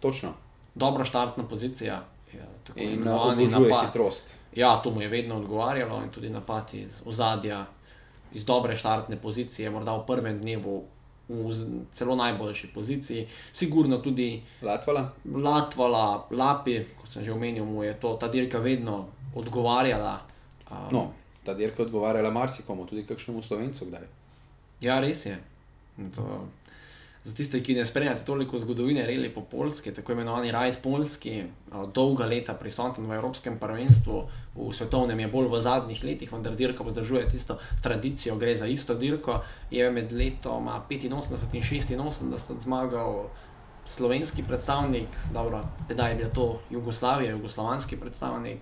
Točno. 0.00 0.32
Dobra 0.74 1.04
štartna 1.04 1.44
pozicija. 1.50 2.02
Ja, 2.34 2.46
In 2.76 2.88
uh, 2.88 2.92
imenovani 2.94 3.42
obožuje 3.46 3.70
napad. 3.70 3.86
hitrost. 3.86 4.34
Ja, 4.54 4.80
to 4.82 4.90
mu 4.90 5.02
je 5.02 5.08
vedno 5.08 5.36
odgovarjalo 5.36 6.02
in 6.02 6.10
tudi 6.10 6.30
napad 6.30 6.74
iz 6.74 7.00
ozadja, 7.04 7.66
iz 8.32 8.44
dobre 8.44 8.76
štartne 8.76 9.16
pozicije, 9.16 9.70
morda 9.70 9.96
v 9.96 10.06
prvem 10.06 10.40
dnevu 10.40 10.84
v 11.28 11.84
celo 11.92 12.16
najboljši 12.16 12.70
poziciji. 12.74 13.28
Sigurno 13.52 13.98
tudi 13.98 14.42
Latvala, 14.62 15.12
Latvala, 15.24 16.26
Lapi, 16.30 16.84
kot 17.00 17.10
sem 17.12 17.24
že 17.24 17.32
omenil, 17.32 17.64
mu 17.64 17.82
je 17.84 17.94
to, 18.00 18.16
ta 18.16 18.28
dirka 18.28 18.58
vedno 18.58 19.06
odgovarjala. 19.34 20.20
Um, 20.70 20.88
no, 20.92 21.12
ta 21.44 21.54
dirka 21.54 21.82
je 21.82 21.86
odgovarjala 21.86 22.30
marsikomu, 22.30 22.86
tudi 22.86 23.04
kakšnemu 23.06 23.42
slovencu 23.42 23.86
kdaj. 23.86 24.08
Ja, 24.80 25.00
res 25.00 25.26
je. 25.26 25.36
To, 26.14 26.48
za 27.28 27.34
tiste, 27.36 27.60
ki 27.62 27.74
ne 27.74 27.84
spremljate 27.84 28.24
toliko 28.24 28.58
zgodovine 28.58 29.06
reli 29.06 29.28
po 29.28 29.42
polski, 29.44 29.92
tako 29.92 30.12
imenovani 30.12 30.52
Rajd 30.52 30.78
Polski, 30.82 31.42
dolga 31.94 32.24
leta 32.26 32.54
prisoten 32.56 33.04
v 33.06 33.18
Evropskem 33.18 33.58
prvenstvu, 33.60 34.22
v 34.56 34.68
svetovnem 34.72 35.20
je 35.20 35.28
bolj 35.28 35.50
v 35.52 35.60
zadnjih 35.60 36.04
letih, 36.04 36.32
vendar 36.32 36.56
dirka 36.56 36.84
vzdržuje 36.84 37.28
tisto 37.28 37.58
tradicijo, 37.82 38.38
gre 38.40 38.54
za 38.56 38.66
isto 38.66 38.94
dirko. 38.94 39.42
Je 39.70 39.90
med 39.90 40.12
letoma 40.12 40.80
85 40.88 41.92
in 41.92 42.00
86 42.00 42.64
zmagal 42.64 43.28
slovenski 43.84 44.42
predstavnik, 44.42 45.08
dobro, 45.34 45.62
tedaj 45.88 46.12
je 46.12 46.16
bil 46.16 46.32
to 46.34 46.48
Jugoslavija, 46.70 47.36
jugoslovanski 47.36 48.00
predstavnik. 48.00 48.58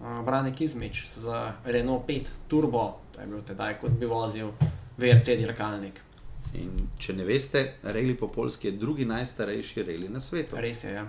Brane 0.00 0.54
Kizmič 0.54 1.06
z 1.16 1.52
Renault 1.64 2.08
5 2.08 2.32
Turbo, 2.48 2.96
to 3.12 3.20
je 3.20 3.26
bil 3.26 3.44
tedaj, 3.44 3.78
kot 3.80 3.90
bi 3.90 4.06
vozil 4.06 4.52
VRC 4.96 5.36
dirkalnik. 5.40 6.05
In 6.54 6.88
če 6.98 7.12
ne 7.12 7.24
veste, 7.24 7.62
reli 7.82 8.14
po 8.16 8.28
polski 8.32 8.68
je 8.68 8.76
drugi 8.78 9.04
najstarejši 9.04 9.82
reli 9.82 10.08
na 10.08 10.20
svetu. 10.20 10.56
Res 10.56 10.84
je. 10.84 10.92
Ja. 10.92 11.06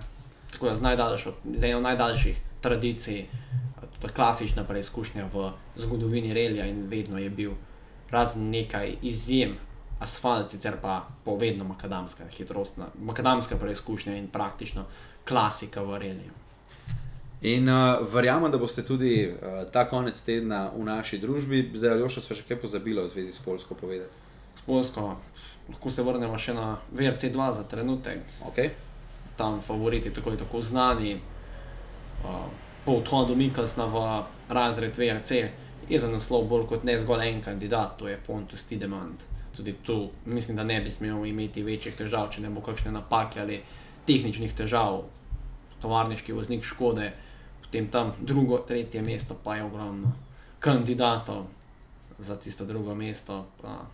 Tako 0.52 0.66
da 0.66 0.74
z, 0.76 0.82
najdaljšo, 0.82 1.34
eno 1.62 1.80
najdaljših 1.80 2.36
tradicij, 2.60 3.24
ta 4.00 4.08
klasična 4.08 4.64
preizkušnja 4.64 5.28
v 5.32 5.50
zgodovini 5.76 6.34
relija 6.34 6.66
in 6.66 6.86
vedno 6.88 7.18
je 7.18 7.30
bil 7.30 7.52
razen 8.10 8.50
nekaj 8.50 8.96
izjem, 9.02 9.56
asfalt, 9.98 10.50
sicer 10.50 10.76
pa 10.82 11.08
povedno 11.24 11.64
makadamska 11.64 12.28
hitrostna, 12.30 12.86
makadamska 13.02 13.56
preizkušnja 13.56 14.16
in 14.16 14.28
praktično 14.28 14.84
klasika 15.28 15.82
v 15.82 15.98
reliju. 15.98 16.32
In 17.42 17.68
uh, 17.68 18.14
verjamem, 18.14 18.50
da 18.50 18.58
boste 18.58 18.82
tudi 18.82 19.28
uh, 19.30 19.70
ta 19.72 19.88
konec 19.88 20.20
tedna 20.22 20.70
v 20.76 20.84
naši 20.84 21.18
družbi. 21.18 21.70
Zdaj, 21.74 21.90
Aljoša, 21.90 22.20
smo 22.20 22.36
še 22.36 22.46
kaj 22.48 22.58
pozabili 22.62 23.02
v 23.02 23.10
zvezi 23.12 23.32
s 23.32 23.44
Polsko 23.44 23.74
povedati. 23.78 24.27
S 24.68 24.70
Polsko 24.70 25.16
lahko 25.68 25.90
se 25.90 26.02
vrnemo 26.02 26.36
še 26.38 26.52
na 26.52 26.76
VRC2 26.92 27.52
za 27.56 27.64
trenutek, 27.64 28.20
Okay? 28.50 28.70
tam 29.36 29.60
favoriti 29.62 30.12
tako 30.12 30.30
ali 30.30 30.38
tako 30.38 30.60
znani. 30.60 31.14
Uh, 32.24 32.44
po 32.84 32.92
odhodu 32.92 33.36
Mikkelsna 33.36 33.86
v 33.86 34.02
razred 34.48 34.98
VRC 34.98 35.30
je 35.88 35.98
za 35.98 36.10
naslov 36.10 36.44
bolj 36.48 36.66
kot 36.66 36.84
ne 36.84 36.98
zgolj 37.00 37.28
en 37.28 37.40
kandidat, 37.40 37.96
to 37.96 38.08
je 38.08 38.20
Pontus 38.26 38.62
Tidemand. 38.68 39.22
Tudi 39.56 39.72
tu 39.72 40.10
mislim, 40.26 40.56
da 40.56 40.64
ne 40.64 40.80
bi 40.80 40.90
smel 40.90 41.26
imeti 41.26 41.62
večjih 41.62 41.96
težav, 41.96 42.28
če 42.30 42.44
ne 42.44 42.50
bo 42.50 42.60
kakšne 42.60 42.92
napake 42.92 43.40
ali 43.40 43.62
tehničnih 44.06 44.52
težav, 44.52 45.04
tovarniški 45.80 46.32
voznik 46.32 46.64
škode, 46.64 47.12
potem 47.62 47.88
tam 47.88 48.12
drugo, 48.20 48.58
tretje 48.68 49.02
mesto 49.02 49.36
pa 49.44 49.56
je 49.56 49.64
ogromno 49.64 50.12
kandidatov 50.58 51.46
za 52.18 52.36
tisto 52.36 52.64
drugo 52.64 52.94
mesto. 52.94 53.46
Pa, 53.62 53.86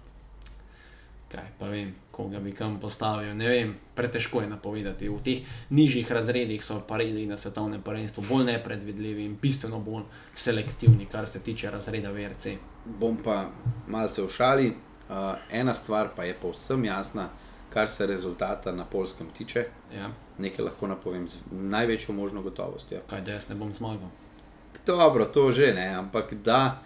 kaj 1.34 1.50
pa 1.58 1.68
vem, 1.68 1.94
koga 2.10 2.38
bi 2.40 2.52
kam 2.52 2.78
postavil. 2.80 3.34
Ne 3.36 3.48
vem, 3.48 3.74
pretežko 3.94 4.40
je 4.40 4.48
napovedati. 4.48 5.08
V 5.08 5.18
teh 5.24 5.56
nižjih 5.70 6.12
razredih 6.12 6.64
so 6.64 6.78
parili 6.88 7.26
na 7.26 7.36
svetovnem 7.36 7.82
prvenstvu 7.82 8.24
bolj 8.28 8.44
nepredvidljivi 8.52 9.24
in 9.24 9.36
bistveno 9.42 9.80
bolj 9.80 10.04
selektivni, 10.34 11.06
kar 11.06 11.28
se 11.28 11.42
tiče 11.42 11.70
razreda 11.70 12.12
VRC. 12.14 12.56
Bom 12.84 13.18
pa 13.24 13.48
malce 13.86 14.22
v 14.22 14.30
šali. 14.30 14.74
Uh, 15.04 15.34
ena 15.50 15.74
stvar 15.74 16.14
pa 16.16 16.24
je 16.24 16.34
povsem 16.40 16.84
jasna, 16.84 17.28
kar 17.70 17.88
se 17.88 18.06
rezultata 18.06 18.72
na 18.72 18.84
polskem 18.84 19.26
tiče. 19.36 19.66
Ja. 19.96 20.10
Nekaj 20.38 20.64
lahko 20.64 20.88
napovem 20.88 21.28
z 21.28 21.42
največjo 21.50 22.14
možno 22.14 22.42
gotovostjo. 22.42 23.02
Kaj 23.10 23.20
da 23.20 23.32
jaz 23.36 23.48
ne 23.48 23.54
bom 23.54 23.72
zmagal. 23.72 24.08
Dobro, 24.86 25.24
to 25.24 25.52
že 25.52 25.72
ne, 25.74 25.88
ampak 25.94 26.34
da 26.34 26.80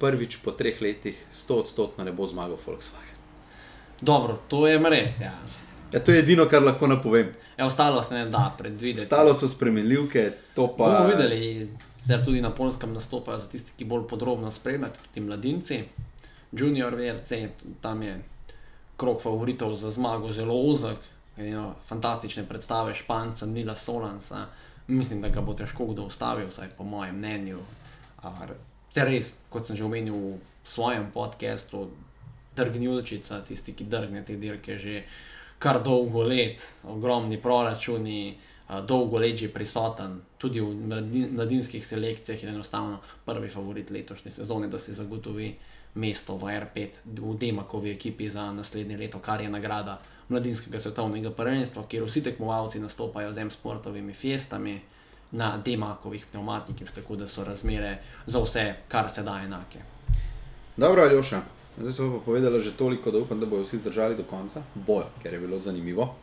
prvič 0.00 0.40
po 0.44 0.52
treh 0.52 0.80
letih 0.82 1.26
100 1.32 1.58
odstotno 1.60 2.04
ne 2.04 2.12
bo 2.12 2.26
zmagal 2.26 2.56
Volkswagen. 2.66 3.09
Dobro, 4.00 4.38
to 4.48 4.66
je 4.66 4.78
res. 4.78 5.20
Ja. 5.20 5.32
Ja, 5.92 6.00
to 6.00 6.12
je 6.12 6.18
edino, 6.18 6.46
kar 6.46 6.62
lahko 6.62 6.86
napovem. 6.86 7.32
Ja, 7.58 7.66
ostalo 7.66 8.02
se 8.02 8.14
ne 8.14 8.26
da 8.26 8.54
predvideti. 8.58 9.06
Stalo 9.06 9.34
so 9.34 9.48
spremenljivke, 9.48 10.32
to 10.54 10.68
pa. 10.76 10.84
Bomo 10.84 11.08
videli, 11.08 11.68
zdaj 12.02 12.24
tudi 12.24 12.40
na 12.40 12.50
polskem 12.54 12.92
nastopajo 12.92 13.38
za 13.38 13.48
tisti, 13.48 13.72
ki 13.76 13.84
bolj 13.84 14.06
podrobno 14.08 14.50
spremljajo, 14.50 14.94
tudi 15.08 15.20
mladinci, 15.26 15.80
junior 16.52 16.94
VRC, 16.94 17.32
tam 17.80 18.02
je 18.02 18.20
krok 18.96 19.22
favoritov 19.22 19.74
za 19.74 19.90
zmago 19.90 20.32
zelo 20.32 20.54
ozek, 20.54 20.98
eno 21.36 21.74
fantastične 21.88 22.46
predstave 22.48 22.94
Španca, 22.94 23.46
Nila 23.46 23.76
Solansa. 23.76 24.46
Mislim, 24.86 25.20
da 25.20 25.28
ga 25.28 25.40
bo 25.40 25.54
težko 25.54 25.86
kdo 25.86 26.02
ustavil, 26.02 26.48
vsaj 26.48 26.68
po 26.78 26.84
mojem 26.84 27.16
mnenju. 27.16 27.58
Te 28.94 29.04
res, 29.04 29.34
kot 29.50 29.66
sem 29.66 29.76
že 29.76 29.84
omenil 29.84 30.14
v 30.14 30.38
svojem 30.64 31.10
podkastu, 31.14 31.90
drgnjulčica, 32.56 33.40
tisti, 33.46 33.72
ki 33.72 33.84
drgne 33.84 34.24
te 34.24 34.36
dirke 34.36 34.78
že 34.78 35.02
kar 35.58 35.82
dolgo 35.82 36.22
let, 36.22 36.64
ogromni 36.88 37.36
proračuni, 37.36 38.38
dolgo 38.86 39.18
let 39.18 39.36
že 39.36 39.48
prisoten, 39.52 40.20
tudi 40.38 40.60
v 40.60 40.72
mladi- 40.72 41.28
mladinskih 41.32 41.86
selekcijah 41.86 42.42
je 42.42 42.48
enostavno 42.48 43.00
prvi 43.24 43.48
favorit 43.48 43.90
letošnje 43.90 44.30
sezone, 44.30 44.68
da 44.68 44.78
si 44.78 44.94
zagotovi 44.94 45.56
mesto 45.94 46.36
v 46.36 46.54
R5, 46.60 46.88
v 47.04 47.34
Demakovi 47.36 47.90
ekipi 47.90 48.28
za 48.28 48.52
naslednje 48.52 48.96
leto, 48.96 49.18
kar 49.18 49.40
je 49.40 49.50
nagrada 49.50 49.98
mladinskega 50.28 50.80
svetovnega 50.80 51.30
prvenstva, 51.30 51.84
kjer 51.88 52.04
vsi 52.06 52.22
tekmovalci 52.22 52.80
nastopajo 52.80 53.32
z 53.32 53.38
M-sportovimi 53.38 54.14
fiestami 54.14 54.80
na 55.32 55.58
Demakovih 55.58 56.26
pneumatikih, 56.30 56.90
tako 56.94 57.16
da 57.16 57.28
so 57.28 57.44
razmere 57.44 57.98
za 58.26 58.38
vse, 58.38 58.74
kar 58.88 59.10
se 59.10 59.22
da 59.22 59.40
enake. 59.42 59.78
Dobro, 60.76 61.02
Aljoša, 61.02 61.42
zdaj 61.80 61.92
so 61.92 62.10
pa 62.12 62.24
povedali 62.24 62.60
že 62.60 62.76
toliko, 62.76 63.10
da 63.10 63.18
upam, 63.18 63.40
da 63.40 63.46
bodo 63.46 63.62
vsi 63.62 63.78
zdržali 63.78 64.16
do 64.16 64.24
konca. 64.24 64.62
Bojo, 64.74 65.08
ker 65.22 65.32
je 65.32 65.40
bilo 65.40 65.58
zanimivo. 65.58 66.14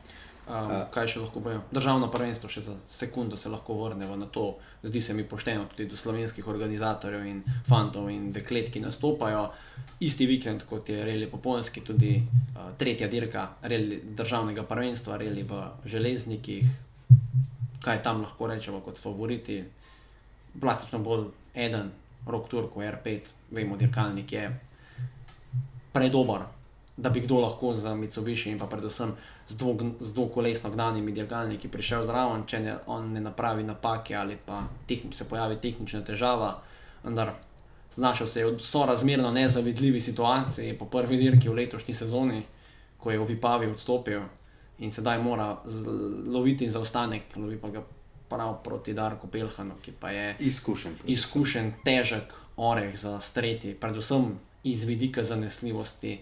Um, 0.48 0.70
kaj 0.96 1.10
še 1.12 1.20
lahko 1.20 1.42
bojo? 1.44 1.60
Državno 1.76 2.08
prvenstvo, 2.08 2.48
še 2.48 2.62
za 2.64 2.74
sekundo 2.88 3.36
se 3.36 3.50
lahko 3.52 3.76
vrnemo 3.82 4.16
na 4.16 4.30
to. 4.32 4.56
Zdi 4.84 5.02
se 5.02 5.14
mi 5.14 5.26
pošteno 5.28 5.66
tudi 5.68 5.90
do 5.92 5.98
slovenskih 6.00 6.48
organizatorjev 6.48 7.26
in 7.28 7.42
fantov 7.68 8.08
in 8.14 8.30
deklet, 8.32 8.70
ki 8.72 8.80
nastopajo. 8.80 9.50
Isti 10.00 10.28
vikend 10.30 10.64
kot 10.70 10.88
je 10.88 11.04
Reli 11.04 11.28
Poponski, 11.28 11.84
tudi 11.84 12.14
uh, 12.22 12.70
tretja 12.80 13.10
dirka 13.12 13.50
reli, 13.68 14.00
državnega 14.16 14.64
prvenstva, 14.64 15.18
Reli 15.20 15.44
v 15.44 15.60
železnikih. 15.84 16.70
Kaj 17.84 18.00
tam 18.06 18.24
lahko 18.24 18.48
rečemo 18.48 18.80
kot 18.86 19.02
favoriti? 19.02 19.60
Praktično 20.58 21.02
bolj 21.04 21.28
eden, 21.60 21.92
rok 22.28 22.48
Turko, 22.48 22.80
R5, 22.80 23.36
vemo, 23.52 23.76
dirkalnik 23.76 24.32
je 24.32 24.48
predober, 25.98 26.46
da 26.98 27.10
bi 27.10 27.22
kdo 27.22 27.40
lahko 27.40 27.74
za 27.74 27.96
Mitsubishi 27.96 28.52
in 28.52 28.60
pa 28.60 28.66
predvsem 28.66 29.14
z, 29.48 29.58
dvog, 29.58 29.84
z 30.00 30.14
dvokolesno 30.14 30.72
gnanimi 30.72 31.12
dirkalniki 31.12 31.70
prišel 31.70 32.06
zraven, 32.06 32.46
če 32.50 32.60
ne, 32.60 32.78
on 32.88 33.12
ne 33.14 33.22
napravi 33.22 33.64
napake 33.64 34.16
ali 34.16 34.38
pa 34.46 34.64
tehnič, 34.88 35.16
se 35.16 35.28
pojavi 35.30 35.60
tehnična 35.62 36.02
težava. 36.02 36.56
Vendar 37.04 37.36
znašel 37.96 38.28
se 38.28 38.40
je 38.40 38.46
v 38.46 38.60
sorazmerno 38.62 39.32
nezavidljivi 39.32 40.02
situaciji 40.02 40.78
po 40.78 40.86
prvi 40.86 41.18
dirki 41.18 41.50
v 41.50 41.62
letošnji 41.62 41.94
sezoni, 41.94 42.42
ko 42.98 43.12
je 43.12 43.20
v 43.20 43.30
Vipavi 43.30 43.70
odstopil 43.70 44.26
in 44.80 44.92
sedaj 44.92 45.22
mora 45.22 45.58
z, 45.66 45.86
loviti 46.30 46.70
zaostanek, 46.70 47.36
lovi 47.36 47.58
pa 47.58 47.70
ga 47.70 47.82
prav 48.30 48.58
proti 48.64 48.94
Darku 48.94 49.28
Pelhanu, 49.28 49.78
ki 49.82 49.94
pa 50.00 50.12
je 50.12 50.36
Izkušen. 50.40 50.98
izkušen, 51.06 51.74
težek 51.86 52.34
oreh 52.58 52.98
za 52.98 53.20
streti, 53.20 53.74
predvsem 53.74 54.36
iz 54.72 54.84
vidika 54.84 55.24
zanesljivosti, 55.24 56.18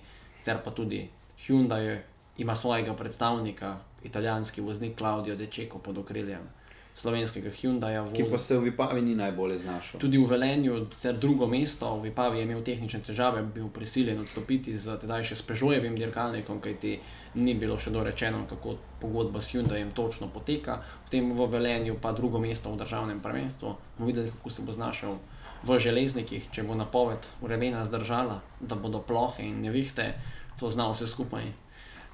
ter 0.46 0.62
pa 0.64 0.72
tudi 0.72 1.08
Hyundai 1.46 2.00
ima 2.38 2.56
svojega 2.56 2.94
predstavnika, 2.94 3.78
italijanski 4.04 4.62
voznik 4.62 4.98
Claudio 4.98 5.36
De 5.36 5.48
Cecco 5.48 5.80
pod 5.80 5.98
okriljem 5.98 6.50
slovenskega 6.96 7.50
Hyundai. 7.52 8.00
Ki 8.16 8.24
pa 8.32 8.38
se 8.38 8.58
v 8.58 8.72
Vipavi 8.72 9.02
ni 9.02 9.16
najbolje 9.16 9.58
znašel. 9.60 10.00
Tudi 10.00 10.18
v 10.18 10.30
Velenju, 10.32 10.86
ter 11.02 11.18
drugo 11.20 11.48
mesto, 11.48 11.92
v 12.00 12.08
Vipavi 12.08 12.40
je 12.40 12.48
imel 12.48 12.64
tehnične 12.64 13.02
težave, 13.04 13.44
bil 13.44 13.68
prisiljen 13.68 14.24
odstopiti 14.24 14.72
z 14.78 14.96
tedaj 15.04 15.28
še 15.28 15.36
s 15.36 15.44
Peugeotovim 15.44 16.00
dirkalnikom, 16.00 16.64
kajti 16.64 16.96
ni 17.36 17.56
bilo 17.60 17.76
še 17.76 17.92
dorečeno, 17.92 18.46
kako 18.48 18.78
pogodba 19.04 19.44
s 19.44 19.52
Hyundaiem 19.52 19.92
točno 19.92 20.32
poteka. 20.32 20.80
Potem 21.04 21.36
v 21.36 21.50
Velenju 21.52 22.00
pa 22.00 22.16
drugo 22.16 22.40
mesto 22.40 22.72
v 22.72 22.80
državnem 22.80 23.20
prvenstvu. 23.20 23.76
Bomo 24.00 24.08
videli, 24.08 24.32
kako 24.32 24.50
se 24.50 24.64
bo 24.64 24.72
znašel 24.72 25.20
v 25.66 25.80
železnikih, 25.80 26.48
če 26.52 26.64
bo 26.64 26.76
napoved 26.76 27.26
vremena 27.42 27.86
zdržala, 27.86 28.42
da 28.60 28.76
bodo 28.76 29.02
plohe 29.02 29.44
in 29.44 29.62
nevihte, 29.62 30.14
to 30.60 30.72
zna 30.72 30.90
vse 30.92 31.08
skupaj 31.08 31.46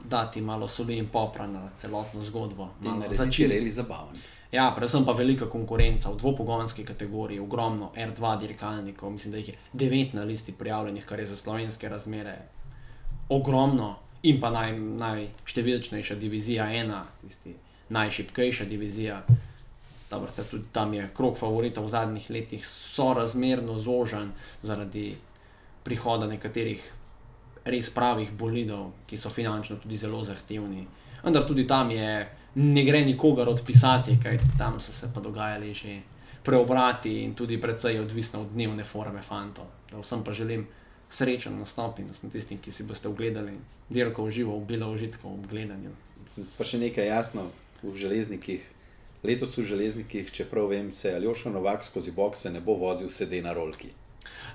dati 0.10 0.42
malo 0.42 0.68
soli 0.68 0.98
in 0.98 1.08
popra 1.08 1.48
na 1.48 1.70
celotno 1.78 2.22
zgodbo. 2.22 2.70
Začeti- 3.12 3.48
reli 3.48 3.72
zabaven. 3.72 4.16
Ja, 4.52 4.74
predvsem 4.76 5.06
pa 5.06 5.12
velika 5.12 5.46
konkurenca 5.50 6.10
v 6.12 6.18
dvopogonski 6.18 6.84
kategoriji, 6.84 7.40
ogromno 7.40 7.92
R2 7.96 8.40
dirkalnikov, 8.40 9.12
mislim, 9.12 9.32
da 9.32 9.38
jih 9.38 9.50
je 9.50 9.56
9 9.74 10.14
na 10.14 10.24
listi 10.24 10.52
prijavljenih, 10.52 11.06
kar 11.06 11.20
je 11.20 11.26
za 11.26 11.36
slovenske 11.36 11.90
razmere 11.90 12.38
ogromno, 13.30 13.96
in 14.24 14.42
pa 14.42 14.50
naj, 14.50 14.80
najštevilčnejša 14.80 16.16
divizija 16.16 16.72
ena, 16.74 17.06
tisti 17.22 17.56
najšipkejša 17.90 18.66
divizija. 18.66 19.24
Dobro, 20.12 20.32
se 20.32 20.44
tudi 20.44 20.64
tam 20.72 20.94
je 20.94 21.10
krok 21.16 21.38
favoritov 21.38 21.86
v 21.86 21.90
zadnjih 21.90 22.30
letih 22.30 22.66
sorazmerno 22.68 23.80
zožen 23.80 24.32
zaradi 24.62 25.16
prihoda 25.84 26.28
nekaterih 26.28 26.84
res 27.66 27.90
pravih 27.94 28.32
bolidov, 28.32 28.92
ki 29.08 29.18
so 29.18 29.30
finančno 29.30 29.78
tudi 29.80 29.98
zelo 29.98 30.24
zahtevni. 30.26 30.86
Vendar 31.24 31.46
tudi 31.48 31.68
tam 31.68 31.92
je, 31.92 32.28
ne 32.56 32.84
gre 32.84 33.06
nikogar 33.06 33.50
odpisati, 33.50 34.18
kaj 34.24 34.40
tam 34.58 34.80
so 34.82 34.94
se 34.94 35.08
pa 35.14 35.22
dogajali 35.22 35.74
že 35.74 36.00
preobrati 36.44 37.22
in 37.24 37.36
tudi 37.36 37.62
precej 37.62 38.00
odvisno 38.00 38.42
od 38.42 38.52
dnevne 38.54 38.84
forme 38.84 39.22
fantov. 39.22 39.66
Da 39.92 40.02
vsem 40.02 40.24
pa 40.24 40.34
želim 40.34 40.68
srečen 41.10 41.60
nastop 41.60 42.00
in 42.00 42.10
vsem 42.12 42.30
tistim, 42.30 42.58
ki 42.58 42.72
si 42.72 42.84
boste 42.84 43.08
ogledali 43.08 43.54
dirko 43.90 44.26
v 44.26 44.32
živo, 44.32 44.60
bilo 44.60 44.92
užitkov 44.92 45.34
ob 45.34 45.48
gledanju. 45.48 45.92
Pa 46.58 46.64
še 46.64 46.80
nekaj 46.80 47.08
jasno, 47.08 47.50
v 47.84 47.94
železnikih, 47.98 48.62
letos 49.24 49.58
v 49.58 49.64
železnikih, 49.64 50.32
čeprav 50.32 50.70
vem, 50.72 50.92
se 50.92 51.16
Aljoša 51.16 51.50
Novak 51.50 51.84
skozi 51.84 52.12
bokse 52.12 52.52
ne 52.52 52.62
bo 52.62 52.74
vozil 52.74 53.10
sede 53.10 53.42
na 53.42 53.54
rolki. 53.54 53.90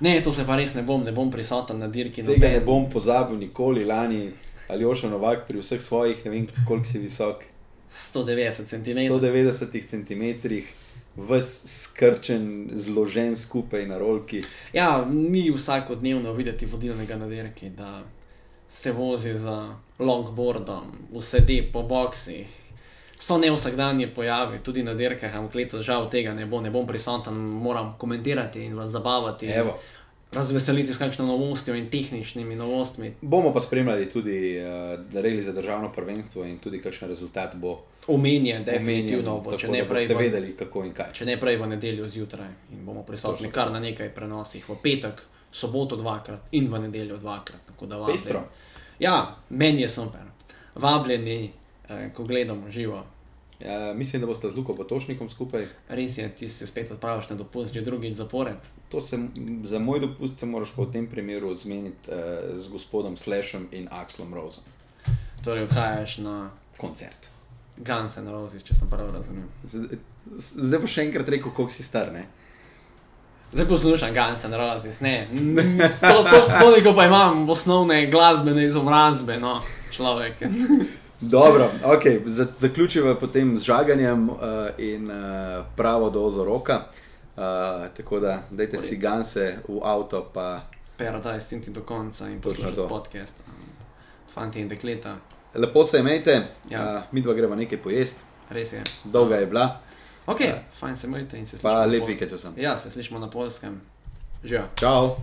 Ne, 0.00 0.22
to 0.22 0.32
se 0.32 0.44
pa 0.46 0.56
res 0.56 0.74
ne 0.74 0.82
bom, 0.82 1.04
ne 1.04 1.12
bom 1.12 1.30
prisoten 1.30 1.78
na 1.78 1.88
dirki. 1.88 2.24
Tega 2.24 2.50
ne 2.52 2.60
bom 2.60 2.90
pozabil 2.90 3.38
nikoli 3.38 3.84
lani. 3.84 4.30
Aljoša 4.68 5.08
Novak 5.10 5.46
pri 5.48 5.62
vseh 5.62 5.82
svojih, 5.82 6.24
ne 6.24 6.30
vem 6.30 6.48
koliko 6.66 6.88
si 6.90 6.98
visok, 6.98 7.44
190 7.90 8.66
cm. 8.66 8.90
190 8.90 9.86
cm, 9.86 10.24
ves 11.16 11.62
skrčen, 11.66 12.68
zložen 12.72 13.36
skupaj 13.36 13.86
na 13.86 13.98
rolki. 13.98 14.42
Ja, 14.72 15.06
ni 15.10 15.50
vsakodnevno 15.50 16.32
videti 16.32 16.66
vodilnega 16.66 17.16
na 17.16 17.26
dirki, 17.26 17.70
da 17.70 18.02
se 18.68 18.92
vozi 18.92 19.38
z 19.38 19.54
longboardom, 19.98 20.92
usede 21.12 21.62
po 21.72 21.82
boksih. 21.82 22.65
So 23.20 23.38
ne 23.38 23.50
vsakdanje 23.52 24.08
pojavi, 24.14 24.58
tudi 24.62 24.82
na 24.82 24.94
dirkah, 24.94 25.34
ampak 25.34 25.54
letos 25.54 25.84
žal 25.84 26.10
tega 26.10 26.34
ne 26.34 26.46
bo, 26.46 26.60
ne 26.60 26.70
bom 26.70 26.86
prisoten, 26.86 27.34
moram 27.34 27.94
komentirati 27.98 28.64
in 28.64 28.74
vas 28.76 28.88
zabavati. 28.88 29.46
Evo. 29.46 29.78
Razveseliti 30.32 30.94
s 30.94 30.98
kakšno 30.98 31.26
novostjo 31.26 31.74
in 31.74 31.90
tehničnimi 31.90 32.56
novostmi. 32.56 33.14
Bomo 33.20 33.54
pa 33.54 33.60
spremljali 33.60 34.10
tudi 34.10 34.58
uh, 34.58 35.20
reli 35.22 35.42
za 35.42 35.52
državno 35.52 35.92
prvenstvo 35.92 36.44
in 36.44 36.58
tudi 36.58 36.82
kakšen 36.82 37.08
rezultat 37.08 37.54
bo 37.54 37.78
Omenjen, 38.06 38.64
definitivno, 38.64 39.40
bo, 39.40 39.50
tako 39.50 39.60
če 39.60 39.66
da 39.66 39.72
ne 39.72 39.84
prej 39.88 40.04
boste 40.04 40.14
v, 40.14 40.18
vedeli, 40.18 40.52
kako 40.58 40.84
in 40.86 40.92
kaj. 40.94 41.12
če 41.12 41.26
ne 41.26 41.36
prej 41.40 41.56
v 41.58 41.68
nedeljo 41.72 42.08
zjutraj 42.08 42.52
in 42.72 42.84
bomo 42.86 43.02
prisotni 43.02 43.50
kar 43.50 43.72
na 43.74 43.80
nekaj 43.82 44.12
prenosih, 44.14 44.68
v 44.68 44.76
petek, 44.82 45.22
soboto 45.50 45.96
dvakrat 45.96 46.52
in 46.52 46.68
v 46.70 46.84
nedeljo 46.86 47.16
dvakrat. 47.18 47.66
tako 47.66 47.86
da. 47.86 48.04
Ja, 48.98 49.36
meni 49.48 49.82
je 49.82 49.88
super. 49.88 50.20
Vabljeni, 50.74 51.44
eh, 51.44 51.65
ko 52.14 52.24
gledamo 52.24 52.70
živo. 52.70 53.04
Ja, 53.60 53.92
mislim, 53.94 54.20
da 54.20 54.26
boste 54.26 54.48
z 54.48 54.56
Luko 54.56 54.74
Potočnikom 54.74 55.30
skupaj. 55.30 55.66
Res 55.88 56.18
je, 56.18 56.28
ti 56.28 56.48
se 56.48 56.66
spet 56.66 56.90
odpraviš 56.92 57.28
na 57.28 57.36
dopust, 57.36 57.72
že 57.74 57.80
drugič 57.80 58.16
zapored. 58.16 58.56
To 58.88 59.00
se, 59.00 59.18
za 59.64 59.78
moj 59.78 60.00
dopust 60.00 60.40
se 60.40 60.46
moraš 60.46 60.70
pa 60.76 60.82
v 60.82 60.92
tem 60.92 61.06
primeru 61.06 61.54
zmeniti 61.54 62.10
uh, 62.10 62.58
z 62.58 62.68
gospodom 62.68 63.16
Slashom 63.16 63.68
in 63.72 63.88
Axlom 63.90 64.34
Roseom. 64.34 64.64
Torej, 65.44 65.62
odhajaš 65.62 66.18
na 66.18 66.50
Koncert. 66.76 67.30
Guns 67.76 68.16
N' 68.16 68.28
Roses, 68.28 68.62
če 68.64 68.74
sem 68.74 68.88
prav 68.88 69.08
razumel. 69.14 69.48
Z- 69.64 69.98
Zdaj 70.36 70.80
bo 70.80 70.88
še 70.88 71.04
enkrat 71.06 71.28
rekel, 71.28 71.52
koliko 71.52 71.72
si 71.72 71.84
star. 71.84 72.12
Ne? 72.12 72.26
Zdaj 73.52 73.68
poslušam 73.68 74.14
Guns 74.16 74.44
N' 74.44 74.56
Roses, 74.56 75.00
ne. 75.00 75.28
To, 76.00 76.24
to, 76.24 76.40
toliko 76.60 76.92
pa 76.96 77.06
imam 77.06 77.48
osnovne 77.50 78.06
glasbene 78.10 78.64
izobrazbe, 78.66 79.38
no. 79.40 79.60
človek. 79.92 80.44
Dobro, 81.20 81.70
okay, 81.84 82.20
za, 82.26 82.46
zaključiva 82.56 83.14
potem 83.14 83.56
z 83.56 83.62
žaganjem 83.62 84.28
uh, 84.28 84.36
in 84.78 85.10
uh, 85.10 85.16
pravo 85.76 86.10
dozo 86.10 86.44
roka. 86.44 86.80
Uh, 87.36 87.42
tako 87.96 88.20
da, 88.20 88.42
dajte 88.50 88.78
si 88.78 88.96
ganse 88.96 89.58
v 89.68 89.80
avto, 89.82 90.30
pa 90.34 90.62
Paradise 90.96 91.56
in 91.56 91.62
ti 91.62 91.70
do 91.70 91.80
konca 91.82 92.28
in 92.28 92.40
to. 92.74 92.88
podcast. 92.88 93.34
Fanti 94.34 94.60
in 94.60 94.68
dekleta, 94.68 95.16
lepo 95.54 95.84
se 95.84 95.98
imejte, 95.98 96.42
Ja. 96.70 96.96
uh, 96.96 97.02
mi 97.12 97.20
dva 97.20 97.34
greva 97.34 97.56
nekaj 97.56 97.78
pojesti, 97.78 98.22
res 98.50 98.72
je. 98.72 98.82
dolga 99.04 99.36
je 99.36 99.46
bila, 99.46 99.76
Ok, 100.26 100.40
Ja. 100.40 100.58
fajn 100.74 100.96
se 100.96 101.06
imejte 101.06 101.38
in 101.38 101.46
se 101.46 101.56
pa 101.56 101.58
slišimo 101.60 101.86
lep 101.92 102.08
vikend 102.08 102.32
vsem. 102.32 102.52
Ja, 102.56 102.78
se 102.78 102.90
slišimo 102.90 103.18
na 103.18 103.30
polskem. 103.30 103.80
Živijo. 104.44 104.64
Čau! 104.74 105.16